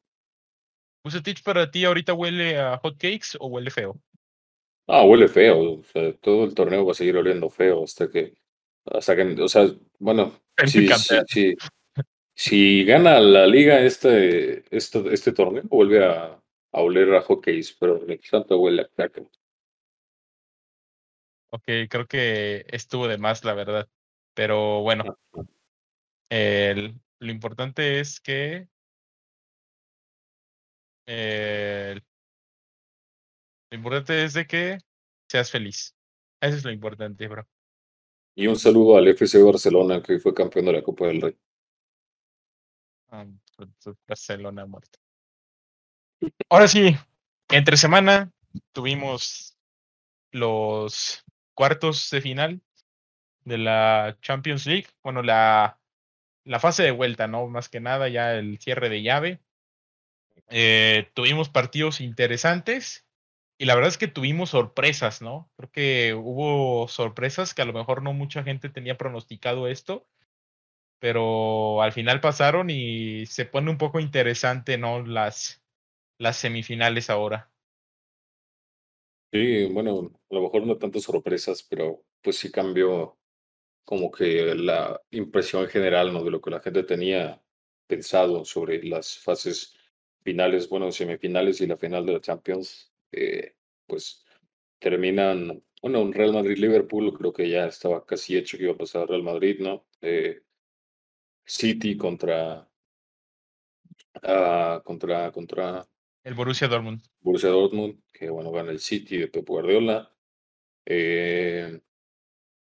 ¿Bucetich 1.03 1.43
para 1.43 1.69
ti 1.71 1.85
ahorita 1.85 2.13
huele 2.13 2.59
a 2.59 2.77
hot 2.77 2.97
cakes 2.97 3.37
o 3.39 3.47
huele 3.47 3.71
feo? 3.71 3.99
Ah, 4.87 5.03
huele 5.03 5.27
feo. 5.27 5.79
O 5.79 5.83
sea, 5.83 6.13
todo 6.17 6.45
el 6.45 6.53
torneo 6.53 6.85
va 6.85 6.91
a 6.91 6.95
seguir 6.95 7.17
oliendo 7.17 7.49
feo 7.49 7.83
hasta 7.83 8.09
que. 8.09 8.35
Hasta 8.85 9.15
que. 9.15 9.41
O 9.41 9.47
sea, 9.47 9.67
bueno. 9.99 10.39
Sí, 10.65 10.87
sí, 10.87 11.15
sí, 11.27 11.57
si 12.35 12.85
gana 12.85 13.19
la 13.19 13.47
liga 13.47 13.79
este, 13.81 14.63
este, 14.75 15.13
este 15.13 15.31
torneo, 15.31 15.63
vuelve 15.65 16.05
a, 16.05 16.41
a 16.71 16.81
oler 16.81 17.13
a 17.15 17.21
hockey, 17.21 17.61
pero 17.79 18.03
el 18.05 18.19
tanto 18.29 18.59
huele 18.59 18.83
a 18.83 18.87
caca. 18.87 19.21
Ok, 21.51 21.63
creo 21.89 22.07
que 22.07 22.65
estuvo 22.69 23.07
de 23.07 23.17
más, 23.17 23.43
la 23.43 23.53
verdad. 23.53 23.87
Pero 24.33 24.81
bueno, 24.81 25.17
el, 26.29 26.95
lo 27.19 27.31
importante 27.31 27.99
es 27.99 28.19
que 28.19 28.67
lo 31.05 32.01
importante 33.71 34.23
es 34.23 34.33
de 34.33 34.47
que 34.47 34.77
seas 35.29 35.51
feliz. 35.51 35.95
Eso 36.39 36.57
es 36.57 36.63
lo 36.63 36.71
importante, 36.71 37.27
bro. 37.27 37.47
Y 38.35 38.47
un 38.47 38.57
saludo 38.57 38.97
al 38.97 39.07
FC 39.07 39.41
Barcelona, 39.43 40.01
que 40.01 40.19
fue 40.19 40.33
campeón 40.33 40.65
de 40.65 40.73
la 40.73 40.81
Copa 40.81 41.07
del 41.07 41.21
Rey. 41.21 41.37
Barcelona 44.07 44.65
muerto. 44.65 44.99
Ahora 46.49 46.67
sí, 46.67 46.95
entre 47.49 47.77
semana 47.77 48.31
tuvimos 48.71 49.57
los 50.31 51.23
cuartos 51.53 52.09
de 52.09 52.21
final 52.21 52.61
de 53.43 53.57
la 53.57 54.17
Champions 54.21 54.65
League. 54.65 54.87
Bueno, 55.03 55.21
la 55.21 55.81
la 56.43 56.59
fase 56.59 56.83
de 56.83 56.91
vuelta, 56.91 57.27
¿no? 57.27 57.47
Más 57.47 57.69
que 57.69 57.79
nada 57.79 58.09
ya 58.09 58.33
el 58.35 58.59
cierre 58.59 58.89
de 58.89 59.03
llave. 59.03 59.39
Eh, 60.51 61.09
tuvimos 61.13 61.49
partidos 61.49 62.01
interesantes 62.01 63.07
y 63.57 63.65
la 63.65 63.75
verdad 63.75 63.89
es 63.89 63.97
que 63.97 64.07
tuvimos 64.07 64.49
sorpresas, 64.49 65.21
¿no? 65.21 65.49
Creo 65.55 65.71
que 65.71 66.13
hubo 66.13 66.87
sorpresas 66.87 67.53
que 67.53 67.61
a 67.61 67.65
lo 67.65 67.73
mejor 67.73 68.03
no 68.03 68.11
mucha 68.11 68.43
gente 68.43 68.69
tenía 68.69 68.97
pronosticado 68.97 69.67
esto, 69.67 70.07
pero 70.99 71.81
al 71.81 71.93
final 71.93 72.19
pasaron 72.19 72.69
y 72.69 73.25
se 73.27 73.45
pone 73.45 73.71
un 73.71 73.77
poco 73.77 73.99
interesante, 73.99 74.77
¿no? 74.77 75.05
Las, 75.05 75.63
las 76.17 76.37
semifinales 76.37 77.09
ahora. 77.09 77.49
Sí, 79.31 79.65
bueno, 79.71 80.11
a 80.29 80.35
lo 80.35 80.41
mejor 80.41 80.67
no 80.67 80.77
tantas 80.77 81.03
sorpresas, 81.03 81.63
pero 81.63 82.03
pues 82.21 82.37
sí 82.37 82.51
cambió 82.51 83.17
como 83.85 84.11
que 84.11 84.53
la 84.55 85.01
impresión 85.11 85.67
general, 85.67 86.11
¿no? 86.11 86.23
De 86.23 86.31
lo 86.31 86.41
que 86.41 86.51
la 86.51 86.59
gente 86.59 86.83
tenía 86.83 87.41
pensado 87.87 88.43
sobre 88.43 88.83
las 88.83 89.17
fases 89.19 89.75
finales, 90.23 90.69
bueno, 90.69 90.91
semifinales 90.91 91.61
y 91.61 91.67
la 91.67 91.77
final 91.77 92.05
de 92.05 92.13
la 92.13 92.21
Champions, 92.21 92.91
eh, 93.11 93.55
pues 93.87 94.23
terminan, 94.79 95.63
bueno, 95.81 96.01
un 96.01 96.13
Real 96.13 96.33
Madrid-Liverpool, 96.33 97.17
creo 97.17 97.33
que 97.33 97.49
ya 97.49 97.65
estaba 97.67 98.05
casi 98.05 98.37
hecho 98.37 98.57
que 98.57 98.63
iba 98.63 98.73
a 98.73 98.77
pasar 98.77 99.07
Real 99.07 99.23
Madrid, 99.23 99.59
¿no? 99.59 99.85
Eh, 100.01 100.41
City 101.45 101.97
contra, 101.97 102.67
ah, 104.23 104.81
contra, 104.83 105.31
contra 105.31 105.87
el 106.23 106.35
Borussia 106.35 106.67
Dortmund. 106.67 107.01
Borussia 107.21 107.49
Dortmund, 107.49 107.99
que 108.11 108.29
bueno, 108.29 108.51
gana 108.51 108.71
el 108.71 108.79
City 108.79 109.17
de 109.17 109.27
Pep 109.27 109.47
Guardiola. 109.47 110.13
Eh, 110.85 111.81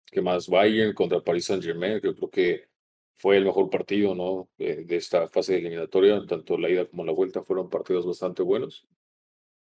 ¿Qué 0.05 0.21
más? 0.21 0.49
Bayern 0.49 0.93
contra 0.93 1.21
Paris 1.21 1.47
Saint 1.47 1.63
Germain, 1.65 2.01
que 2.01 2.15
creo 2.15 2.31
que 2.31 2.69
fue 3.17 3.39
el 3.39 3.45
mejor 3.45 3.71
partido 3.71 4.15
¿no? 4.15 4.49
de, 4.59 4.85
esta 4.91 5.29
fase 5.29 5.55
de 5.55 5.59
eliminatoria, 5.61 6.25
tanto 6.27 6.59
la 6.59 6.69
ida 6.69 6.87
como 6.87 7.05
la 7.05 7.13
vuelta 7.13 7.43
fueron 7.43 7.71
partidos 7.71 8.07
bastante 8.07 8.43
buenos. 8.43 8.87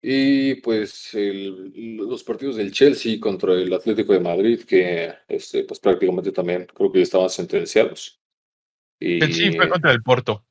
Y 0.01 0.55
pues 0.55 1.11
los 1.15 2.23
partidos 2.23 2.57
del 2.57 2.71
Chelsea 2.71 3.19
contra 3.19 3.53
el 3.53 3.73
Atlético 3.73 4.13
de 4.13 4.19
Madrid, 4.19 4.61
que 4.63 5.11
este, 5.27 5.63
pues 5.63 5.79
prácticamente 5.79 6.31
también 6.31 6.67
creo 6.71 6.91
que 6.91 7.01
estaban 7.01 7.29
sentenciados. 7.29 8.21
Y, 8.99 9.19
sí, 9.21 9.51
fue 9.53 9.67
contra 9.67 9.91
el 9.91 10.03
Porto. 10.03 10.45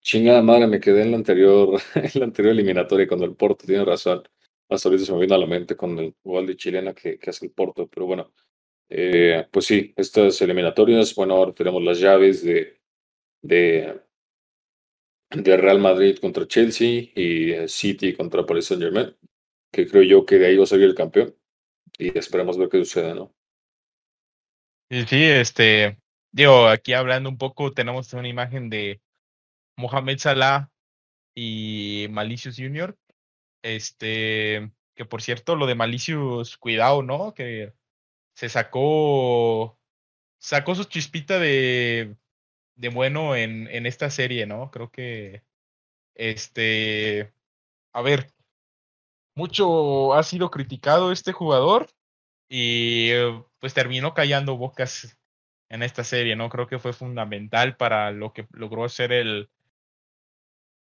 Chingada 0.00 0.40
madre, 0.40 0.66
me 0.66 0.80
quedé 0.80 1.02
en 1.02 1.10
la 1.10 1.18
anterior, 1.18 1.78
en 1.94 2.10
la 2.14 2.24
anterior 2.24 2.54
eliminatoria 2.54 3.06
cuando 3.06 3.26
el 3.26 3.34
Porto 3.34 3.66
tiene 3.66 3.84
razón. 3.84 4.22
Hasta 4.70 4.88
ahorita 4.88 5.04
se 5.04 5.12
me 5.12 5.20
vino 5.20 5.34
a 5.34 5.38
la 5.38 5.46
mente 5.46 5.76
con 5.76 5.98
el 5.98 6.14
gol 6.22 6.46
de 6.46 6.56
chilena 6.56 6.94
que, 6.94 7.18
que 7.18 7.30
hace 7.30 7.46
el 7.46 7.52
Porto, 7.52 7.88
pero 7.88 8.06
bueno, 8.06 8.32
eh, 8.90 9.46
pues 9.50 9.66
sí, 9.66 9.92
estas 9.96 10.40
eliminatorias, 10.40 11.14
bueno, 11.14 11.34
ahora 11.34 11.52
tenemos 11.52 11.82
las 11.82 12.00
llaves 12.00 12.42
de, 12.42 12.80
de, 13.42 14.00
Real 15.30 15.78
Madrid 15.78 16.18
contra 16.18 16.46
Chelsea 16.46 17.10
y 17.14 17.52
eh, 17.52 17.68
City 17.68 18.14
contra 18.14 18.46
Paris 18.46 18.66
Saint 18.66 18.82
Germain, 18.82 19.14
que 19.70 19.86
creo 19.86 20.02
yo 20.02 20.24
que 20.24 20.38
de 20.38 20.46
ahí 20.46 20.56
va 20.56 20.64
a 20.64 20.66
salir 20.66 20.86
el 20.86 20.94
campeón 20.94 21.36
y 21.98 22.16
esperemos 22.16 22.56
ver 22.56 22.68
qué 22.68 22.78
sucede, 22.78 23.14
¿no? 23.14 23.34
Sí, 24.90 25.22
este, 25.22 25.98
digo, 26.32 26.66
aquí 26.66 26.94
hablando 26.94 27.28
un 27.28 27.36
poco, 27.36 27.72
tenemos 27.72 28.12
una 28.14 28.28
imagen 28.28 28.70
de 28.70 29.02
Mohamed 29.76 30.18
Salah 30.18 30.70
y 31.34 32.06
Malicious 32.10 32.56
Junior. 32.56 32.96
Este, 33.62 34.70
que 34.94 35.04
por 35.04 35.20
cierto, 35.20 35.56
lo 35.56 35.66
de 35.66 35.74
Malicious, 35.74 36.56
cuidado, 36.56 37.02
¿no? 37.02 37.34
Que 37.34 37.74
se 38.38 38.48
sacó, 38.48 39.76
sacó 40.38 40.76
su 40.76 40.84
chispita 40.84 41.40
de, 41.40 42.14
de 42.76 42.88
bueno 42.88 43.34
en, 43.34 43.66
en 43.66 43.84
esta 43.84 44.10
serie, 44.10 44.46
¿no? 44.46 44.70
Creo 44.70 44.92
que, 44.92 45.42
este, 46.14 47.32
a 47.92 48.00
ver, 48.00 48.32
mucho 49.34 50.14
ha 50.14 50.22
sido 50.22 50.52
criticado 50.52 51.10
este 51.10 51.32
jugador 51.32 51.88
y 52.48 53.10
pues 53.58 53.74
terminó 53.74 54.14
callando 54.14 54.56
bocas 54.56 55.18
en 55.68 55.82
esta 55.82 56.04
serie, 56.04 56.36
¿no? 56.36 56.48
Creo 56.48 56.68
que 56.68 56.78
fue 56.78 56.92
fundamental 56.92 57.76
para 57.76 58.12
lo 58.12 58.32
que 58.32 58.46
logró 58.52 58.88
ser 58.88 59.10
el, 59.10 59.50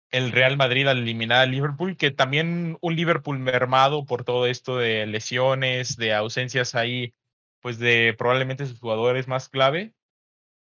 el 0.10 0.32
Real 0.32 0.58
Madrid 0.58 0.88
al 0.88 1.04
eliminar 1.04 1.42
al 1.42 1.52
Liverpool, 1.52 1.98
que 1.98 2.10
también 2.10 2.80
un 2.82 2.96
Liverpool 2.96 3.38
mermado 3.38 4.06
por 4.06 4.24
todo 4.24 4.48
esto 4.48 4.80
de 4.80 5.06
lesiones, 5.06 5.98
de 5.98 6.16
ausencias 6.16 6.74
ahí 6.74 7.14
pues 7.64 7.80
de 7.80 8.14
probablemente 8.18 8.66
sus 8.66 8.80
jugadores 8.80 9.28
más 9.28 9.48
clave. 9.48 9.96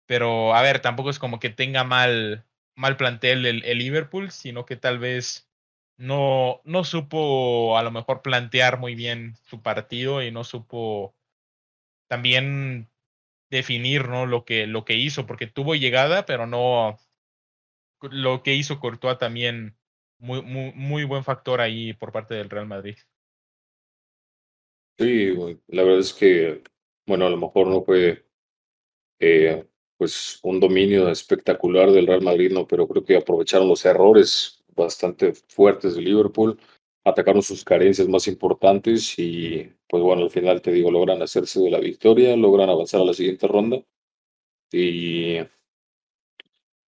Pero 0.07 0.55
a 0.55 0.62
ver, 0.62 0.80
tampoco 0.80 1.11
es 1.11 1.18
como 1.18 1.40
que 1.40 1.48
tenga 1.48 1.82
mal, 1.82 2.46
mal 2.76 2.96
plantel 2.98 3.46
el, 3.46 3.64
el 3.64 3.78
Liverpool, 3.78 4.30
sino 4.30 4.66
que 4.66 4.76
tal 4.76 4.98
vez 4.98 5.51
no, 5.96 6.61
no 6.64 6.84
supo 6.84 7.78
a 7.78 7.82
lo 7.82 7.90
mejor 7.90 8.20
plantear 8.20 8.78
muy 8.78 8.94
bien 8.94 9.36
su 9.48 9.62
partido 9.62 10.22
y 10.22 10.30
no 10.30 10.44
supo 10.44 11.16
también 12.07 12.90
definir 13.51 14.09
¿no? 14.09 14.26
lo, 14.26 14.44
que, 14.44 14.66
lo 14.66 14.84
que 14.84 14.94
hizo, 14.94 15.26
porque 15.26 15.46
tuvo 15.46 15.74
llegada, 15.74 16.26
pero 16.26 16.46
no 16.46 16.98
lo 18.03 18.42
que 18.42 18.55
hizo 18.55 18.78
Courtois 18.78 19.16
también 19.16 19.76
muy, 20.18 20.42
muy, 20.42 20.72
muy 20.74 21.05
buen 21.05 21.24
factor 21.24 21.62
ahí 21.62 21.94
por 21.94 22.12
parte 22.12 22.34
del 22.34 22.51
Real 22.51 22.66
Madrid. 22.66 22.96
Sí, 24.98 25.34
la 25.68 25.82
verdad 25.82 26.01
es 26.01 26.12
que 26.12 26.62
bueno, 27.11 27.27
a 27.27 27.31
lo 27.31 27.37
mejor 27.37 27.67
no 27.67 27.83
fue 27.83 28.25
eh, 29.19 29.67
pues 29.99 30.39
un 30.45 30.61
dominio 30.61 31.11
espectacular 31.11 31.91
del 31.91 32.07
Real 32.07 32.23
Madrid, 32.23 32.53
no, 32.53 32.67
pero 32.67 32.89
creo 32.89 33.05
que 33.05 33.17
aprovecharon 33.17 33.69
los 33.69 33.85
errores 33.85 34.65
bastante 34.77 35.35
fuertes 35.49 35.97
de 35.97 36.03
Liverpool, 36.03 36.59
atacaron 37.05 37.43
sus 37.43 37.65
carencias 37.65 38.09
más 38.09 38.29
importantes 38.29 39.19
y 39.19 39.71
pues 39.89 40.03
bueno, 40.03 40.23
al 40.23 40.31
final 40.31 40.63
te 40.63 40.73
digo, 40.73 40.91
logran 40.91 41.21
hacerse 41.21 41.61
de 41.61 41.71
la 41.71 41.81
victoria, 41.81 42.37
logran 42.37 42.71
avanzar 42.71 43.01
a 43.01 43.05
la 43.05 43.13
siguiente 43.13 43.49
ronda 43.49 43.83
y 44.73 45.39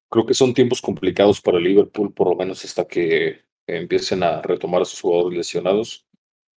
creo 0.08 0.24
que 0.24 0.34
son 0.34 0.54
tiempos 0.54 0.80
complicados 0.80 1.40
para 1.40 1.58
Liverpool, 1.58 2.14
por 2.14 2.28
lo 2.28 2.36
menos 2.36 2.64
hasta 2.64 2.86
que 2.86 3.40
empiecen 3.66 4.22
a 4.22 4.40
retomar 4.40 4.82
a 4.82 4.84
sus 4.84 5.00
jugadores 5.00 5.36
lesionados. 5.36 6.06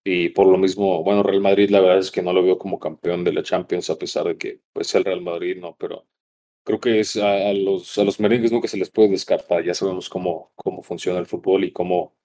Y 0.05 0.29
por 0.29 0.47
lo 0.47 0.57
mismo, 0.57 1.03
bueno, 1.03 1.23
Real 1.23 1.41
Madrid 1.41 1.69
la 1.69 1.79
verdad 1.79 1.99
es 1.99 2.11
que 2.11 2.21
no 2.21 2.33
lo 2.33 2.43
veo 2.43 2.57
como 2.57 2.79
campeón 2.79 3.23
de 3.23 3.33
la 3.33 3.43
Champions, 3.43 3.89
a 3.89 3.97
pesar 3.97 4.25
de 4.25 4.37
que 4.37 4.59
pues 4.73 4.93
el 4.95 5.05
Real 5.05 5.21
Madrid 5.21 5.57
no, 5.57 5.77
pero 5.77 6.07
creo 6.63 6.79
que 6.79 6.99
es 6.99 7.15
a, 7.17 7.53
los, 7.53 7.97
a 7.97 8.03
los 8.03 8.19
merengues 8.19 8.51
nunca 8.51 8.67
se 8.67 8.77
les 8.77 8.89
puede 8.89 9.09
descartar, 9.09 9.63
ya 9.63 9.73
sabemos 9.73 10.09
cómo, 10.09 10.51
cómo 10.55 10.81
funciona 10.83 11.19
el 11.19 11.25
fútbol 11.25 11.63
y 11.63 11.71
cómo, 11.71 12.15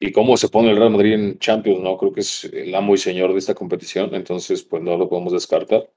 y 0.00 0.12
cómo 0.12 0.36
se 0.36 0.48
pone 0.48 0.70
el 0.70 0.76
Real 0.78 0.90
Madrid 0.90 1.14
en 1.14 1.38
Champions, 1.38 1.80
¿no? 1.80 1.98
Creo 1.98 2.12
que 2.12 2.20
es 2.20 2.44
el 2.44 2.74
amo 2.74 2.94
y 2.94 2.98
señor 2.98 3.32
de 3.32 3.38
esta 3.40 3.54
competición, 3.54 4.14
entonces 4.14 4.62
pues 4.62 4.82
no 4.82 4.96
lo 4.96 5.08
podemos 5.08 5.32
descartar. 5.32 5.90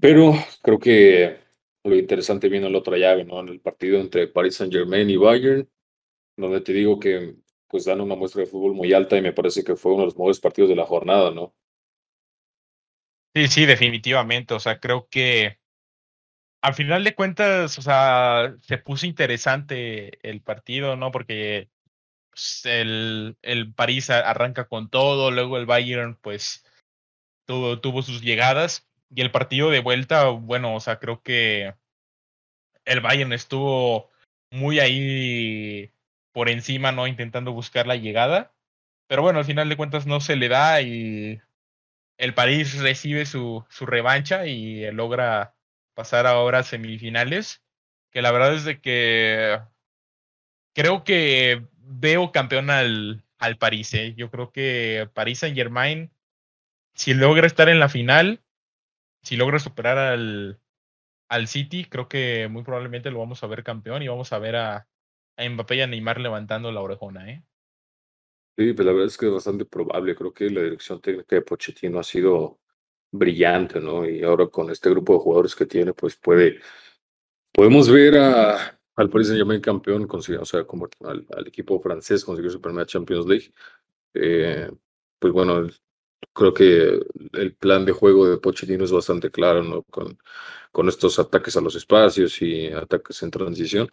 Pero 0.00 0.32
creo 0.62 0.78
que 0.78 1.36
lo 1.84 1.96
interesante 1.96 2.48
viene 2.48 2.66
en 2.66 2.72
la 2.72 2.78
otra 2.78 2.96
llave, 2.98 3.24
¿no? 3.24 3.40
En 3.40 3.48
el 3.48 3.60
partido 3.60 4.00
entre 4.00 4.28
Paris 4.28 4.56
Saint 4.56 4.72
Germain 4.72 5.10
y 5.10 5.16
Bayern, 5.16 5.68
donde 6.36 6.60
te 6.60 6.72
digo 6.72 6.98
que 7.00 7.36
pues 7.68 7.84
dan 7.84 8.00
una 8.00 8.16
muestra 8.16 8.40
de 8.40 8.46
fútbol 8.46 8.74
muy 8.74 8.92
alta 8.92 9.16
y 9.16 9.22
me 9.22 9.32
parece 9.32 9.62
que 9.62 9.76
fue 9.76 9.92
uno 9.92 10.02
de 10.02 10.06
los 10.06 10.16
mejores 10.16 10.40
partidos 10.40 10.70
de 10.70 10.76
la 10.76 10.86
jornada, 10.86 11.30
¿no? 11.30 11.54
Sí, 13.34 13.46
sí, 13.46 13.66
definitivamente. 13.66 14.54
O 14.54 14.60
sea, 14.60 14.80
creo 14.80 15.06
que 15.08 15.58
al 16.62 16.74
final 16.74 17.04
de 17.04 17.14
cuentas, 17.14 17.78
o 17.78 17.82
sea, 17.82 18.56
se 18.62 18.78
puso 18.78 19.06
interesante 19.06 20.18
el 20.28 20.42
partido, 20.42 20.96
¿no? 20.96 21.12
Porque 21.12 21.68
pues, 22.30 22.62
el, 22.64 23.36
el 23.42 23.72
París 23.74 24.10
arranca 24.10 24.66
con 24.66 24.88
todo, 24.90 25.30
luego 25.30 25.58
el 25.58 25.66
Bayern, 25.66 26.16
pues, 26.16 26.64
tuvo, 27.46 27.80
tuvo 27.80 28.02
sus 28.02 28.22
llegadas. 28.22 28.88
Y 29.14 29.20
el 29.20 29.30
partido 29.30 29.70
de 29.70 29.80
vuelta, 29.80 30.28
bueno, 30.30 30.74
o 30.74 30.80
sea, 30.80 30.98
creo 30.98 31.22
que 31.22 31.74
el 32.84 33.00
Bayern 33.00 33.32
estuvo 33.32 34.10
muy 34.50 34.80
ahí 34.80 35.92
por 36.38 36.48
encima, 36.48 36.92
¿no? 36.92 37.08
Intentando 37.08 37.50
buscar 37.52 37.88
la 37.88 37.96
llegada. 37.96 38.52
Pero 39.08 39.22
bueno, 39.22 39.40
al 39.40 39.44
final 39.44 39.68
de 39.68 39.76
cuentas 39.76 40.06
no 40.06 40.20
se 40.20 40.36
le 40.36 40.48
da 40.48 40.80
y 40.80 41.40
el 42.16 42.32
París 42.32 42.78
recibe 42.78 43.26
su, 43.26 43.64
su 43.68 43.86
revancha 43.86 44.46
y 44.46 44.88
logra 44.92 45.56
pasar 45.94 46.28
ahora 46.28 46.60
a 46.60 46.62
semifinales. 46.62 47.64
Que 48.12 48.22
la 48.22 48.30
verdad 48.30 48.54
es 48.54 48.62
de 48.62 48.80
que 48.80 49.58
creo 50.76 51.02
que 51.02 51.66
veo 51.74 52.30
campeón 52.30 52.70
al, 52.70 53.24
al 53.40 53.58
París. 53.58 53.92
¿eh? 53.94 54.14
Yo 54.16 54.30
creo 54.30 54.52
que 54.52 55.10
París 55.14 55.40
Saint 55.40 55.56
Germain, 55.56 56.12
si 56.94 57.14
logra 57.14 57.48
estar 57.48 57.68
en 57.68 57.80
la 57.80 57.88
final, 57.88 58.44
si 59.24 59.36
logra 59.36 59.58
superar 59.58 59.98
al, 59.98 60.60
al 61.28 61.48
City, 61.48 61.84
creo 61.84 62.08
que 62.08 62.46
muy 62.46 62.62
probablemente 62.62 63.10
lo 63.10 63.18
vamos 63.18 63.42
a 63.42 63.48
ver 63.48 63.64
campeón 63.64 64.04
y 64.04 64.08
vamos 64.08 64.32
a 64.32 64.38
ver 64.38 64.54
a, 64.54 64.86
a 65.38 65.48
Mbappé 65.48 65.76
y 65.76 65.80
a 65.80 65.86
Neymar 65.86 66.20
levantando 66.20 66.70
la 66.72 66.80
orejona, 66.82 67.30
¿eh? 67.30 67.44
Sí, 68.56 68.72
pues 68.72 68.84
la 68.84 68.92
verdad 68.92 69.06
es 69.06 69.16
que 69.16 69.26
es 69.26 69.32
bastante 69.32 69.64
probable. 69.64 70.16
Creo 70.16 70.32
que 70.32 70.50
la 70.50 70.62
dirección 70.62 71.00
técnica 71.00 71.36
de 71.36 71.42
Pochettino 71.42 72.00
ha 72.00 72.02
sido 72.02 72.58
brillante, 73.10 73.80
¿no? 73.80 74.08
Y 74.08 74.22
ahora 74.24 74.48
con 74.48 74.70
este 74.70 74.90
grupo 74.90 75.14
de 75.14 75.20
jugadores 75.20 75.54
que 75.54 75.66
tiene, 75.66 75.94
pues 75.94 76.16
puede 76.16 76.60
Podemos 77.58 77.90
ver 77.90 78.16
a, 78.18 78.78
al 78.94 79.10
Paris 79.10 79.26
Saint 79.26 79.40
Germain 79.40 79.60
campeón, 79.60 80.06
o 80.08 80.44
sea, 80.44 80.64
como 80.64 80.88
al, 81.02 81.26
equipo 81.44 81.80
francés 81.80 82.24
consiguió 82.24 82.52
su 82.52 82.60
primera 82.60 82.86
Champions 82.86 83.26
League. 83.26 83.52
Eh, 84.14 84.70
pues 85.18 85.32
bueno, 85.32 85.66
creo 86.32 86.54
que 86.54 87.00
el 87.32 87.54
plan 87.56 87.84
de 87.84 87.90
juego 87.90 88.28
de 88.28 88.38
Pochettino 88.38 88.84
es 88.84 88.92
bastante 88.92 89.30
claro, 89.32 89.64
¿no? 89.64 89.82
Con, 89.84 90.18
con 90.70 90.88
estos 90.88 91.18
ataques 91.18 91.56
a 91.56 91.60
los 91.60 91.74
espacios 91.74 92.40
y 92.42 92.68
ataques 92.68 93.20
en 93.24 93.30
transición. 93.32 93.88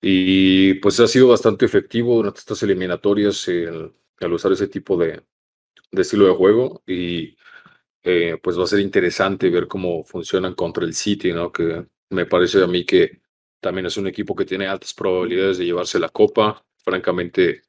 Y 0.00 0.74
pues 0.74 1.00
ha 1.00 1.08
sido 1.08 1.28
bastante 1.28 1.64
efectivo 1.64 2.16
durante 2.16 2.40
estas 2.40 2.62
eliminatorias 2.62 3.48
al 3.48 4.32
usar 4.32 4.52
ese 4.52 4.68
tipo 4.68 4.96
de, 4.96 5.22
de 5.90 6.02
estilo 6.02 6.26
de 6.26 6.34
juego. 6.34 6.82
Y 6.86 7.36
eh, 8.02 8.38
pues 8.42 8.58
va 8.58 8.64
a 8.64 8.68
ser 8.68 8.80
interesante 8.80 9.50
ver 9.50 9.66
cómo 9.66 10.04
funcionan 10.04 10.54
contra 10.54 10.84
el 10.84 10.94
City, 10.94 11.32
¿no? 11.32 11.50
Que 11.50 11.86
me 12.10 12.26
parece 12.26 12.62
a 12.62 12.66
mí 12.68 12.84
que 12.84 13.20
también 13.60 13.86
es 13.86 13.96
un 13.96 14.06
equipo 14.06 14.36
que 14.36 14.44
tiene 14.44 14.68
altas 14.68 14.94
probabilidades 14.94 15.58
de 15.58 15.64
llevarse 15.66 15.98
la 15.98 16.08
copa. 16.10 16.64
Francamente, 16.84 17.62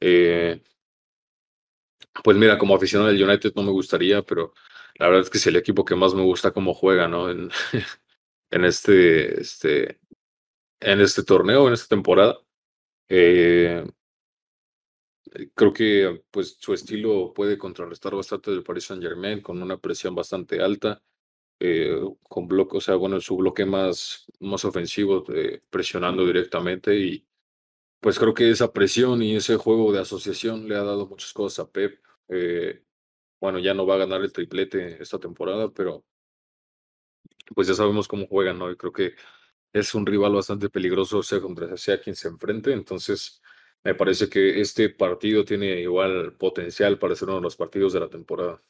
eh, 0.00 0.60
pues 2.22 2.36
mira, 2.36 2.58
como 2.58 2.74
aficionado 2.74 3.10
del 3.10 3.22
United 3.22 3.52
no 3.54 3.62
me 3.62 3.70
gustaría, 3.70 4.22
pero 4.22 4.52
la 4.96 5.06
verdad 5.06 5.22
es 5.22 5.30
que 5.30 5.38
es 5.38 5.46
el 5.46 5.56
equipo 5.56 5.84
que 5.84 5.94
más 5.94 6.14
me 6.14 6.22
gusta 6.22 6.50
cómo 6.52 6.74
juega, 6.74 7.08
¿no? 7.08 7.30
En, 7.30 7.50
en 8.50 8.64
este, 8.64 9.40
este, 9.40 10.00
en 10.80 11.00
este 11.00 11.22
torneo, 11.24 11.68
en 11.68 11.74
esta 11.74 11.88
temporada. 11.88 12.38
Eh, 13.08 13.84
creo 15.54 15.72
que 15.72 16.22
pues 16.30 16.56
su 16.60 16.72
estilo 16.74 17.32
puede 17.34 17.58
contrarrestar 17.58 18.14
bastante 18.14 18.50
del 18.50 18.62
Paris 18.62 18.84
Saint 18.84 19.02
Germain 19.02 19.40
con 19.42 19.62
una 19.62 19.78
presión 19.78 20.14
bastante 20.14 20.60
alta, 20.62 21.02
eh, 21.60 22.00
con 22.22 22.48
bloque, 22.48 22.78
o 22.78 22.80
sea, 22.80 22.96
bueno, 22.96 23.20
su 23.20 23.36
bloque 23.36 23.66
más, 23.66 24.26
más 24.40 24.64
ofensivo, 24.64 25.24
eh, 25.34 25.62
presionando 25.70 26.24
directamente 26.26 26.96
y 26.98 27.26
pues 28.00 28.18
creo 28.18 28.34
que 28.34 28.50
esa 28.50 28.72
presión 28.72 29.22
y 29.22 29.36
ese 29.36 29.56
juego 29.56 29.92
de 29.92 30.00
asociación 30.00 30.68
le 30.68 30.76
ha 30.76 30.84
dado 30.84 31.06
muchas 31.08 31.32
cosas 31.32 31.66
a 31.66 31.70
Pep. 31.70 32.00
Eh, 32.28 32.82
bueno, 33.40 33.58
ya 33.58 33.74
no 33.74 33.86
va 33.86 33.96
a 33.96 33.98
ganar 33.98 34.22
el 34.22 34.32
triplete 34.32 35.02
esta 35.02 35.18
temporada, 35.18 35.70
pero 35.72 36.04
pues 37.54 37.68
ya 37.68 37.74
sabemos 37.74 38.08
cómo 38.08 38.26
juegan, 38.26 38.58
¿no? 38.58 38.70
Y 38.70 38.76
creo 38.76 38.92
que 38.92 39.14
es 39.72 39.94
un 39.94 40.06
rival 40.06 40.34
bastante 40.34 40.70
peligroso, 40.70 41.22
sea 41.22 41.40
contra 41.40 41.76
sea 41.76 42.00
quien 42.00 42.16
se 42.16 42.28
enfrente. 42.28 42.72
Entonces, 42.72 43.40
me 43.84 43.94
parece 43.94 44.28
que 44.28 44.60
este 44.60 44.90
partido 44.90 45.44
tiene 45.44 45.80
igual 45.80 46.34
potencial 46.34 46.98
para 46.98 47.14
ser 47.14 47.28
uno 47.28 47.38
de 47.38 47.42
los 47.42 47.56
partidos 47.56 47.92
de 47.92 48.00
la 48.00 48.08
temporada. 48.08 48.62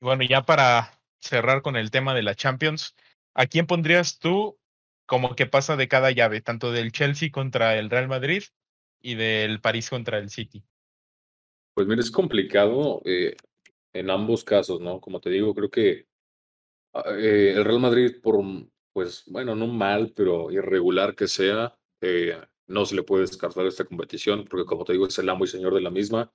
Bueno, 0.00 0.24
ya 0.24 0.42
para 0.42 0.98
cerrar 1.18 1.62
con 1.62 1.76
el 1.76 1.90
tema 1.90 2.14
de 2.14 2.22
la 2.22 2.34
Champions, 2.34 2.94
¿a 3.34 3.46
quién 3.46 3.66
pondrías 3.66 4.18
tú 4.18 4.58
como 5.06 5.34
que 5.34 5.46
pasa 5.46 5.76
de 5.76 5.88
cada 5.88 6.10
llave, 6.10 6.40
tanto 6.40 6.72
del 6.72 6.92
Chelsea 6.92 7.30
contra 7.30 7.76
el 7.78 7.90
Real 7.90 8.08
Madrid 8.08 8.42
y 9.00 9.14
del 9.14 9.60
París 9.60 9.90
contra 9.90 10.18
el 10.18 10.30
City? 10.30 10.64
Pues 11.74 11.86
mira, 11.86 12.00
es 12.00 12.10
complicado 12.10 13.02
eh, 13.04 13.36
en 13.92 14.10
ambos 14.10 14.44
casos, 14.44 14.80
¿no? 14.80 15.00
Como 15.00 15.20
te 15.20 15.30
digo, 15.30 15.54
creo 15.54 15.70
que 15.70 16.06
ah, 16.94 17.04
eh, 17.18 17.54
el 17.56 17.64
Real 17.64 17.80
Madrid, 17.80 18.20
por, 18.22 18.36
pues 18.92 19.24
bueno, 19.26 19.54
no 19.54 19.66
mal, 19.66 20.12
pero 20.16 20.50
irregular 20.50 21.14
que 21.16 21.28
sea, 21.28 21.78
eh, 22.00 22.40
no 22.66 22.86
se 22.86 22.96
le 22.96 23.02
puede 23.02 23.22
descartar 23.22 23.66
esta 23.66 23.84
competición, 23.84 24.44
porque 24.46 24.66
como 24.66 24.84
te 24.84 24.92
digo, 24.92 25.06
es 25.06 25.18
el 25.18 25.28
amo 25.28 25.44
y 25.44 25.48
señor 25.48 25.74
de 25.74 25.80
la 25.82 25.90
misma. 25.90 26.32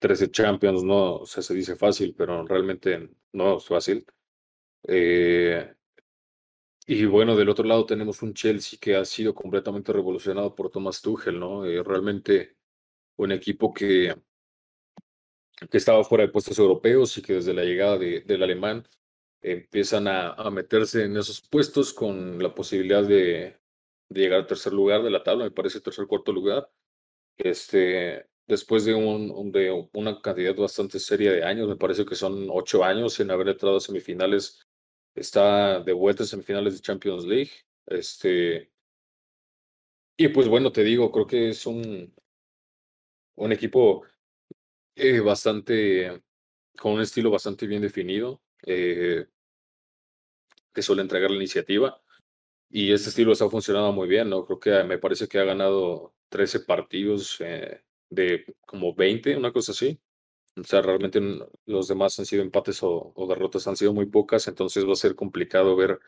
13 0.00 0.30
Champions, 0.30 0.82
no, 0.84 1.22
se 1.26 1.54
dice 1.54 1.76
fácil, 1.76 2.14
pero 2.16 2.44
realmente 2.46 3.10
no 3.32 3.58
es 3.58 3.66
fácil. 3.66 4.06
y 6.86 7.04
bueno, 7.06 7.36
del 7.36 7.48
otro 7.48 7.64
lado 7.64 7.86
tenemos 7.86 8.22
un 8.22 8.34
Chelsea 8.34 8.78
que 8.80 8.96
ha 8.96 9.04
sido 9.04 9.34
completamente 9.34 9.92
revolucionado 9.92 10.54
por 10.54 10.70
Thomas 10.70 11.00
Tuchel, 11.00 11.38
¿no? 11.38 11.62
realmente 11.64 12.56
un 13.16 13.32
equipo 13.32 13.72
que 13.72 14.14
que 15.70 15.78
estaba 15.78 16.04
fuera 16.04 16.24
de 16.24 16.32
puestos 16.32 16.58
europeos 16.58 17.16
y 17.18 17.22
que 17.22 17.34
desde 17.34 17.54
la 17.54 17.64
llegada 17.64 17.98
del 17.98 18.42
alemán 18.42 18.86
empiezan 19.42 20.08
a, 20.08 20.50
meterse 20.50 21.04
en 21.04 21.16
esos 21.16 21.40
puestos 21.42 21.92
con 21.92 22.42
la 22.42 22.54
posibilidad 22.54 23.02
de, 23.02 23.58
llegar 24.08 24.40
al 24.40 24.46
tercer 24.46 24.72
lugar 24.72 25.02
de 25.02 25.10
la 25.10 25.22
tabla, 25.22 25.44
me 25.44 25.50
parece 25.50 25.80
tercer 25.80 26.06
cuarto 26.06 26.32
lugar. 26.32 26.70
Este, 27.38 28.26
después 28.46 28.84
de, 28.84 28.94
un, 28.94 29.52
de 29.52 29.88
una 29.94 30.20
cantidad 30.20 30.54
bastante 30.54 30.98
seria 31.00 31.32
de 31.32 31.44
años, 31.44 31.68
me 31.68 31.76
parece 31.76 32.04
que 32.04 32.14
son 32.14 32.48
ocho 32.50 32.84
años 32.84 33.18
en 33.20 33.30
haber 33.30 33.48
entrado 33.48 33.76
a 33.78 33.80
semifinales, 33.80 34.66
está 35.14 35.80
de 35.80 35.92
vuelta 35.92 36.22
en 36.24 36.28
semifinales 36.28 36.74
de 36.74 36.80
Champions 36.80 37.24
League. 37.24 37.50
Este, 37.86 38.70
y 40.16 40.28
pues 40.28 40.48
bueno, 40.48 40.70
te 40.72 40.84
digo, 40.84 41.10
creo 41.10 41.26
que 41.26 41.48
es 41.50 41.66
un, 41.66 42.14
un 43.36 43.52
equipo 43.52 44.04
eh, 44.94 45.20
bastante, 45.20 46.22
con 46.78 46.92
un 46.94 47.00
estilo 47.00 47.30
bastante 47.30 47.66
bien 47.66 47.82
definido, 47.82 48.42
eh, 48.64 49.26
que 50.72 50.82
suele 50.82 51.02
entregar 51.02 51.30
la 51.30 51.36
iniciativa. 51.36 52.00
Y 52.70 52.92
este 52.92 53.10
estilo 53.10 53.32
está 53.32 53.48
funcionando 53.50 53.92
muy 53.92 54.08
bien, 54.08 54.30
¿no? 54.30 54.46
Creo 54.46 54.58
que 54.60 54.84
me 54.84 54.98
parece 54.98 55.28
que 55.28 55.38
ha 55.38 55.44
ganado 55.44 56.14
13 56.30 56.60
partidos 56.60 57.36
eh, 57.40 57.82
de 58.10 58.46
como 58.66 58.94
20, 58.94 59.36
una 59.36 59.52
cosa 59.52 59.72
así. 59.72 60.00
O 60.56 60.64
sea, 60.64 60.82
realmente 60.82 61.20
los 61.66 61.88
demás 61.88 62.18
han 62.18 62.26
sido 62.26 62.42
empates 62.42 62.82
o, 62.82 63.12
o, 63.14 63.26
derrotas, 63.26 63.66
han 63.68 63.76
sido 63.76 63.92
muy 63.94 64.06
pocas, 64.06 64.48
entonces 64.48 64.86
va 64.86 64.92
a 64.92 64.96
ser 64.96 65.14
complicado 65.14 65.76
ver, 65.76 66.00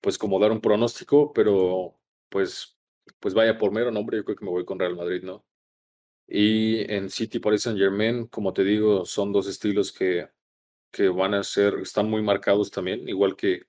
pues 0.00 0.18
como 0.18 0.38
dar 0.40 0.52
un 0.52 0.60
pronóstico, 0.60 1.32
pero 1.32 1.98
pues, 2.28 2.78
pues 3.20 3.34
vaya 3.34 3.58
por 3.58 3.72
mero 3.72 3.90
nombre, 3.90 4.18
yo 4.18 4.24
creo 4.24 4.36
que 4.36 4.44
me 4.44 4.50
voy 4.50 4.64
con 4.64 4.78
Real 4.78 4.96
Madrid, 4.96 5.22
¿no? 5.22 5.44
Y 6.26 6.90
en 6.92 7.10
City 7.10 7.38
Paris 7.38 7.62
Saint 7.62 7.78
Germain, 7.78 8.26
como 8.28 8.52
te 8.52 8.64
digo, 8.64 9.04
son 9.06 9.32
dos 9.32 9.46
estilos 9.46 9.92
que, 9.92 10.28
que 10.90 11.08
van 11.08 11.34
a 11.34 11.42
ser, 11.44 11.74
están 11.82 12.08
muy 12.10 12.22
marcados 12.22 12.70
también, 12.70 13.08
igual 13.08 13.36
que, 13.36 13.66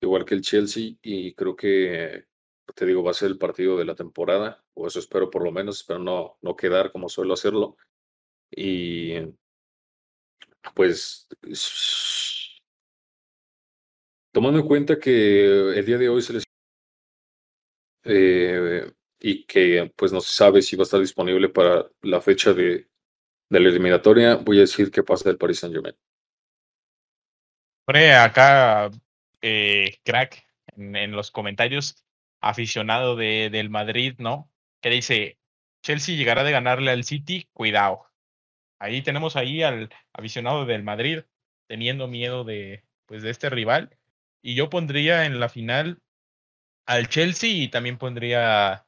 igual 0.00 0.24
que 0.24 0.34
el 0.34 0.42
Chelsea, 0.42 0.94
y 1.02 1.34
creo 1.34 1.56
que, 1.56 2.26
te 2.74 2.86
digo, 2.86 3.02
va 3.02 3.12
a 3.12 3.14
ser 3.14 3.30
el 3.30 3.38
partido 3.38 3.76
de 3.78 3.84
la 3.84 3.94
temporada, 3.94 4.64
o 4.74 4.86
eso 4.86 4.98
espero 4.98 5.30
por 5.30 5.44
lo 5.44 5.52
menos, 5.52 5.78
espero 5.78 5.98
no, 5.98 6.38
no 6.42 6.56
quedar 6.56 6.92
como 6.92 7.08
suelo 7.08 7.34
hacerlo. 7.34 7.76
Y 8.50 9.14
pues, 10.74 11.28
tomando 14.32 14.60
en 14.60 14.66
cuenta 14.66 14.98
que 14.98 15.78
el 15.78 15.86
día 15.86 15.98
de 15.98 16.08
hoy 16.08 16.22
se 16.22 16.32
les... 16.34 16.44
Eh, 18.04 18.92
y 19.18 19.44
que 19.44 19.92
pues 19.96 20.12
no 20.12 20.20
se 20.20 20.32
sabe 20.32 20.62
si 20.62 20.76
va 20.76 20.82
a 20.82 20.84
estar 20.84 21.00
disponible 21.00 21.48
para 21.48 21.90
la 22.02 22.20
fecha 22.20 22.52
de, 22.52 22.88
de 23.48 23.60
la 23.60 23.68
eliminatoria, 23.68 24.36
voy 24.36 24.58
a 24.58 24.60
decir 24.62 24.90
qué 24.90 25.02
pasa 25.02 25.28
del 25.28 25.38
Paris 25.38 25.60
Saint 25.60 25.74
Germain. 25.74 25.96
Pone 27.84 28.14
acá, 28.14 28.90
eh, 29.48 30.00
crack, 30.04 30.44
en, 30.76 31.12
los 31.12 31.30
comentarios, 31.30 32.04
aficionado 32.40 33.14
de, 33.14 33.48
del 33.50 33.70
Madrid, 33.70 34.16
¿no? 34.18 34.50
Que 34.80 34.90
dice, 34.90 35.38
Chelsea 35.82 36.16
llegará 36.16 36.42
de 36.42 36.50
ganarle 36.50 36.90
al 36.90 37.04
City, 37.04 37.48
cuidado. 37.52 38.06
Ahí 38.80 39.02
tenemos 39.02 39.36
ahí 39.36 39.62
al 39.62 39.90
aficionado 40.12 40.66
del 40.66 40.82
Madrid 40.82 41.20
teniendo 41.68 42.08
miedo 42.08 42.42
de, 42.42 42.84
pues, 43.06 43.22
de 43.22 43.30
este 43.30 43.48
rival. 43.48 43.96
Y 44.42 44.56
yo 44.56 44.68
pondría 44.68 45.26
en 45.26 45.38
la 45.38 45.48
final 45.48 46.02
al 46.86 47.08
Chelsea 47.08 47.50
y 47.50 47.68
también 47.68 47.98
pondría 47.98 48.86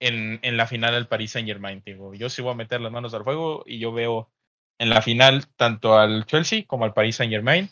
en, 0.00 0.40
en 0.42 0.56
la 0.56 0.66
final 0.66 0.96
al 0.96 1.06
Paris 1.08 1.30
Saint 1.32 1.48
Germain. 1.48 1.82
Digo, 1.86 2.12
yo 2.14 2.28
sí 2.28 2.42
voy 2.42 2.52
a 2.52 2.56
meter 2.56 2.80
las 2.80 2.92
manos 2.92 3.14
al 3.14 3.24
fuego 3.24 3.62
y 3.66 3.78
yo 3.78 3.92
veo 3.92 4.32
en 4.78 4.90
la 4.90 5.00
final 5.00 5.46
tanto 5.56 5.96
al 5.96 6.26
Chelsea 6.26 6.64
como 6.66 6.84
al 6.84 6.94
Paris 6.94 7.16
Saint 7.16 7.32
Germain. 7.32 7.70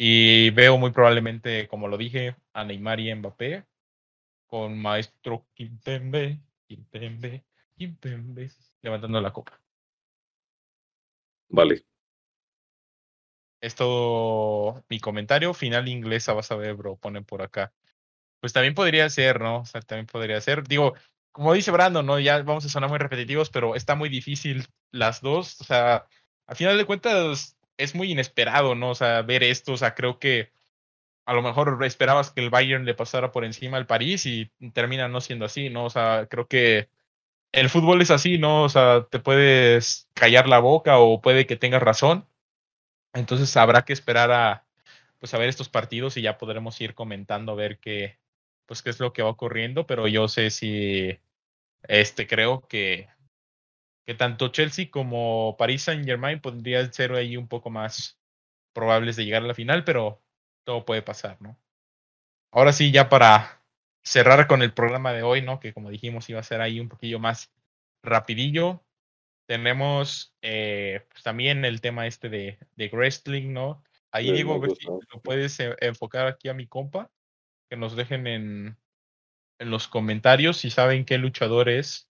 Y 0.00 0.50
veo 0.50 0.78
muy 0.78 0.92
probablemente, 0.92 1.66
como 1.66 1.88
lo 1.88 1.98
dije, 1.98 2.36
a 2.52 2.64
Neymar 2.64 3.00
y 3.00 3.12
Mbappé 3.12 3.66
con 4.46 4.80
maestro 4.80 5.46
Kimpembe, 5.54 6.40
Kimpembe, 6.68 7.44
Kimpembe, 7.76 8.50
levantando 8.80 9.20
la 9.20 9.32
copa. 9.32 9.60
Vale. 11.48 11.84
Es 13.60 13.74
todo 13.74 14.84
mi 14.88 15.00
comentario. 15.00 15.52
Final 15.52 15.88
inglesa, 15.88 16.32
vas 16.32 16.50
a 16.52 16.56
ver, 16.56 16.74
bro, 16.74 16.96
ponen 16.96 17.24
por 17.24 17.42
acá. 17.42 17.72
Pues 18.40 18.52
también 18.52 18.74
podría 18.74 19.10
ser, 19.10 19.40
¿no? 19.40 19.60
O 19.62 19.64
sea, 19.66 19.80
también 19.80 20.06
podría 20.06 20.40
ser. 20.40 20.62
Digo, 20.66 20.94
como 21.32 21.52
dice 21.54 21.72
Brandon, 21.72 22.06
¿no? 22.06 22.20
Ya 22.20 22.40
vamos 22.42 22.64
a 22.64 22.68
sonar 22.68 22.88
muy 22.88 22.98
repetitivos, 22.98 23.50
pero 23.50 23.74
está 23.74 23.96
muy 23.96 24.08
difícil 24.08 24.66
las 24.92 25.20
dos. 25.20 25.60
O 25.60 25.64
sea, 25.64 26.06
al 26.46 26.56
final 26.56 26.78
de 26.78 26.84
cuentas 26.84 27.57
es 27.78 27.94
muy 27.94 28.12
inesperado, 28.12 28.74
¿no? 28.74 28.90
O 28.90 28.94
sea, 28.94 29.22
ver 29.22 29.42
esto, 29.42 29.72
o 29.72 29.76
sea, 29.78 29.94
creo 29.94 30.18
que 30.18 30.52
a 31.26 31.34
lo 31.34 31.42
mejor 31.42 31.78
esperabas 31.84 32.30
que 32.30 32.40
el 32.42 32.50
Bayern 32.50 32.84
le 32.84 32.94
pasara 32.94 33.32
por 33.32 33.44
encima 33.44 33.76
al 33.76 33.86
París 33.86 34.26
y 34.26 34.50
termina 34.72 35.08
no 35.08 35.20
siendo 35.20 35.44
así, 35.46 35.70
¿no? 35.70 35.84
O 35.84 35.90
sea, 35.90 36.26
creo 36.30 36.48
que 36.48 36.88
el 37.52 37.70
fútbol 37.70 38.02
es 38.02 38.10
así, 38.10 38.38
¿no? 38.38 38.62
O 38.64 38.68
sea, 38.68 39.06
te 39.10 39.18
puedes 39.20 40.08
callar 40.14 40.48
la 40.48 40.58
boca 40.58 40.98
o 40.98 41.20
puede 41.20 41.46
que 41.46 41.56
tengas 41.56 41.82
razón. 41.82 42.26
Entonces 43.14 43.56
habrá 43.56 43.84
que 43.84 43.92
esperar 43.92 44.30
a, 44.32 44.66
pues 45.18 45.34
a 45.34 45.38
ver 45.38 45.48
estos 45.48 45.68
partidos 45.68 46.16
y 46.16 46.22
ya 46.22 46.38
podremos 46.38 46.80
ir 46.80 46.94
comentando 46.94 47.52
a 47.52 47.56
ver 47.56 47.78
qué, 47.78 48.18
pues 48.66 48.82
qué 48.82 48.90
es 48.90 49.00
lo 49.00 49.12
que 49.12 49.22
va 49.22 49.30
ocurriendo, 49.30 49.86
pero 49.86 50.08
yo 50.08 50.28
sé 50.28 50.50
si, 50.50 51.18
este, 51.82 52.26
creo 52.26 52.66
que, 52.68 53.08
que 54.08 54.14
tanto 54.14 54.48
Chelsea 54.48 54.90
como 54.90 55.54
Paris 55.58 55.82
Saint 55.82 56.02
Germain 56.02 56.40
podrían 56.40 56.90
ser 56.94 57.12
ahí 57.12 57.36
un 57.36 57.46
poco 57.46 57.68
más 57.68 58.18
probables 58.72 59.16
de 59.16 59.26
llegar 59.26 59.42
a 59.42 59.46
la 59.46 59.52
final, 59.54 59.84
pero 59.84 60.22
todo 60.64 60.86
puede 60.86 61.02
pasar, 61.02 61.36
¿no? 61.42 61.60
Ahora 62.50 62.72
sí, 62.72 62.90
ya 62.90 63.10
para 63.10 63.62
cerrar 64.02 64.46
con 64.46 64.62
el 64.62 64.72
programa 64.72 65.12
de 65.12 65.24
hoy, 65.24 65.42
¿no? 65.42 65.60
Que 65.60 65.74
como 65.74 65.90
dijimos 65.90 66.30
iba 66.30 66.40
a 66.40 66.42
ser 66.42 66.62
ahí 66.62 66.80
un 66.80 66.88
poquillo 66.88 67.18
más 67.18 67.52
rapidillo. 68.02 68.82
Tenemos 69.46 70.34
eh, 70.40 71.06
pues 71.10 71.22
también 71.22 71.66
el 71.66 71.82
tema 71.82 72.06
este 72.06 72.30
de, 72.30 72.58
de 72.76 72.88
wrestling, 72.88 73.52
¿no? 73.52 73.84
Ahí 74.10 74.32
digo, 74.32 74.54
a 74.54 74.58
ver 74.58 74.70
si 74.70 74.86
lo 74.86 75.20
puedes 75.22 75.60
eh, 75.60 75.76
enfocar 75.82 76.28
aquí 76.28 76.48
a 76.48 76.54
mi 76.54 76.66
compa, 76.66 77.10
que 77.68 77.76
nos 77.76 77.94
dejen 77.94 78.26
en, 78.26 78.78
en 79.58 79.70
los 79.70 79.86
comentarios 79.86 80.56
si 80.56 80.70
saben 80.70 81.04
qué 81.04 81.18
luchador 81.18 81.68
es. 81.68 82.07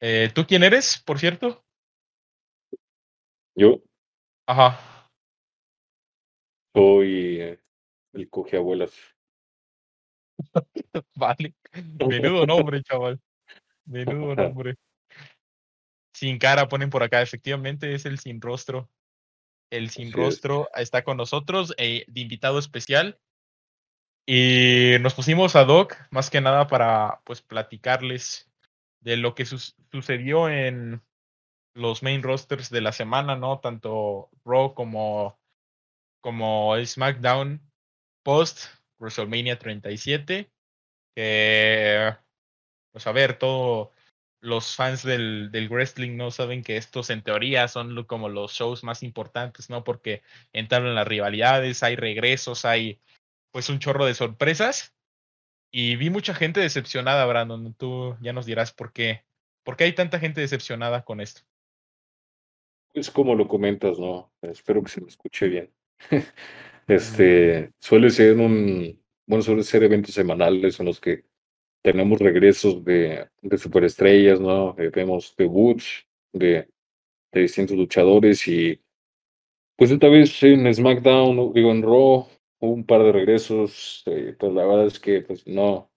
Eh, 0.00 0.30
¿Tú 0.34 0.46
quién 0.46 0.62
eres, 0.62 1.02
por 1.04 1.18
cierto? 1.18 1.64
Yo. 3.54 3.82
Ajá. 4.46 4.78
Soy 6.74 7.40
eh, 7.40 7.58
el 8.12 8.28
coge 8.28 8.58
abuelas. 8.58 8.92
vale. 11.14 11.54
Menudo 12.06 12.46
nombre, 12.46 12.82
chaval. 12.82 13.20
Menudo 13.86 14.34
nombre. 14.34 14.76
Sin 16.14 16.38
cara 16.38 16.68
ponen 16.68 16.90
por 16.90 17.02
acá, 17.02 17.22
efectivamente 17.22 17.94
es 17.94 18.04
el 18.04 18.18
sin 18.18 18.40
rostro. 18.40 18.90
El 19.70 19.90
sin 19.90 20.12
rostro 20.12 20.68
está 20.74 21.02
con 21.02 21.16
nosotros, 21.16 21.74
eh, 21.78 22.04
de 22.08 22.20
invitado 22.20 22.58
especial. 22.58 23.18
Y 24.26 24.96
nos 25.00 25.14
pusimos 25.14 25.56
a 25.56 25.64
Doc 25.64 25.96
más 26.10 26.30
que 26.30 26.40
nada 26.40 26.66
para 26.66 27.20
pues 27.24 27.42
platicarles 27.42 28.50
de 29.06 29.16
lo 29.16 29.36
que 29.36 29.46
sucedió 29.46 30.48
en 30.48 31.00
los 31.74 32.02
main 32.02 32.24
rosters 32.24 32.70
de 32.70 32.80
la 32.80 32.90
semana, 32.90 33.36
¿no? 33.36 33.60
Tanto 33.60 34.30
Raw 34.44 34.74
como, 34.74 35.38
como 36.20 36.74
SmackDown 36.84 37.62
post 38.24 38.64
WrestleMania 38.98 39.60
37. 39.60 40.50
Que, 41.14 42.16
pues 42.90 43.06
a 43.06 43.12
ver, 43.12 43.38
todo 43.38 43.92
los 44.40 44.74
fans 44.74 45.04
del, 45.04 45.50
del, 45.52 45.68
wrestling 45.68 46.16
no 46.16 46.32
saben 46.32 46.64
que 46.64 46.76
estos 46.76 47.08
en 47.10 47.22
teoría 47.22 47.68
son 47.68 48.04
como 48.06 48.28
los 48.28 48.54
shows 48.54 48.82
más 48.82 49.04
importantes, 49.04 49.70
¿no? 49.70 49.84
Porque 49.84 50.24
entran 50.52 50.96
las 50.96 51.06
rivalidades, 51.06 51.84
hay 51.84 51.94
regresos, 51.94 52.64
hay 52.64 53.00
pues 53.52 53.68
un 53.68 53.78
chorro 53.78 54.04
de 54.04 54.14
sorpresas. 54.14 54.95
Y 55.70 55.96
vi 55.96 56.10
mucha 56.10 56.34
gente 56.34 56.60
decepcionada, 56.60 57.26
Brandon. 57.26 57.74
Tú 57.74 58.16
ya 58.20 58.32
nos 58.32 58.46
dirás 58.46 58.72
por 58.72 58.92
qué. 58.92 59.24
¿Por 59.62 59.76
qué 59.76 59.84
hay 59.84 59.94
tanta 59.94 60.18
gente 60.18 60.40
decepcionada 60.40 61.04
con 61.04 61.20
esto? 61.20 61.42
Es 62.94 63.10
como 63.10 63.34
lo 63.34 63.46
comentas, 63.46 63.98
¿no? 63.98 64.32
Espero 64.40 64.82
que 64.82 64.90
se 64.90 65.00
me 65.00 65.08
escuche 65.08 65.48
bien. 65.48 65.70
este, 66.86 67.72
suele 67.78 68.10
ser 68.10 68.36
un, 68.36 69.02
bueno, 69.26 69.42
suele 69.42 69.62
ser 69.62 69.82
eventos 69.82 70.14
semanales 70.14 70.78
en 70.80 70.86
los 70.86 71.00
que 71.00 71.24
tenemos 71.82 72.18
regresos 72.20 72.84
de, 72.84 73.28
de 73.42 73.58
superestrellas, 73.58 74.40
¿no? 74.40 74.74
Eh, 74.78 74.90
vemos 74.90 75.34
debuts 75.36 76.06
de, 76.32 76.68
de 77.32 77.40
distintos 77.40 77.76
luchadores 77.76 78.46
y 78.48 78.80
pues 79.76 79.90
esta 79.90 80.08
vez 80.08 80.42
en 80.42 80.72
SmackDown, 80.72 81.52
digo 81.52 81.70
en 81.70 81.82
Raw, 81.82 82.28
un 82.66 82.86
par 82.86 83.02
de 83.02 83.12
regresos, 83.12 84.02
eh, 84.06 84.34
pues 84.38 84.52
la 84.52 84.66
verdad 84.66 84.86
es 84.86 85.00
que 85.00 85.22
pues 85.22 85.46
no, 85.46 85.90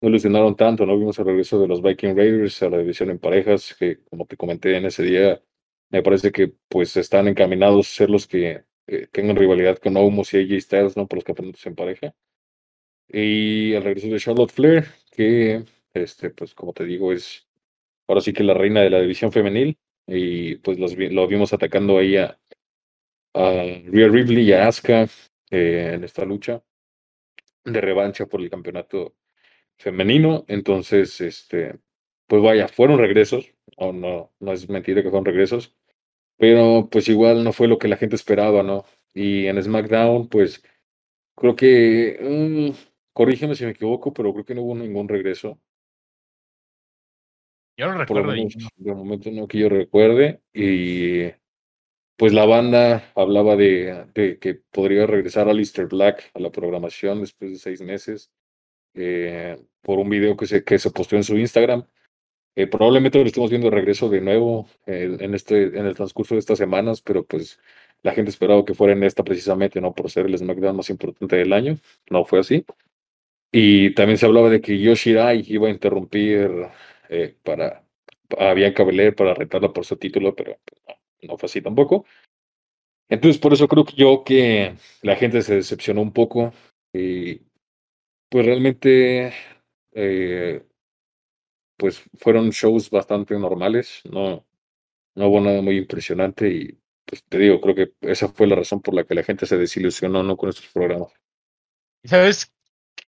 no 0.00 0.08
ilusionaron 0.08 0.56
tanto, 0.56 0.86
¿no? 0.86 0.98
Vimos 0.98 1.18
el 1.18 1.26
regreso 1.26 1.60
de 1.60 1.68
los 1.68 1.82
Viking 1.82 2.16
Raiders 2.16 2.62
a 2.62 2.70
la 2.70 2.78
división 2.78 3.10
en 3.10 3.18
parejas, 3.18 3.74
que 3.78 4.00
como 4.04 4.26
te 4.26 4.36
comenté 4.36 4.76
en 4.76 4.86
ese 4.86 5.02
día, 5.04 5.42
me 5.90 6.02
parece 6.02 6.32
que 6.32 6.52
pues 6.68 6.96
están 6.96 7.28
encaminados 7.28 7.88
a 7.88 7.94
ser 7.96 8.10
los 8.10 8.26
que 8.26 8.64
eh, 8.86 9.08
tengan 9.12 9.36
rivalidad 9.36 9.78
con 9.78 9.96
Omos 9.96 10.34
y 10.34 10.38
AJ 10.38 10.60
Styles, 10.62 10.96
¿no? 10.96 11.08
Por 11.08 11.18
los 11.18 11.24
campeonatos 11.24 11.66
en 11.66 11.74
pareja. 11.74 12.14
Y 13.08 13.72
el 13.74 13.82
regreso 13.82 14.08
de 14.08 14.18
Charlotte 14.18 14.52
Flair, 14.52 14.86
que, 15.10 15.64
este, 15.94 16.30
pues 16.30 16.54
como 16.54 16.72
te 16.72 16.84
digo, 16.84 17.12
es 17.12 17.46
ahora 18.08 18.20
sí 18.20 18.32
que 18.32 18.44
la 18.44 18.54
reina 18.54 18.82
de 18.82 18.90
la 18.90 19.00
división 19.00 19.32
femenil. 19.32 19.78
Y 20.06 20.56
pues 20.56 20.78
los, 20.78 20.96
lo 20.96 21.26
vimos 21.26 21.52
atacando 21.52 21.98
ahí 21.98 22.16
a, 22.16 22.38
a 23.34 23.52
Rhea 23.86 24.08
Ripley 24.08 24.48
y 24.48 24.52
a 24.52 24.68
Asuka 24.68 25.08
eh, 25.54 25.94
en 25.94 26.04
esta 26.04 26.24
lucha 26.24 26.62
de 27.64 27.80
revancha 27.80 28.26
por 28.26 28.40
el 28.40 28.50
campeonato 28.50 29.14
femenino. 29.76 30.44
Entonces, 30.48 31.20
este, 31.20 31.78
pues 32.26 32.42
vaya, 32.42 32.68
fueron 32.68 32.98
regresos, 32.98 33.52
o 33.76 33.92
no, 33.92 34.32
no 34.40 34.52
es 34.52 34.68
mentira 34.68 35.02
que 35.02 35.10
fueron 35.10 35.24
regresos, 35.24 35.76
pero 36.36 36.88
pues 36.90 37.08
igual 37.08 37.44
no 37.44 37.52
fue 37.52 37.68
lo 37.68 37.78
que 37.78 37.88
la 37.88 37.96
gente 37.96 38.16
esperaba, 38.16 38.62
¿no? 38.62 38.84
Y 39.14 39.46
en 39.46 39.62
SmackDown, 39.62 40.28
pues 40.28 40.62
creo 41.36 41.56
que, 41.56 42.18
mm, 42.20 42.70
corrígeme 43.12 43.54
si 43.54 43.64
me 43.64 43.72
equivoco, 43.72 44.12
pero 44.12 44.32
creo 44.32 44.44
que 44.44 44.54
no 44.54 44.62
hubo 44.62 44.74
ningún 44.74 45.08
regreso. 45.08 45.60
Yo 47.76 47.86
no 47.88 47.98
recuerdo. 47.98 48.32
de 48.32 48.94
momento 48.94 49.30
no 49.30 49.48
que 49.48 49.58
yo 49.58 49.68
recuerde. 49.68 50.40
Y 50.52 51.32
pues 52.16 52.32
la 52.32 52.46
banda 52.46 53.12
hablaba 53.14 53.56
de, 53.56 54.06
que 54.40 54.54
podría 54.70 55.06
regresar 55.06 55.48
a 55.48 55.52
Lister 55.52 55.86
Black 55.86 56.30
a 56.34 56.40
la 56.40 56.50
programación 56.50 57.20
después 57.20 57.52
de 57.52 57.58
seis 57.58 57.80
meses 57.80 58.30
eh, 58.94 59.58
por 59.82 59.98
un 59.98 60.08
video 60.08 60.36
que 60.36 60.46
se, 60.46 60.64
que 60.64 60.78
se 60.78 60.90
en 61.10 61.24
su 61.24 61.36
Instagram. 61.36 61.86
Eh, 62.56 62.68
probablemente 62.68 63.18
lo 63.18 63.26
estemos 63.26 63.50
viendo 63.50 63.68
de 63.68 63.76
regreso 63.76 64.08
de 64.08 64.20
nuevo 64.20 64.68
eh, 64.86 65.16
en, 65.18 65.34
este, 65.34 65.64
en 65.64 65.86
el 65.86 65.96
transcurso 65.96 66.34
de 66.34 66.40
estas 66.40 66.58
semanas, 66.58 67.02
pero 67.02 67.24
pues 67.26 67.58
la 68.02 68.12
gente 68.12 68.30
esperaba 68.30 68.64
que 68.64 68.74
fuera 68.74 68.92
en 68.92 69.02
esta 69.02 69.24
precisamente, 69.24 69.80
¿no? 69.80 69.94
Por 69.94 70.10
ser 70.10 70.26
el 70.26 70.38
SmackDown 70.38 70.76
más 70.76 70.90
importante 70.90 71.36
del 71.36 71.52
año. 71.52 71.78
No 72.10 72.24
fue 72.24 72.40
así. 72.40 72.64
Y 73.50 73.94
también 73.94 74.18
se 74.18 74.26
hablaba 74.26 74.50
de 74.50 74.60
que 74.60 74.78
Yoshirai 74.78 75.44
iba 75.48 75.68
a 75.68 75.70
interrumpir 75.70 76.50
para 77.42 77.84
a 78.38 78.54
Bianca 78.54 78.84
para 79.16 79.34
retarla 79.34 79.72
por 79.72 79.84
su 79.84 79.96
título, 79.96 80.34
pero 80.34 80.58
pues, 80.64 80.82
no 80.88 80.94
fue 81.38 81.46
así 81.46 81.60
tampoco. 81.60 82.04
Entonces, 83.08 83.40
por 83.40 83.52
eso 83.52 83.68
creo 83.68 83.84
que 83.84 83.96
yo 83.96 84.24
que 84.24 84.76
la 85.02 85.16
gente 85.16 85.42
se 85.42 85.56
decepcionó 85.56 86.00
un 86.00 86.12
poco 86.12 86.52
y 86.92 87.42
pues 88.30 88.46
realmente 88.46 89.32
eh, 89.92 90.64
pues 91.76 92.02
fueron 92.18 92.50
shows 92.50 92.90
bastante 92.90 93.38
normales, 93.38 94.00
no, 94.10 94.46
no 95.14 95.28
hubo 95.28 95.40
nada 95.40 95.60
muy 95.62 95.76
impresionante 95.78 96.48
y 96.48 96.78
pues 97.04 97.22
te 97.24 97.38
digo, 97.38 97.60
creo 97.60 97.74
que 97.74 97.92
esa 98.00 98.28
fue 98.28 98.46
la 98.46 98.56
razón 98.56 98.80
por 98.80 98.94
la 98.94 99.04
que 99.04 99.14
la 99.14 99.22
gente 99.22 99.46
se 99.46 99.58
desilusionó 99.58 100.22
¿no? 100.22 100.36
con 100.36 100.48
estos 100.48 100.66
programas. 100.68 101.12
¿Y 102.02 102.08
sabes 102.08 102.52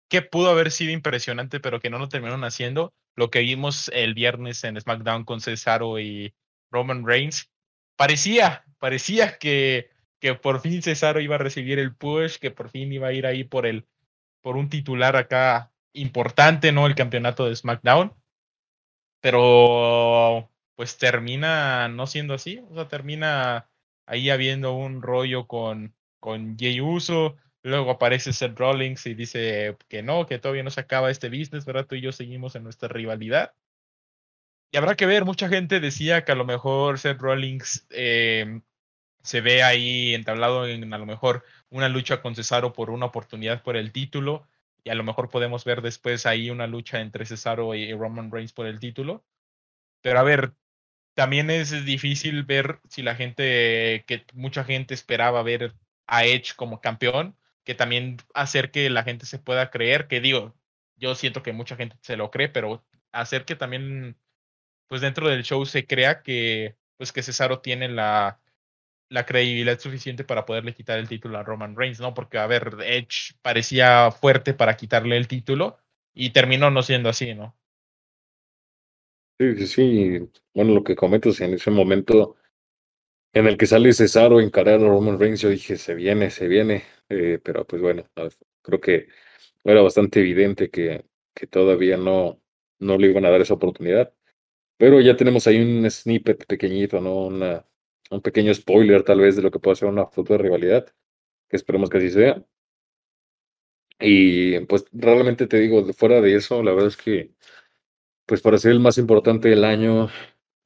qué 0.08 0.22
pudo 0.22 0.50
haber 0.50 0.70
sido 0.70 0.92
impresionante 0.92 1.60
pero 1.60 1.80
que 1.80 1.90
no 1.90 1.98
lo 1.98 2.08
terminaron 2.08 2.44
haciendo? 2.44 2.94
Lo 3.14 3.30
que 3.30 3.40
vimos 3.40 3.90
el 3.94 4.14
viernes 4.14 4.64
en 4.64 4.80
SmackDown 4.80 5.24
con 5.24 5.40
Cesaro 5.40 6.00
y 6.00 6.34
Roman 6.70 7.06
Reigns, 7.06 7.51
parecía, 8.02 8.64
parecía 8.80 9.38
que, 9.38 9.88
que 10.18 10.34
por 10.34 10.60
fin 10.60 10.82
Cesaro 10.82 11.20
iba 11.20 11.36
a 11.36 11.38
recibir 11.38 11.78
el 11.78 11.94
push, 11.94 12.38
que 12.38 12.50
por 12.50 12.68
fin 12.68 12.92
iba 12.92 13.06
a 13.06 13.12
ir 13.12 13.26
ahí 13.26 13.44
por 13.44 13.64
el, 13.64 13.86
por 14.40 14.56
un 14.56 14.68
titular 14.68 15.14
acá 15.14 15.70
importante, 15.92 16.72
¿no? 16.72 16.88
El 16.88 16.96
campeonato 16.96 17.46
de 17.46 17.54
SmackDown. 17.54 18.12
Pero 19.20 20.50
pues 20.74 20.98
termina 20.98 21.86
no 21.86 22.08
siendo 22.08 22.34
así. 22.34 22.60
O 22.70 22.74
sea, 22.74 22.88
termina 22.88 23.70
ahí 24.06 24.30
habiendo 24.30 24.72
un 24.72 25.00
rollo 25.00 25.46
con, 25.46 25.94
con 26.18 26.58
Jey 26.58 26.80
Uso. 26.80 27.36
Luego 27.62 27.92
aparece 27.92 28.32
Seth 28.32 28.58
Rollins 28.58 29.06
y 29.06 29.14
dice 29.14 29.76
que 29.88 30.02
no, 30.02 30.26
que 30.26 30.40
todavía 30.40 30.64
no 30.64 30.70
se 30.70 30.80
acaba 30.80 31.12
este 31.12 31.28
business, 31.28 31.64
¿verdad? 31.64 31.86
Tú 31.86 31.94
y 31.94 32.00
yo 32.00 32.10
seguimos 32.10 32.56
en 32.56 32.64
nuestra 32.64 32.88
rivalidad. 32.88 33.54
Y 34.72 34.78
habrá 34.78 34.96
que 34.96 35.04
ver, 35.04 35.26
mucha 35.26 35.48
gente 35.50 35.80
decía 35.80 36.24
que 36.24 36.32
a 36.32 36.34
lo 36.34 36.46
mejor 36.46 36.98
Seth 36.98 37.20
Rollins 37.20 37.86
eh, 37.90 38.62
se 39.22 39.42
ve 39.42 39.62
ahí 39.62 40.14
entablado 40.14 40.66
en 40.66 40.92
a 40.94 40.98
lo 40.98 41.04
mejor 41.06 41.44
una 41.68 41.90
lucha 41.90 42.22
con 42.22 42.34
Cesaro 42.34 42.72
por 42.72 42.90
una 42.90 43.06
oportunidad 43.06 43.62
por 43.62 43.76
el 43.76 43.92
título. 43.92 44.48
Y 44.82 44.90
a 44.90 44.94
lo 44.94 45.04
mejor 45.04 45.28
podemos 45.30 45.64
ver 45.64 45.82
después 45.82 46.26
ahí 46.26 46.50
una 46.50 46.66
lucha 46.66 47.00
entre 47.00 47.26
Cesaro 47.26 47.74
y 47.74 47.92
Roman 47.92 48.32
Reigns 48.32 48.54
por 48.54 48.66
el 48.66 48.80
título. 48.80 49.24
Pero 50.02 50.18
a 50.18 50.22
ver, 50.22 50.54
también 51.14 51.50
es 51.50 51.84
difícil 51.84 52.44
ver 52.44 52.80
si 52.88 53.02
la 53.02 53.14
gente, 53.14 54.04
que 54.06 54.26
mucha 54.34 54.64
gente 54.64 54.94
esperaba 54.94 55.42
ver 55.42 55.74
a 56.06 56.24
Edge 56.24 56.54
como 56.56 56.80
campeón, 56.80 57.36
que 57.64 57.74
también 57.74 58.18
hacer 58.34 58.70
que 58.70 58.90
la 58.90 59.04
gente 59.04 59.26
se 59.26 59.38
pueda 59.38 59.70
creer, 59.70 60.08
que 60.08 60.20
digo, 60.20 60.54
yo 60.96 61.14
siento 61.14 61.42
que 61.42 61.52
mucha 61.52 61.76
gente 61.76 61.96
se 62.02 62.16
lo 62.16 62.30
cree, 62.30 62.48
pero 62.48 62.84
hacer 63.12 63.44
que 63.44 63.56
también 63.56 64.16
pues 64.88 65.00
dentro 65.00 65.28
del 65.28 65.42
show 65.42 65.64
se 65.66 65.86
crea 65.86 66.22
que, 66.22 66.76
pues 66.96 67.12
que 67.12 67.22
Cesaro 67.22 67.60
tiene 67.60 67.88
la, 67.88 68.40
la 69.08 69.26
credibilidad 69.26 69.78
suficiente 69.78 70.24
para 70.24 70.46
poderle 70.46 70.74
quitar 70.74 70.98
el 70.98 71.08
título 71.08 71.38
a 71.38 71.42
Roman 71.42 71.76
Reigns, 71.76 72.00
¿no? 72.00 72.14
Porque, 72.14 72.38
a 72.38 72.46
ver, 72.46 72.76
Edge 72.84 73.34
parecía 73.42 74.10
fuerte 74.10 74.54
para 74.54 74.76
quitarle 74.76 75.16
el 75.16 75.28
título 75.28 75.78
y 76.14 76.30
terminó 76.30 76.70
no 76.70 76.82
siendo 76.82 77.08
así, 77.10 77.34
¿no? 77.34 77.56
Sí, 79.38 79.56
sí, 79.56 79.66
sí. 79.66 80.30
Bueno, 80.54 80.74
lo 80.74 80.84
que 80.84 80.94
comentas 80.96 81.40
en 81.40 81.54
ese 81.54 81.70
momento 81.70 82.36
en 83.32 83.46
el 83.46 83.56
que 83.56 83.66
sale 83.66 83.92
Cesaro 83.92 84.38
a 84.38 84.42
encarar 84.42 84.80
a 84.80 84.88
Roman 84.88 85.18
Reigns, 85.18 85.40
yo 85.40 85.48
dije, 85.48 85.76
se 85.76 85.94
viene, 85.94 86.30
se 86.30 86.48
viene. 86.48 86.84
Eh, 87.08 87.38
pero 87.42 87.66
pues 87.66 87.82
bueno, 87.82 88.04
creo 88.62 88.80
que 88.80 89.08
era 89.64 89.82
bastante 89.82 90.20
evidente 90.20 90.70
que, 90.70 91.04
que 91.34 91.46
todavía 91.46 91.96
no, 91.96 92.40
no 92.78 92.98
le 92.98 93.08
iban 93.08 93.24
a 93.26 93.30
dar 93.30 93.40
esa 93.40 93.54
oportunidad. 93.54 94.14
Pero 94.82 95.00
ya 95.00 95.14
tenemos 95.14 95.46
ahí 95.46 95.60
un 95.60 95.88
snippet 95.88 96.44
pequeñito, 96.44 97.00
¿no? 97.00 97.26
Una, 97.26 97.64
un 98.10 98.20
pequeño 98.20 98.52
spoiler 98.52 99.04
tal 99.04 99.20
vez 99.20 99.36
de 99.36 99.42
lo 99.42 99.52
que 99.52 99.60
puede 99.60 99.76
ser 99.76 99.88
una 99.88 100.06
futura 100.06 100.38
rivalidad, 100.38 100.86
que 101.48 101.56
esperemos 101.56 101.88
que 101.88 101.98
así 101.98 102.10
sea. 102.10 102.44
Y 104.00 104.58
pues 104.66 104.84
realmente 104.92 105.46
te 105.46 105.60
digo, 105.60 105.92
fuera 105.92 106.20
de 106.20 106.34
eso, 106.34 106.62
la 106.64 106.72
verdad 106.72 106.88
es 106.88 106.96
que, 106.96 107.32
pues 108.26 108.42
para 108.42 108.58
ser 108.58 108.72
el 108.72 108.80
más 108.80 108.98
importante 108.98 109.48
del 109.50 109.64
año, 109.64 110.08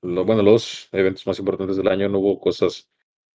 lo, 0.02 0.24
bueno, 0.24 0.42
los 0.42 0.88
eventos 0.92 1.26
más 1.26 1.38
importantes 1.38 1.76
del 1.76 1.88
año 1.88 2.08
no 2.08 2.20
hubo 2.20 2.40
cosas 2.40 2.90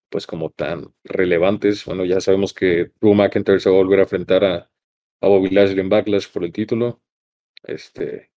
pues 0.10 0.28
como 0.28 0.52
tan 0.52 0.94
relevantes. 1.04 1.86
Bueno, 1.86 2.06
ya 2.06 2.22
sabemos 2.22 2.54
que 2.54 2.92
Drew 3.02 3.14
McIntyre 3.16 3.60
se 3.60 3.70
va 3.70 3.78
a 3.78 3.80
volver 3.80 4.00
a 4.00 4.04
enfrentar 4.04 4.46
a, 4.46 4.72
a 5.22 5.28
Bobby 5.28 5.52
Lashley 5.52 5.82
en 5.82 5.90
Backlash 5.90 6.32
por 6.32 6.44
el 6.44 6.54
título. 6.54 7.02
Este, 7.64 8.32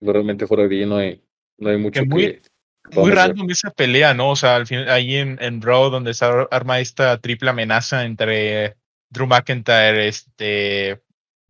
realmente 0.00 0.46
fuera 0.46 0.68
de 0.68 0.76
ahí 0.80 0.86
no 0.86 0.96
hay, 0.96 1.22
no 1.58 1.70
hay 1.70 1.78
mucho 1.78 2.00
que, 2.00 2.06
muy, 2.06 2.42
muy 2.92 3.10
random 3.10 3.50
esa 3.50 3.70
pelea, 3.70 4.14
¿no? 4.14 4.30
O 4.30 4.36
sea, 4.36 4.56
al 4.56 4.66
final, 4.66 4.88
ahí 4.88 5.16
en, 5.16 5.38
en 5.40 5.62
Raw, 5.62 5.90
donde 5.90 6.14
se 6.14 6.24
arma 6.50 6.80
esta 6.80 7.18
triple 7.18 7.50
amenaza 7.50 8.04
entre 8.04 8.76
Drew 9.10 9.26
McIntyre, 9.26 10.08
este, 10.08 11.02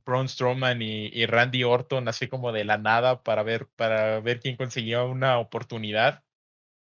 Braun 0.05 0.29
Strowman 0.29 0.83
y, 0.83 1.27
Randy 1.27 1.65
Orton, 1.65 2.09
así 2.09 2.29
como 2.29 2.53
de 2.53 2.65
la 2.65 2.79
nada, 2.79 3.23
para 3.23 3.43
ver, 3.43 3.69
para 3.77 4.21
ver 4.21 4.41
quién 4.41 4.57
conseguía 4.57 5.03
una 5.05 5.39
oportunidad. 5.39 6.25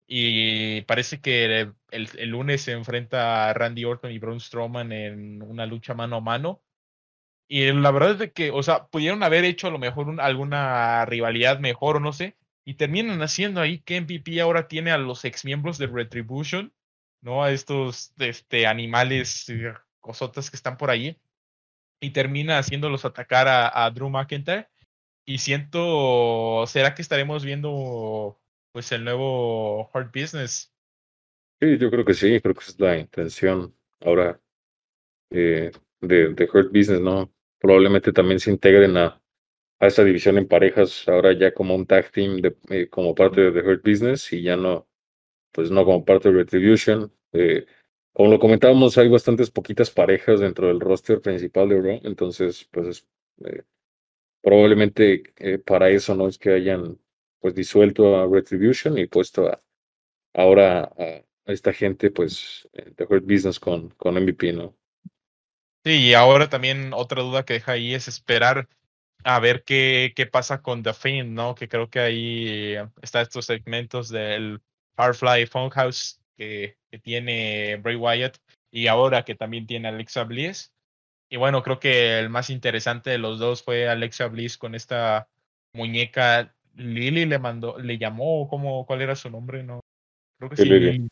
Y 0.07 0.83
parece 0.83 1.21
que 1.21 1.61
el, 1.91 2.09
el, 2.17 2.29
lunes 2.29 2.63
se 2.63 2.73
enfrenta 2.73 3.49
a 3.49 3.55
Randy 3.55 3.85
Orton 3.85 4.11
y 4.11 4.19
Braun 4.19 4.41
Strowman 4.41 4.93
en 4.93 5.43
una 5.43 5.67
lucha 5.67 5.95
mano 5.95 6.17
a 6.17 6.21
mano. 6.21 6.63
Y 7.49 7.71
la 7.73 7.91
verdad 7.91 8.21
es 8.23 8.33
que, 8.33 8.51
o 8.51 8.63
sea, 8.63 8.87
pudieron 8.87 9.23
haber 9.23 9.45
hecho 9.45 9.69
a 9.69 9.71
lo 9.71 9.79
mejor 9.79 10.21
alguna 10.21 11.05
rivalidad 11.07 11.59
mejor 11.61 11.97
o 11.97 12.01
no 12.01 12.13
sé, 12.13 12.37
y 12.65 12.75
terminan 12.75 13.21
haciendo 13.23 13.61
ahí 13.61 13.81
que 13.81 14.01
MVP 14.01 14.41
ahora 14.41 14.69
tiene 14.69 14.91
a 14.91 14.99
los 14.99 15.25
ex 15.25 15.45
miembros 15.45 15.79
de 15.79 15.87
Retribution, 15.87 16.73
¿no? 17.21 17.45
A 17.45 17.53
estos 17.53 18.13
este, 18.19 18.67
animales, 18.67 19.49
eh, 19.51 19.75
cosotas 20.01 20.51
que 20.51 20.57
están 20.57 20.77
por 20.77 20.91
ahí, 20.91 21.19
y 22.01 22.11
termina 22.11 22.59
haciéndolos 22.59 23.05
atacar 23.05 23.49
a, 23.49 23.91
Drew 23.91 24.11
McIntyre. 24.11 24.69
Y 25.27 25.39
siento, 25.39 26.67
¿será 26.67 26.95
que 26.95 27.01
estaremos 27.03 27.45
viendo 27.45 28.39
pues 28.73 28.93
el 28.93 29.05
nuevo 29.05 29.91
Hard 29.95 30.11
Business? 30.13 30.71
Sí, 31.61 31.79
yo 31.79 31.91
creo 31.91 32.05
que 32.05 32.13
sí, 32.13 32.41
creo 32.41 32.55
que 32.55 32.65
es 32.65 32.79
la 32.79 32.99
intención 32.99 33.75
ahora 34.01 34.39
eh, 35.31 35.73
de, 36.01 36.35
de 36.35 36.45
Hurt 36.53 36.69
Business, 36.69 37.01
¿no? 37.01 37.33
Probablemente 37.59 38.13
también 38.13 38.39
se 38.39 38.51
integren 38.51 38.99
a, 38.99 39.24
a 39.85 39.89
esa 39.89 40.05
división 40.05 40.39
en 40.39 40.49
parejas, 40.49 41.07
ahora 41.09 41.33
ya 41.33 41.53
como 41.53 41.75
un 41.75 41.87
tag 41.87 42.11
team 42.11 42.39
de, 42.41 42.57
eh, 42.71 42.89
como 42.89 43.15
parte 43.15 43.41
de 43.43 43.53
The 43.53 43.69
Hurt 43.69 43.85
Business 43.85 44.33
y 44.33 44.43
ya 44.43 44.57
no, 44.57 44.89
pues 45.53 45.71
no 45.71 45.85
como 45.85 46.05
parte 46.05 46.31
de 46.31 46.39
Retribution. 46.39 47.13
Eh, 47.33 47.67
como 48.13 48.31
lo 48.31 48.39
comentábamos, 48.39 48.97
hay 48.97 49.09
bastantes 49.09 49.51
poquitas 49.51 49.91
parejas 49.91 50.41
dentro 50.41 50.69
del 50.69 50.81
roster 50.81 51.21
principal 51.21 51.69
de 51.69 51.81
Raw, 51.81 52.01
entonces, 52.05 52.67
pues 52.71 53.07
eh, 53.45 53.63
probablemente 54.41 55.23
para 55.67 55.91
eso 55.91 56.15
no 56.15 56.29
es 56.29 56.39
que 56.39 56.53
hayan 56.53 56.99
pues 57.41 57.55
disuelto 57.55 58.17
a 58.17 58.27
Retribution 58.27 58.97
y 58.97 59.07
puesto 59.07 59.49
a, 59.49 59.61
ahora 60.33 60.85
a, 60.97 61.23
esta 61.53 61.75
gente, 61.75 62.11
pues, 62.11 62.67
The 62.97 63.05
Hurt 63.05 63.25
Business 63.25 63.61
con, 63.61 63.91
con 63.91 64.15
MVP, 64.15 64.55
¿no? 64.55 64.75
Sí, 65.85 66.09
y 66.09 66.15
ahora 66.15 66.49
también 66.49 66.95
otra 66.95 67.23
duda 67.23 67.45
que 67.45 67.55
deja 67.55 67.73
ahí 67.73 67.93
es 67.93 68.09
esperar 68.09 68.67
a 69.25 69.41
ver 69.41 69.65
qué, 69.65 70.13
qué 70.15 70.27
pasa 70.27 70.63
con 70.63 70.83
The 70.83 70.93
Fiend, 70.93 71.33
¿no? 71.33 71.55
Que 71.55 71.69
creo 71.69 71.89
que 71.89 72.01
ahí 72.01 72.75
está 73.01 73.23
estos 73.23 73.47
segmentos 73.47 74.11
del 74.11 74.61
Firefly 74.97 75.47
Funhouse 75.47 76.21
que, 76.37 76.77
que 76.91 76.99
tiene 76.99 77.77
Bray 77.77 77.97
Wyatt 77.97 78.37
y 78.71 78.87
ahora 78.87 79.25
que 79.25 79.35
también 79.35 79.67
tiene 79.67 79.89
Alexa 79.89 80.25
Bliss. 80.25 80.73
Y 81.31 81.39
bueno, 81.39 81.63
creo 81.63 81.81
que 81.81 82.19
el 82.19 82.29
más 82.29 82.51
interesante 82.51 83.11
de 83.11 83.19
los 83.19 83.39
dos 83.39 83.63
fue 83.63 83.89
Alexa 83.89 84.27
Bliss 84.29 84.59
con 84.59 84.75
esta 84.75 85.29
muñeca. 85.73 86.55
Lily 86.75 87.25
le 87.25 87.39
mandó, 87.39 87.79
le 87.79 87.97
llamó, 87.97 88.47
¿cómo, 88.49 88.85
¿cuál 88.85 89.01
era 89.01 89.17
su 89.17 89.31
nombre? 89.31 89.63
No, 89.63 89.81
creo 90.39 90.51
que 90.51 90.57
sí. 90.57 91.09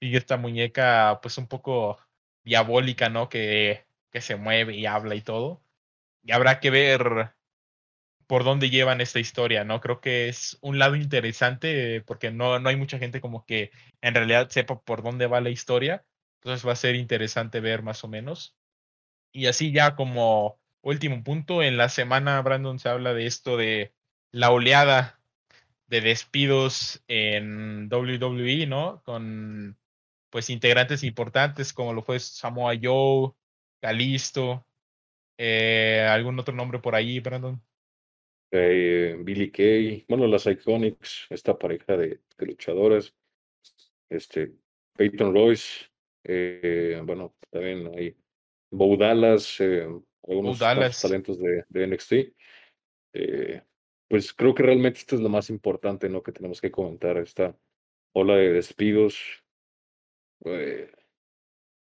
Y 0.00 0.16
esta 0.16 0.36
muñeca, 0.36 1.18
pues 1.22 1.38
un 1.38 1.48
poco 1.48 1.98
diabólica, 2.44 3.08
¿no? 3.08 3.28
Que, 3.28 3.86
que 4.12 4.20
se 4.20 4.36
mueve 4.36 4.76
y 4.76 4.84
habla 4.84 5.14
y 5.14 5.22
todo 5.22 5.62
y 6.22 6.32
habrá 6.32 6.60
que 6.60 6.70
ver 6.70 7.34
por 8.26 8.44
dónde 8.44 8.70
llevan 8.70 9.00
esta 9.00 9.20
historia, 9.20 9.64
¿no? 9.64 9.80
Creo 9.80 10.00
que 10.00 10.28
es 10.28 10.58
un 10.60 10.78
lado 10.78 10.96
interesante 10.96 12.02
porque 12.02 12.30
no, 12.30 12.58
no 12.58 12.68
hay 12.68 12.76
mucha 12.76 12.98
gente 12.98 13.20
como 13.20 13.46
que 13.46 13.70
en 14.02 14.14
realidad 14.14 14.50
sepa 14.50 14.80
por 14.80 15.02
dónde 15.02 15.26
va 15.26 15.40
la 15.40 15.50
historia. 15.50 16.04
Entonces 16.40 16.66
va 16.66 16.72
a 16.72 16.76
ser 16.76 16.94
interesante 16.94 17.60
ver 17.60 17.82
más 17.82 18.04
o 18.04 18.08
menos. 18.08 18.56
Y 19.32 19.46
así 19.46 19.72
ya 19.72 19.96
como 19.96 20.60
último 20.82 21.22
punto, 21.24 21.62
en 21.62 21.76
la 21.76 21.88
semana, 21.88 22.40
Brandon, 22.42 22.78
se 22.78 22.88
habla 22.88 23.14
de 23.14 23.26
esto 23.26 23.56
de 23.56 23.94
la 24.30 24.50
oleada 24.50 25.20
de 25.86 26.00
despidos 26.02 27.02
en 27.08 27.88
WWE, 27.90 28.66
¿no? 28.66 29.02
Con 29.04 29.78
pues 30.30 30.50
integrantes 30.50 31.02
importantes 31.04 31.72
como 31.72 31.94
lo 31.94 32.02
fue 32.02 32.20
Samoa 32.20 32.74
Joe, 32.80 33.32
Calisto, 33.80 34.66
eh, 35.38 36.04
¿Algún 36.10 36.36
otro 36.40 36.52
nombre 36.52 36.80
por 36.80 36.96
ahí, 36.96 37.20
Brandon? 37.20 37.62
Eh, 38.50 39.16
Billy 39.20 39.52
Kay, 39.52 40.04
bueno, 40.08 40.26
las 40.26 40.46
Iconics, 40.46 41.26
esta 41.30 41.56
pareja 41.56 41.96
de, 41.96 42.20
luchadores, 42.38 43.14
este, 44.10 44.54
Peyton 44.96 45.32
Royce, 45.32 45.86
eh, 46.24 47.00
bueno, 47.04 47.36
también 47.50 47.88
hay 47.96 48.16
Bo 48.70 48.96
Dallas, 48.96 49.60
algunos 50.26 50.58
talentos 50.58 51.38
de, 51.38 51.64
de 51.68 51.86
NXT. 51.86 52.12
pues 54.08 54.32
creo 54.32 54.54
que 54.54 54.62
realmente 54.64 54.98
esto 54.98 55.14
es 55.14 55.20
lo 55.20 55.28
más 55.28 55.50
importante, 55.50 56.08
¿no? 56.08 56.22
Que 56.22 56.32
tenemos 56.32 56.60
que 56.60 56.72
comentar, 56.72 57.16
esta 57.18 57.56
ola 58.12 58.34
de 58.34 58.54
despidos. 58.54 59.44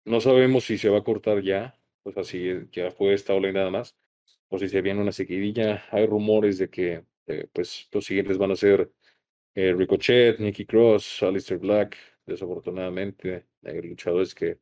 no 0.05 0.21
sabemos 0.21 0.65
si 0.65 0.77
se 0.77 0.91
va 0.91 0.99
a 0.99 1.05
cortar 1.05 1.43
ya, 1.43 1.76
pues 2.07 2.17
así 2.19 2.53
ya 2.71 2.93
fue 2.93 3.15
esta 3.15 3.35
ola 3.35 3.49
y 3.49 3.53
nada 3.53 3.69
más, 3.69 3.97
o 4.49 4.61
si 4.61 4.69
se 4.69 4.81
viene 4.81 5.01
una 5.01 5.11
seguidilla, 5.11 5.83
hay 5.91 6.07
rumores 6.07 6.57
de 6.57 6.71
que 6.71 7.05
eh, 7.27 7.49
pues 7.53 7.89
los 7.91 8.05
siguientes 8.05 8.39
van 8.39 8.53
a 8.53 8.57
ser 8.57 8.93
eh, 9.57 9.73
Ricochet, 9.73 10.39
Nicky 10.39 10.67
Cross, 10.67 11.25
Alistair 11.25 11.59
Black, 11.59 11.97
desafortunadamente, 12.25 13.47
hay 13.65 13.83
luchadores 13.83 14.37
que 14.37 14.61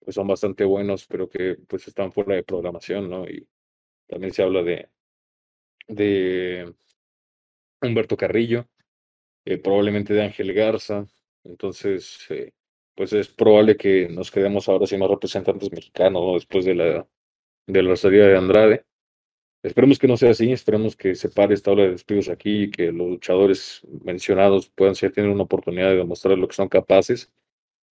pues 0.00 0.14
son 0.14 0.26
bastante 0.26 0.64
buenos, 0.64 1.06
pero 1.06 1.28
que 1.28 1.56
pues 1.68 1.86
están 1.86 2.12
fuera 2.12 2.34
de 2.34 2.44
programación, 2.44 3.10
¿no? 3.10 3.28
Y 3.28 3.46
también 4.06 4.32
se 4.32 4.42
habla 4.42 4.62
de, 4.62 4.88
de 5.88 6.74
Humberto 7.82 8.16
Carrillo, 8.16 8.70
eh, 9.44 9.58
probablemente 9.58 10.14
de 10.14 10.22
Ángel 10.22 10.54
Garza, 10.54 11.04
entonces 11.44 12.26
pues 12.96 13.12
es 13.12 13.28
probable 13.28 13.76
que 13.76 14.08
nos 14.08 14.30
quedemos 14.30 14.68
ahora 14.68 14.86
sin 14.86 15.00
más 15.00 15.10
representantes 15.10 15.70
mexicanos 15.70 16.34
después 16.34 16.64
de 16.64 16.74
la, 16.74 17.08
de 17.66 17.82
la 17.82 17.96
salida 17.96 18.26
de 18.26 18.36
Andrade. 18.36 18.84
Esperemos 19.62 19.98
que 19.98 20.08
no 20.08 20.16
sea 20.16 20.30
así, 20.30 20.52
esperemos 20.52 20.96
que 20.96 21.14
se 21.14 21.28
pare 21.28 21.54
esta 21.54 21.72
ola 21.72 21.84
de 21.84 21.90
despidos 21.90 22.28
aquí 22.28 22.64
y 22.64 22.70
que 22.70 22.92
los 22.92 23.08
luchadores 23.08 23.82
mencionados 24.04 24.70
puedan 24.70 24.94
ser, 24.94 25.12
tener 25.12 25.30
una 25.30 25.42
oportunidad 25.44 25.90
de 25.90 25.96
demostrar 25.96 26.38
lo 26.38 26.48
que 26.48 26.54
son 26.54 26.68
capaces, 26.68 27.32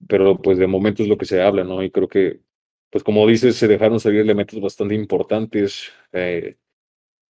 pero 0.07 0.41
pues 0.41 0.57
de 0.57 0.67
momento 0.67 1.03
es 1.03 1.09
lo 1.09 1.17
que 1.17 1.25
se 1.25 1.41
habla, 1.41 1.63
¿no? 1.63 1.83
Y 1.83 1.91
creo 1.91 2.07
que, 2.07 2.41
pues 2.89 3.03
como 3.03 3.27
dices, 3.27 3.55
se 3.57 3.67
dejaron 3.67 3.99
salir 3.99 4.21
elementos 4.21 4.59
bastante 4.61 4.95
importantes. 4.95 5.91
Eh, 6.13 6.57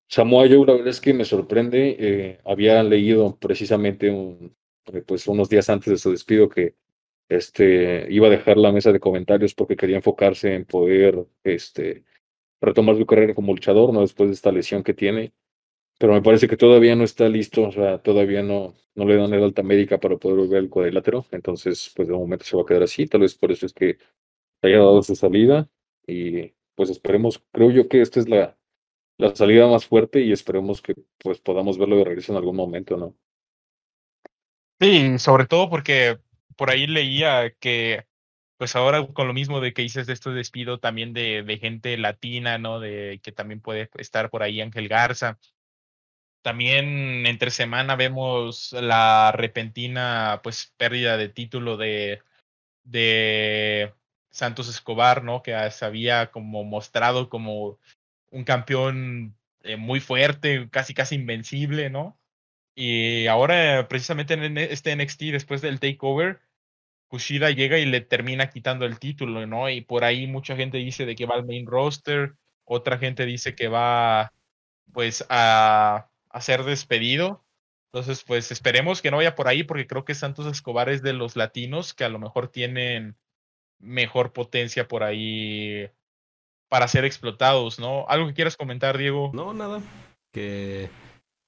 Samoa 0.07 0.47
Joe, 0.47 0.65
la 0.65 0.73
verdad 0.73 0.89
es 0.89 1.01
que 1.01 1.13
me 1.13 1.25
sorprende, 1.25 1.95
eh, 1.99 2.39
había 2.45 2.83
leído 2.83 3.37
precisamente 3.37 4.11
un, 4.11 4.55
eh, 4.93 5.01
pues 5.01 5.27
unos 5.27 5.49
días 5.49 5.69
antes 5.69 5.91
de 5.91 5.97
su 5.97 6.11
despido 6.11 6.49
que 6.49 6.75
este, 7.29 8.07
iba 8.11 8.27
a 8.27 8.29
dejar 8.29 8.57
la 8.57 8.71
mesa 8.71 8.91
de 8.91 8.99
comentarios 8.99 9.53
porque 9.55 9.75
quería 9.75 9.97
enfocarse 9.97 10.53
en 10.53 10.65
poder 10.65 11.25
este, 11.43 12.05
retomar 12.61 12.97
su 12.97 13.05
carrera 13.05 13.35
como 13.35 13.53
luchador, 13.53 13.93
¿no? 13.93 14.01
Después 14.01 14.29
de 14.29 14.35
esta 14.35 14.51
lesión 14.51 14.83
que 14.83 14.93
tiene. 14.93 15.33
pero 15.99 16.13
me 16.13 16.21
parece 16.21 16.47
que 16.47 16.57
todavía 16.57 16.95
no 16.95 17.03
está 17.03 17.29
listo, 17.29 17.63
o 17.63 17.71
sea, 17.71 17.99
todavía 18.01 18.43
no, 18.43 18.75
no 18.95 19.05
le 19.05 19.15
dan 19.17 19.33
el 19.33 19.43
alta 19.43 19.63
médica 19.63 19.99
para 19.99 20.17
poder 20.17 20.37
volver 20.37 20.59
al 20.59 20.69
cuadrilátero, 20.69 21.25
entonces 21.31 21.91
pues 21.95 22.07
de 22.07 22.13
momento 22.13 22.45
se 22.45 22.57
va 22.57 22.63
a 22.63 22.65
quedar 22.65 22.83
así, 22.83 23.07
tal 23.07 23.21
vez 23.21 23.35
por 23.35 23.51
eso 23.51 23.65
es 23.65 23.73
que 23.73 23.97
haya 24.61 24.77
dado 24.77 25.01
su 25.03 25.15
salida 25.15 25.69
y 26.07 26.53
pues 26.75 26.89
esperemos, 26.89 27.43
creo 27.51 27.71
yo 27.71 27.87
que 27.87 28.01
esta 28.01 28.19
es 28.19 28.27
la, 28.29 28.57
la 29.17 29.35
salida 29.35 29.67
más 29.67 29.85
fuerte 29.85 30.21
y 30.21 30.31
esperemos 30.31 30.81
que 30.81 30.95
pues 31.19 31.39
podamos 31.39 31.77
verlo 31.77 31.97
de 31.97 32.05
regreso 32.05 32.33
en 32.33 32.37
algún 32.37 32.55
momento, 32.57 32.97
¿no? 32.97 33.15
Sí, 34.79 35.17
sobre 35.19 35.47
todo 35.47 35.69
porque 35.69 36.19
por 36.55 36.69
ahí 36.69 36.87
leía 36.87 37.51
que 37.59 38.05
pues 38.57 38.75
ahora 38.75 39.05
con 39.07 39.27
lo 39.27 39.33
mismo 39.33 39.59
de 39.59 39.73
que 39.73 39.81
dices 39.81 40.07
de 40.07 40.13
esto 40.13 40.31
despido 40.31 40.79
también 40.79 41.13
de, 41.13 41.43
de 41.43 41.57
gente 41.57 41.97
latina, 41.97 42.57
¿no? 42.57 42.79
De 42.79 43.19
que 43.23 43.31
también 43.31 43.61
puede 43.61 43.89
estar 43.97 44.29
por 44.29 44.43
ahí 44.43 44.61
Ángel 44.61 44.87
Garza. 44.87 45.39
También 46.41 47.25
entre 47.25 47.51
semana 47.51 47.95
vemos 47.95 48.71
la 48.73 49.31
repentina 49.33 50.41
pues 50.43 50.73
pérdida 50.77 51.17
de 51.17 51.29
título 51.29 51.75
de, 51.75 52.21
de 52.83 53.93
Santos 54.29 54.69
Escobar, 54.69 55.23
¿no? 55.23 55.41
Que 55.43 55.71
se 55.71 55.85
había 55.85 56.31
como 56.31 56.63
mostrado 56.63 57.29
como 57.29 57.79
un 58.31 58.43
campeón 58.43 59.35
eh, 59.63 59.75
muy 59.77 59.99
fuerte, 59.99 60.69
casi 60.69 60.93
casi 60.93 61.15
invencible, 61.15 61.89
¿no? 61.89 62.17
Y 62.75 63.27
ahora 63.27 63.87
precisamente 63.87 64.33
en 64.33 64.57
este 64.57 64.95
NXT 64.95 65.21
después 65.31 65.61
del 65.61 65.79
takeover 65.79 66.41
Kushida 67.07 67.51
llega 67.51 67.77
y 67.77 67.85
le 67.85 68.01
termina 68.01 68.49
quitando 68.49 68.85
el 68.85 68.99
título, 68.99 69.45
¿no? 69.47 69.69
Y 69.69 69.81
por 69.81 70.03
ahí 70.03 70.27
mucha 70.27 70.55
gente 70.55 70.77
dice 70.77 71.05
de 71.05 71.15
que 71.15 71.25
va 71.25 71.35
al 71.35 71.45
main 71.45 71.65
roster, 71.65 72.35
otra 72.65 72.97
gente 72.97 73.25
dice 73.25 73.55
que 73.55 73.67
va 73.67 74.33
pues 74.91 75.25
a, 75.29 76.09
ser 76.39 76.63
despedido. 76.63 77.43
Entonces, 77.91 78.23
pues 78.23 78.51
esperemos 78.51 79.01
que 79.01 79.11
no 79.11 79.17
vaya 79.17 79.35
por 79.35 79.47
ahí 79.47 79.63
porque 79.63 79.87
creo 79.87 80.03
que 80.03 80.15
Santos 80.15 80.47
Escobar 80.47 80.89
es 80.89 81.01
de 81.01 81.13
los 81.13 81.37
latinos 81.37 81.93
que 81.93 82.03
a 82.03 82.09
lo 82.09 82.19
mejor 82.19 82.49
tienen 82.49 83.15
mejor 83.79 84.33
potencia 84.33 84.87
por 84.87 85.03
ahí 85.03 85.89
para 86.67 86.87
ser 86.89 87.05
explotados, 87.05 87.79
¿no? 87.79 88.05
¿Algo 88.09 88.27
que 88.27 88.33
quieras 88.33 88.57
comentar, 88.57 88.97
Diego? 88.97 89.31
No, 89.33 89.53
nada. 89.53 89.81
Que 90.33 90.89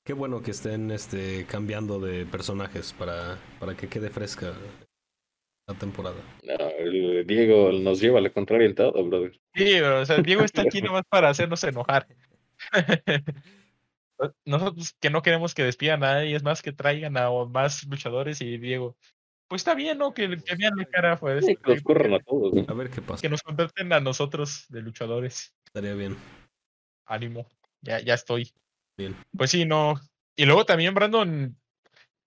qué 0.08 0.14
bueno 0.14 0.41
que 0.41 0.51
estén 0.51 0.89
este 0.89 1.45
cambiando 1.45 1.99
de 1.99 2.26
personajes 2.26 2.93
para, 2.93 3.38
para 3.60 3.76
que 3.76 3.89
quede 3.89 4.10
fresca 4.10 4.53
la 5.68 5.76
temporada. 5.76 6.16
No, 6.43 7.24
Diego 7.26 7.74
nos 7.74 7.99
lleva 7.99 8.20
a 8.20 8.22
la 8.22 8.30
contraria 8.30 8.68
en 8.68 8.74
todo, 8.74 9.03
brother. 9.03 9.38
Sí, 9.53 9.82
o 9.82 10.05
sea, 10.05 10.20
Diego 10.20 10.43
está 10.43 10.62
aquí 10.62 10.82
nomás 10.82 11.03
para 11.10 11.28
hacernos 11.28 11.62
enojar. 11.66 12.08
Nosotros 14.45 14.95
que 14.97 15.10
no 15.10 15.22
queremos 15.22 15.53
que 15.53 15.66
despidan 15.66 16.01
a 16.05 16.14
nadie, 16.14 16.38
es 16.38 16.43
más 16.43 16.62
que 16.62 16.72
traigan 16.72 17.18
a 17.18 17.30
más 17.45 17.86
luchadores 17.86 18.39
y 18.39 18.58
Diego. 18.58 18.95
Pues 19.49 19.60
está 19.60 19.76
bien, 19.76 19.97
¿no? 19.97 20.14
Que, 20.14 20.30
que 20.38 20.55
vean 20.55 20.78
la 20.78 20.86
cara, 20.86 21.18
pues. 21.18 21.45
Sí, 21.45 21.58
que 21.58 21.74
nos 21.74 21.84
corran 21.84 22.14
a 22.14 22.20
todos. 22.20 22.53
¿no? 22.53 22.66
A 22.66 22.74
ver 22.74 22.89
qué 22.89 23.01
pasa. 23.01 23.22
Que 23.22 23.30
nos 23.30 23.41
convierten 23.41 23.91
a 23.91 23.99
nosotros 23.99 24.68
de 24.70 24.82
luchadores. 24.82 25.53
Estaría 25.66 25.95
bien. 25.95 26.16
Ánimo. 27.05 27.45
Ya, 27.82 27.99
ya 27.99 28.14
estoy. 28.14 28.53
Pues 29.36 29.52
sí, 29.52 29.66
no. 29.66 30.00
Y 30.36 30.45
luego 30.45 30.66
también, 30.66 30.93
Brandon, 30.93 31.56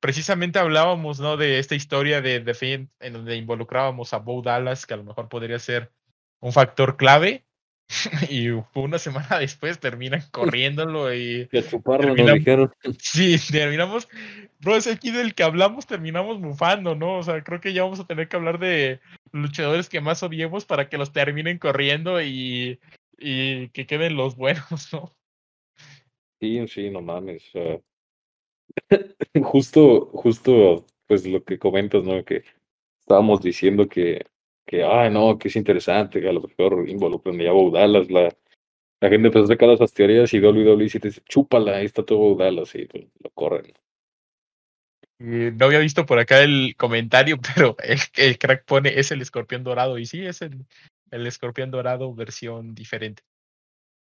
precisamente 0.01 0.59
hablábamos, 0.59 1.21
¿no? 1.21 1.37
De 1.37 1.59
esta 1.59 1.75
historia 1.75 2.21
de 2.21 2.41
The 2.41 2.55
Fiend, 2.55 2.89
en 3.01 3.13
donde 3.13 3.37
involucrábamos 3.37 4.13
a 4.15 4.19
Bo 4.19 4.43
Dallas, 4.43 4.87
que 4.87 4.95
a 4.95 4.97
lo 4.97 5.05
mejor 5.05 5.29
podría 5.29 5.59
ser 5.59 5.93
un 6.41 6.53
factor 6.53 6.97
clave. 6.97 7.45
y 8.31 8.49
una 8.75 8.99
semana 9.01 9.41
después 9.41 9.81
terminan 9.81 10.23
corriéndolo 10.31 11.13
y 11.13 11.49
Que 11.49 11.59
a 11.59 11.69
chuparlo 11.69 12.15
nos 12.15 12.17
Terminamos- 12.17 12.39
dijeron. 12.39 12.73
sí, 13.01 13.37
terminamos, 13.51 14.09
bro, 14.61 14.77
es 14.77 14.87
aquí 14.87 15.11
del 15.11 15.35
que 15.35 15.43
hablamos, 15.43 15.89
terminamos 15.89 16.39
mufando, 16.39 16.95
¿no? 16.95 17.19
O 17.19 17.23
sea, 17.25 17.43
creo 17.43 17.61
que 17.61 17.73
ya 17.73 17.83
vamos 17.83 17.99
a 17.99 18.07
tener 18.07 18.29
que 18.29 18.37
hablar 18.37 18.61
de 18.61 19.01
luchadores 19.33 19.89
que 19.89 20.01
más 20.01 20.23
odiemos 20.23 20.65
para 20.67 20.89
que 20.89 20.99
los 20.99 21.13
terminen 21.13 21.59
corriendo 21.59 22.23
y, 22.23 22.79
y 23.19 23.71
que 23.71 23.87
queden 23.89 24.15
los 24.15 24.37
buenos, 24.37 24.63
¿no? 24.93 25.13
Sí, 26.41 26.67
sí, 26.69 26.91
no 26.91 27.03
mames. 27.03 27.53
justo, 29.43 30.07
justo, 30.13 30.87
pues 31.07 31.27
lo 31.27 31.45
que 31.45 31.59
comentas, 31.59 32.03
¿no? 32.05 32.25
Que 32.25 32.45
estábamos 33.01 33.43
diciendo 33.43 33.89
que, 33.89 34.25
que, 34.67 34.85
ay, 34.85 35.11
no, 35.11 35.39
que 35.39 35.49
es 35.49 35.57
interesante, 35.57 36.21
que 36.21 36.29
a 36.29 36.33
lo 36.33 36.43
mejor 36.43 36.89
involucran 36.89 37.39
ya 37.39 37.51
a 37.51 37.53
Bo 37.53 37.71
Dallas, 37.71 38.11
la, 38.11 38.35
la 39.01 39.09
gente 39.09 39.29
empezó 39.29 39.45
a 39.45 39.49
sacar 39.49 39.71
esas 39.71 39.93
teorías 39.93 40.33
y 40.33 40.41
WWE 40.41 40.89
te 40.89 41.09
dice, 41.09 41.23
chúpala, 41.29 41.77
ahí 41.77 41.87
está 41.87 42.05
todo 42.05 42.19
Bo 42.19 42.37
Dallas 42.37 42.75
y 42.75 42.87
pues, 42.87 43.07
lo 43.23 43.31
corren. 43.31 43.73
Y 45.19 45.51
no 45.53 45.67
había 45.67 45.81
visto 45.81 46.07
por 46.07 46.19
acá 46.19 46.43
el 46.43 46.75
comentario, 46.77 47.39
pero 47.55 47.77
el, 47.83 47.99
el 48.17 48.39
crack 48.39 48.65
pone 48.65 48.99
es 48.99 49.11
el 49.11 49.21
escorpión 49.21 49.63
dorado. 49.63 49.99
Y 49.99 50.07
sí, 50.07 50.25
es 50.25 50.41
el, 50.41 50.65
el 51.11 51.27
escorpión 51.27 51.71
dorado 51.71 52.15
versión 52.15 52.75
diferente. 52.75 53.23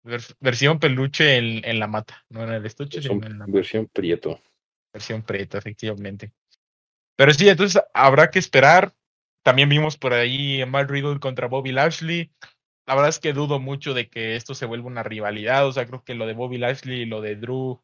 Vers- 0.09 0.35
versión 0.41 0.79
peluche 0.79 1.37
en, 1.37 1.65
en 1.65 1.79
la 1.79 1.87
mata, 1.87 2.25
no 2.31 2.43
en 2.45 2.51
el 2.53 2.67
estuche, 2.67 2.97
Versión, 2.99 3.21
sino 3.21 3.27
en 3.27 3.39
la 3.39 3.45
versión 3.47 3.87
Prieto. 3.87 4.41
versión 4.93 5.23
preta, 5.23 5.59
efectivamente. 5.59 6.33
Pero 7.17 7.33
sí, 7.35 7.49
entonces 7.49 7.83
habrá 7.95 8.31
que 8.31 8.39
esperar. 8.39 8.95
También 9.45 9.69
vimos 9.69 9.97
por 9.97 10.13
ahí 10.13 10.61
a 10.63 10.67
Matt 10.67 10.91
Riddle 10.91 11.21
contra 11.21 11.47
Bobby 11.49 11.73
Lashley. 11.73 12.31
La 12.87 12.95
verdad 12.95 13.11
es 13.11 13.19
que 13.19 13.33
dudo 13.33 13.61
mucho 13.61 13.93
de 13.93 14.09
que 14.09 14.37
esto 14.37 14.55
se 14.55 14.67
vuelva 14.67 14.87
una 14.87 15.03
rivalidad. 15.03 15.67
O 15.67 15.73
sea, 15.73 15.87
creo 15.87 16.03
que 16.05 16.15
lo 16.15 16.27
de 16.27 16.35
Bobby 16.35 16.59
Lashley 16.59 17.03
y 17.03 17.07
lo 17.07 17.21
de 17.21 17.37
Drew 17.37 17.81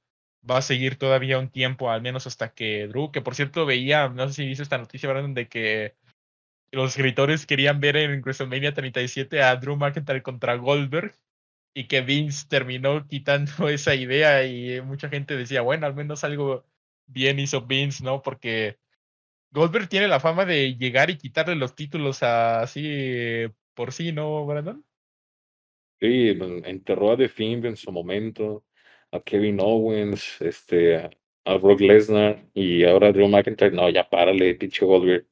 va 0.48 0.58
a 0.58 0.62
seguir 0.62 0.96
todavía 0.96 1.38
un 1.38 1.48
tiempo, 1.50 1.90
al 1.90 2.02
menos 2.02 2.26
hasta 2.26 2.52
que 2.52 2.86
Drew, 2.86 3.10
que 3.12 3.22
por 3.22 3.34
cierto 3.34 3.66
veía, 3.66 4.08
no 4.08 4.28
sé 4.28 4.34
si 4.34 4.46
viste 4.46 4.62
esta 4.62 4.78
noticia, 4.78 5.08
Brandon, 5.08 5.34
de 5.34 5.48
que 5.48 5.94
los 6.70 6.90
escritores 6.96 7.46
querían 7.46 7.80
ver 7.80 7.96
en 7.96 8.20
WrestleMania 8.20 8.74
37 8.74 9.42
a 9.42 9.56
Drew 9.56 9.76
McIntyre 9.76 10.22
contra 10.22 10.56
Goldberg 10.56 11.14
y 11.74 11.88
que 11.88 12.00
Vince 12.02 12.46
terminó 12.48 13.06
quitando 13.08 13.52
esa 13.68 13.94
idea 13.94 14.46
y 14.46 14.80
mucha 14.82 15.08
gente 15.08 15.36
decía, 15.36 15.62
bueno, 15.62 15.86
al 15.86 15.94
menos 15.94 16.24
algo 16.24 16.66
bien 17.06 17.38
hizo 17.40 17.62
Vince, 17.66 18.04
¿no? 18.04 18.22
Porque 18.22 18.78
Goldberg 19.52 19.88
tiene 19.88 20.08
la 20.08 20.20
fama 20.20 20.44
de 20.46 20.76
llegar 20.76 21.10
y 21.10 21.18
quitarle 21.18 21.56
los 21.56 21.74
títulos 21.76 22.22
a- 22.22 22.62
así 22.62 23.46
por 23.74 23.92
sí, 23.92 24.12
¿no, 24.12 24.46
Brandon? 24.46 24.84
Sí, 26.00 26.28
enterró 26.64 27.12
a 27.12 27.16
The 27.16 27.28
Fiend 27.28 27.64
en 27.66 27.76
su 27.76 27.90
momento, 27.90 28.64
a 29.10 29.20
Kevin 29.20 29.58
Owens, 29.60 30.40
este, 30.40 30.96
a, 30.98 31.10
a 31.44 31.56
Brock 31.56 31.80
Lesnar 31.80 32.46
y 32.52 32.84
ahora 32.84 33.08
a 33.08 33.12
Drew 33.12 33.28
McIntyre. 33.28 33.70
No, 33.74 33.88
ya 33.90 34.08
párale, 34.08 34.54
pinche 34.56 34.84
Goldberg. 34.84 35.26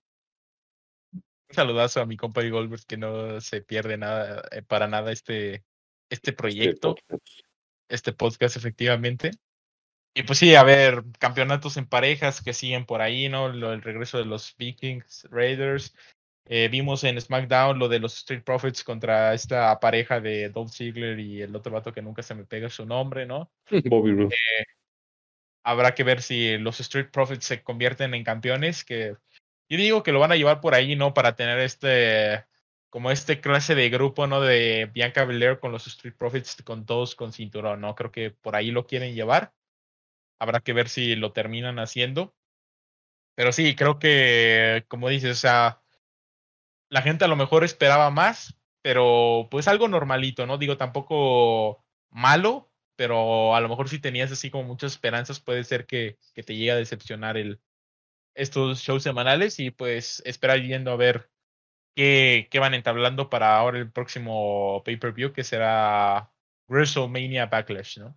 Un 1.51 1.55
saludazo 1.55 2.01
a 2.01 2.07
mi 2.07 2.17
compa 2.17 2.43
Goldberg 2.43 2.85
que 2.87 2.97
no 2.97 3.41
se 3.41 3.61
pierde 3.63 3.99
nada, 3.99 4.43
eh, 4.53 4.63
para 4.63 4.89
nada 4.89 5.13
este, 5.13 5.65
este 6.13 6.31
Este 6.31 6.33
proyecto. 6.35 6.95
podcast. 6.95 7.41
este 7.89 8.13
podcast, 8.13 8.57
efectivamente. 8.57 9.31
Y 10.15 10.25
pues 10.25 10.39
sí, 10.39 10.55
a 10.55 10.63
ver, 10.63 11.05
campeonatos 11.19 11.77
en 11.79 11.87
parejas 11.87 12.43
que 12.43 12.53
siguen 12.53 12.85
por 12.85 13.01
ahí, 13.01 13.29
¿no? 13.29 13.49
Lo, 13.49 13.73
el 13.73 13.83
regreso 13.83 14.19
de 14.19 14.27
los 14.27 14.55
Vikings, 14.57 15.27
Raiders. 15.31 15.95
Eh, 16.45 16.69
vimos 16.71 17.05
en 17.05 17.21
SmackDown 17.21 17.79
lo 17.79 17.89
de 17.89 17.99
los 18.01 18.17
Street 18.17 18.43
Profits 18.43 18.85
contra 18.85 19.33
esta 19.33 19.79
pareja 19.81 20.21
de 20.21 20.51
Dolph 20.51 20.73
Ziggler 20.73 21.19
y 21.19 21.41
el 21.41 21.55
otro 21.55 21.73
vato 21.73 21.93
que 21.93 22.03
nunca 22.03 22.23
se 22.23 22.35
me 22.35 22.45
pega 22.45 22.69
su 22.69 22.85
nombre, 22.85 23.25
¿no? 23.27 23.51
Bobby 23.85 24.13
Roode. 24.13 24.37
Habrá 25.65 25.95
que 25.95 26.03
ver 26.05 26.21
si 26.21 26.59
los 26.59 26.81
Street 26.81 27.11
Profits 27.11 27.47
se 27.47 27.63
convierten 27.63 28.15
en 28.15 28.25
campeones, 28.25 28.85
que 28.85 29.17
yo 29.71 29.79
digo 29.79 30.03
que 30.03 30.13
lo 30.13 30.19
van 30.21 30.33
a 30.33 30.37
llevar 30.37 30.61
por 30.61 30.75
ahí, 30.75 30.97
¿no? 30.97 31.15
Para 31.15 31.37
tener 31.37 31.59
este, 31.61 32.45
como 32.93 33.11
este 33.11 33.41
clase 33.41 33.75
de 33.75 33.89
grupo, 33.89 34.27
¿no? 34.27 34.43
De 34.43 34.91
Bianca 34.93 35.25
Belair 35.25 35.59
con 35.59 35.73
los 35.73 35.87
Street 35.87 36.15
Profits, 36.15 36.63
con 36.63 36.85
todos 36.85 37.15
con 37.15 37.33
cinturón, 37.33 37.81
¿no? 37.81 37.95
Creo 37.95 38.13
que 38.13 38.31
por 38.31 38.55
ahí 38.55 38.71
lo 38.71 38.87
quieren 38.87 39.15
llevar. 39.15 39.55
Habrá 40.39 40.61
que 40.61 40.75
ver 40.75 40.91
si 40.91 41.17
lo 41.17 41.33
terminan 41.33 41.79
haciendo. 41.79 42.35
Pero 43.35 43.51
sí, 43.53 43.75
creo 43.77 43.99
que, 43.99 44.85
como 44.89 45.09
dices, 45.09 45.39
o 45.39 45.41
sea, 45.41 45.83
la 46.91 47.01
gente 47.01 47.25
a 47.25 47.29
lo 47.29 47.37
mejor 47.37 47.65
esperaba 47.65 48.11
más, 48.11 48.59
pero 48.83 49.49
pues 49.51 49.69
algo 49.69 49.89
normalito, 49.89 50.47
¿no? 50.47 50.59
Digo, 50.59 50.77
tampoco 50.77 51.83
malo, 52.11 52.71
pero 52.95 53.57
a 53.57 53.61
lo 53.63 53.71
mejor 53.71 53.89
si 53.89 54.01
tenías 54.01 54.31
así 54.33 54.51
como 54.51 54.65
muchas 54.65 54.93
esperanzas, 54.93 55.41
puede 55.41 55.65
ser 55.65 55.87
que, 55.87 56.19
que 56.35 56.43
te 56.43 56.55
llegue 56.57 56.73
a 56.73 56.77
decepcionar 56.77 57.39
el, 57.39 57.59
estos 58.35 58.81
shows 58.81 59.03
semanales 59.03 59.59
y 59.61 59.71
pues 59.71 60.23
esperar 60.27 60.61
yendo 60.61 60.91
a 60.93 60.97
ver 60.97 61.31
qué 61.95 62.59
van 62.59 62.75
entablando 62.75 63.29
para 63.29 63.57
ahora 63.57 63.79
el 63.79 63.91
próximo 63.91 64.83
pay-per-view 64.85 65.33
que 65.33 65.45
será 65.45 66.31
WrestleMania 66.69 67.47
Backlash, 67.47 67.99
¿no? 67.99 68.17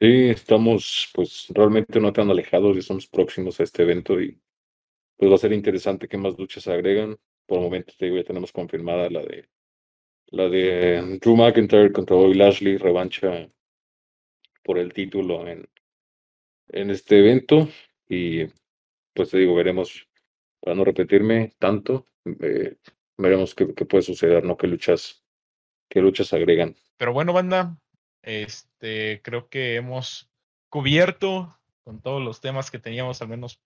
Sí, 0.00 0.28
estamos 0.28 1.10
pues 1.14 1.46
realmente 1.50 1.98
no 2.00 2.12
tan 2.12 2.28
alejados 2.28 2.76
y 2.76 2.80
estamos 2.80 3.06
próximos 3.06 3.58
a 3.58 3.62
este 3.62 3.84
evento 3.84 4.20
y 4.20 4.38
pues 5.16 5.30
va 5.30 5.36
a 5.36 5.38
ser 5.38 5.52
interesante 5.52 6.08
qué 6.08 6.18
más 6.18 6.38
luchas 6.38 6.66
agregan. 6.68 7.16
Por 7.46 7.58
el 7.58 7.64
momento 7.64 7.92
te 7.96 8.06
digo, 8.06 8.18
ya 8.18 8.24
tenemos 8.24 8.52
confirmada 8.52 9.08
la 9.08 9.22
de 9.22 9.48
la 10.26 10.48
de 10.48 11.18
Drew 11.20 11.36
McIntyre 11.36 11.92
contra 11.92 12.16
Bobby 12.16 12.34
Lashley, 12.34 12.76
revancha 12.76 13.48
por 14.64 14.78
el 14.78 14.92
título 14.92 15.46
en, 15.46 15.68
en 16.68 16.90
este 16.90 17.20
evento 17.20 17.68
y 18.08 18.46
pues 19.14 19.30
te 19.30 19.38
digo, 19.38 19.54
veremos, 19.54 20.08
para 20.64 20.74
no 20.76 20.84
repetirme 20.84 21.52
tanto, 21.58 22.06
eh, 22.40 22.76
veremos 23.18 23.54
qué, 23.54 23.66
puede 23.66 24.02
suceder, 24.02 24.44
¿no? 24.44 24.56
¿Qué 24.56 24.66
luchas, 24.66 25.22
qué 25.90 26.00
luchas 26.00 26.32
agregan? 26.32 26.74
Pero 26.96 27.12
bueno, 27.12 27.34
banda, 27.34 27.76
este, 28.22 29.20
creo 29.22 29.50
que 29.50 29.76
hemos 29.76 30.30
cubierto 30.70 31.54
con 31.82 32.00
todos 32.00 32.22
los 32.22 32.40
temas 32.40 32.70
que 32.70 32.78
teníamos 32.78 33.20
al 33.20 33.28
menos 33.28 33.60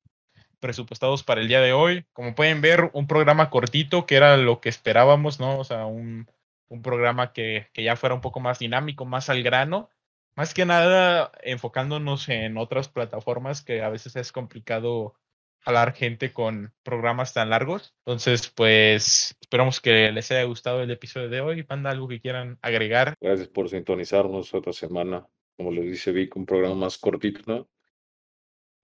presupuestados 0.59 1.23
para 1.23 1.41
el 1.41 1.47
día 1.47 1.61
de 1.61 1.73
hoy. 1.73 2.05
Como 2.13 2.35
pueden 2.35 2.61
ver, 2.61 2.91
un 2.93 3.07
programa 3.07 3.49
cortito, 3.49 4.05
que 4.05 4.17
era 4.17 4.37
lo 4.37 4.61
que 4.61 4.69
esperábamos, 4.69 5.39
¿no? 5.39 5.57
O 5.61 5.63
sea, 5.63 5.87
un, 5.87 6.27
un 6.67 6.83
programa 6.83 7.33
que, 7.33 7.69
que, 7.73 7.85
ya 7.85 7.95
fuera 7.95 8.17
un 8.17 8.21
poco 8.21 8.41
más 8.41 8.59
dinámico, 8.59 9.05
más 9.05 9.31
al 9.31 9.45
grano. 9.45 9.89
Más 10.35 10.53
que 10.53 10.65
nada 10.65 11.31
enfocándonos 11.45 12.29
en 12.29 12.57
otras 12.57 12.89
plataformas 12.89 13.63
que 13.63 13.83
a 13.83 13.89
veces 13.89 14.17
es 14.17 14.33
complicado 14.33 15.15
jalar 15.61 15.95
gente 15.95 16.33
con 16.33 16.73
programas 16.83 17.35
tan 17.35 17.51
largos. 17.51 17.95
Entonces, 18.05 18.49
pues 18.49 19.37
esperamos 19.41 19.81
que 19.81 20.13
les 20.13 20.31
haya 20.31 20.45
gustado 20.45 20.83
el 20.83 20.91
episodio 20.91 21.29
de 21.29 21.41
hoy. 21.41 21.67
Manda 21.69 21.91
algo 21.91 22.09
que 22.09 22.21
quieran 22.21 22.59
agregar. 22.63 23.15
Gracias 23.21 23.49
por 23.49 23.69
sintonizarnos 23.69 24.55
otra 24.55 24.73
semana. 24.73 25.27
Como 25.57 25.73
les 25.73 25.87
dice 25.87 26.13
Vic, 26.13 26.37
un 26.37 26.47
programa 26.47 26.75
más 26.75 26.99
cortito, 26.99 27.41
¿no? 27.47 27.69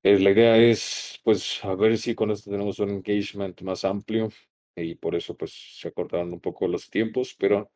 Eh, 0.02 0.18
la 0.18 0.32
idea 0.32 0.58
es, 0.58 1.18
pues, 1.24 1.64
a 1.64 1.74
ver 1.74 1.96
si 1.96 2.14
con 2.14 2.30
esto 2.30 2.50
tenemos 2.50 2.78
un 2.78 2.90
engagement 2.90 3.58
más 3.62 3.86
amplio 3.86 4.28
y 4.76 4.96
por 4.96 5.14
eso, 5.14 5.34
pues, 5.34 5.52
se 5.80 5.88
acortaron 5.88 6.30
un 6.30 6.40
poco 6.40 6.68
los 6.68 6.90
tiempos, 6.90 7.34
pero, 7.38 7.72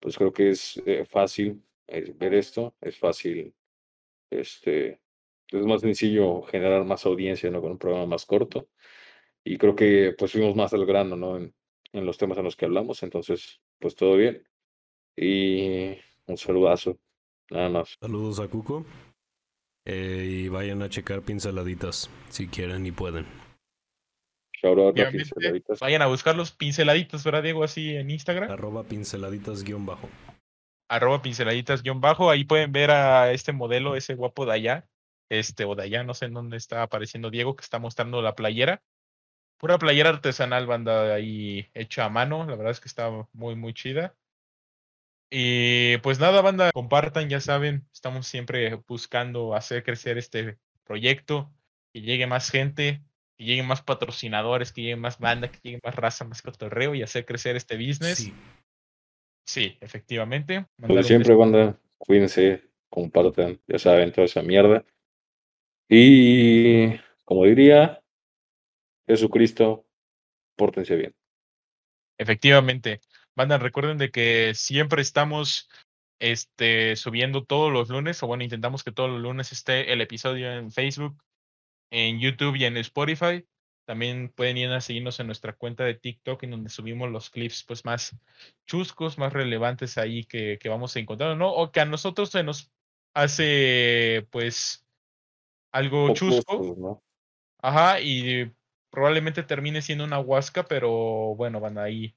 pues, 0.00 0.16
creo 0.16 0.32
que 0.32 0.50
es 0.50 0.80
eh, 0.86 1.04
fácil 1.04 1.62
eh, 1.86 2.14
ver 2.16 2.32
esto, 2.32 2.74
es 2.80 2.96
fácil, 2.98 3.54
este, 4.30 5.00
es 5.52 5.66
más 5.66 5.80
sencillo 5.80 6.42
generar 6.42 6.84
más 6.84 7.04
audiencia, 7.06 7.50
¿no? 7.50 7.60
Con 7.60 7.72
un 7.72 7.78
programa 7.78 8.06
más 8.06 8.26
corto 8.26 8.68
y 9.44 9.58
creo 9.58 9.74
que, 9.74 10.14
pues, 10.18 10.32
fuimos 10.32 10.54
más 10.54 10.72
al 10.74 10.86
grano, 10.86 11.16
¿no? 11.16 11.36
En, 11.36 11.54
en 11.92 12.06
los 12.06 12.18
temas 12.18 12.38
en 12.38 12.44
los 12.44 12.56
que 12.56 12.66
hablamos, 12.66 13.02
entonces, 13.02 13.60
pues, 13.78 13.94
todo 13.94 14.16
bien 14.16 14.44
y 15.16 15.98
un 16.26 16.36
saludazo, 16.36 16.98
nada 17.50 17.68
más. 17.68 17.96
Saludos 18.00 18.40
a 18.40 18.48
Cuco. 18.48 18.86
Eh, 19.86 20.42
y 20.44 20.48
vayan 20.48 20.82
a 20.82 20.88
checar 20.88 21.22
pinceladitas 21.22 22.10
si 22.28 22.46
quieren 22.46 22.86
y 22.86 22.92
pueden. 22.92 23.26
pinceladitas. 25.10 25.80
Vayan 25.80 26.02
a 26.02 26.06
buscar 26.06 26.36
los 26.36 26.52
pinceladitas, 26.52 27.24
¿verdad, 27.24 27.42
Diego? 27.42 27.64
Así 27.64 27.96
en 27.96 28.10
Instagram. 28.10 28.50
Arroba 28.50 28.84
pinceladitas 28.84 29.64
guion 29.64 29.86
bajo. 29.86 30.08
Arroba 30.88 31.22
pinceladitas 31.22 31.82
guion 31.82 32.00
bajo. 32.00 32.30
Ahí 32.30 32.44
pueden 32.44 32.72
ver 32.72 32.90
a 32.90 33.32
este 33.32 33.52
modelo, 33.52 33.96
ese 33.96 34.14
guapo 34.14 34.44
de 34.44 34.52
allá. 34.52 34.88
Este, 35.30 35.64
o 35.64 35.74
de 35.74 35.84
allá, 35.84 36.02
no 36.02 36.12
sé 36.12 36.26
en 36.26 36.34
dónde 36.34 36.56
está 36.56 36.82
apareciendo 36.82 37.30
Diego, 37.30 37.56
que 37.56 37.62
está 37.62 37.78
mostrando 37.78 38.20
la 38.20 38.34
playera. 38.34 38.82
Pura 39.58 39.78
playera 39.78 40.10
artesanal, 40.10 40.66
banda 40.66 41.14
ahí 41.14 41.68
hecha 41.72 42.04
a 42.04 42.10
mano. 42.10 42.44
La 42.46 42.56
verdad 42.56 42.72
es 42.72 42.80
que 42.80 42.88
está 42.88 43.10
muy, 43.32 43.54
muy 43.54 43.72
chida. 43.72 44.14
Y 45.30 45.98
pues 45.98 46.18
nada, 46.18 46.40
banda, 46.42 46.72
compartan, 46.72 47.28
ya 47.28 47.40
saben, 47.40 47.86
estamos 47.92 48.26
siempre 48.26 48.74
buscando 48.88 49.54
hacer 49.54 49.84
crecer 49.84 50.18
este 50.18 50.58
proyecto, 50.82 51.52
que 51.92 52.00
llegue 52.00 52.26
más 52.26 52.50
gente, 52.50 53.00
que 53.36 53.44
lleguen 53.44 53.68
más 53.68 53.80
patrocinadores, 53.82 54.72
que 54.72 54.82
llegue 54.82 54.96
más 54.96 55.20
banda, 55.20 55.48
que 55.48 55.60
llegue 55.62 55.80
más 55.84 55.94
raza, 55.94 56.24
más 56.24 56.42
cotorreo 56.42 56.96
y 56.96 57.02
hacer 57.02 57.24
crecer 57.24 57.54
este 57.54 57.76
business. 57.76 58.18
Sí, 58.18 58.34
sí 59.46 59.78
efectivamente. 59.80 60.66
Como 60.80 61.00
siempre, 61.04 61.34
banda, 61.36 61.78
cuídense, 61.96 62.64
compartan, 62.88 63.60
ya 63.68 63.78
saben, 63.78 64.10
toda 64.10 64.24
esa 64.24 64.42
mierda. 64.42 64.84
Y 65.92 66.96
como 67.24 67.46
diría 67.46 68.00
Jesucristo, 69.08 69.84
pórtense 70.56 70.94
bien. 70.94 71.14
Efectivamente. 72.16 73.00
Banda, 73.34 73.58
recuerden 73.58 73.98
de 73.98 74.12
que 74.12 74.52
siempre 74.54 75.02
estamos 75.02 75.68
este, 76.20 76.94
subiendo 76.94 77.44
todos 77.44 77.72
los 77.72 77.88
lunes, 77.88 78.22
o 78.22 78.28
bueno, 78.28 78.44
intentamos 78.44 78.84
que 78.84 78.92
todos 78.92 79.10
los 79.10 79.20
lunes 79.20 79.50
esté 79.50 79.92
el 79.92 80.00
episodio 80.00 80.52
en 80.52 80.70
Facebook, 80.70 81.20
en 81.90 82.20
YouTube 82.20 82.54
y 82.54 82.66
en 82.66 82.76
Spotify. 82.76 83.44
También 83.84 84.28
pueden 84.28 84.58
ir 84.58 84.68
a 84.68 84.80
seguirnos 84.80 85.18
en 85.18 85.26
nuestra 85.26 85.54
cuenta 85.54 85.82
de 85.82 85.94
TikTok, 85.94 86.44
en 86.44 86.52
donde 86.52 86.70
subimos 86.70 87.10
los 87.10 87.30
clips 87.30 87.64
pues 87.64 87.84
más 87.84 88.16
chuscos, 88.64 89.18
más 89.18 89.32
relevantes 89.32 89.98
ahí 89.98 90.22
que, 90.22 90.56
que 90.60 90.68
vamos 90.68 90.94
a 90.94 91.00
encontrar, 91.00 91.36
¿no? 91.36 91.52
O 91.52 91.72
que 91.72 91.80
a 91.80 91.84
nosotros 91.84 92.30
se 92.30 92.44
nos 92.44 92.70
hace 93.12 94.28
pues 94.30 94.86
algo 95.72 96.12
chusco. 96.14 96.74
¿no? 96.78 97.02
Ajá, 97.62 98.00
y 98.00 98.50
probablemente 98.90 99.42
termine 99.42 99.82
siendo 99.82 100.04
una 100.04 100.18
huasca, 100.18 100.64
pero 100.64 101.34
bueno, 101.36 101.60
van 101.60 101.78
ahí 101.78 102.14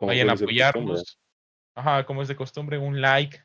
Vayan 0.00 0.30
a 0.30 0.32
apoyarnos. 0.32 1.18
Ajá, 1.74 2.04
como 2.06 2.22
es 2.22 2.28
de 2.28 2.36
costumbre, 2.36 2.78
un 2.78 3.00
like, 3.00 3.38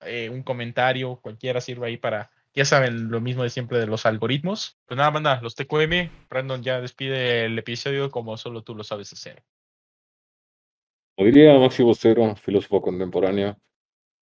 eh, 0.00 0.28
un 0.28 0.42
comentario, 0.42 1.16
cualquiera 1.22 1.60
sirve 1.60 1.86
ahí 1.86 1.96
para, 1.96 2.30
ya 2.54 2.64
saben, 2.64 3.10
lo 3.10 3.20
mismo 3.20 3.42
de 3.42 3.50
siempre 3.50 3.78
de 3.78 3.86
los 3.86 4.04
algoritmos. 4.04 4.78
Pues 4.86 4.98
nada, 4.98 5.10
banda, 5.10 5.40
los 5.42 5.54
TQM, 5.54 6.10
Brandon 6.28 6.62
ya 6.62 6.80
despide 6.80 7.46
el 7.46 7.58
episodio 7.58 8.10
como 8.10 8.36
solo 8.36 8.62
tú 8.62 8.74
lo 8.74 8.84
sabes 8.84 9.12
hacer. 9.12 9.42
Como 11.16 11.26
diría 11.26 11.58
Maxi 11.58 11.82
Bostero, 11.82 12.34
filósofo 12.36 12.80
contemporáneo, 12.80 13.58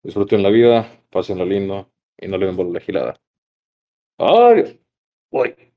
disfruten 0.02 0.42
la 0.42 0.50
vida, 0.50 1.02
pásenlo 1.10 1.44
lindo 1.44 1.92
y 2.18 2.28
no 2.28 2.36
le 2.36 2.46
den 2.46 2.56
bola 2.56 2.72
la 2.74 2.80
gilada. 2.80 3.20
Adiós. 4.20 4.78
Voy. 5.32 5.69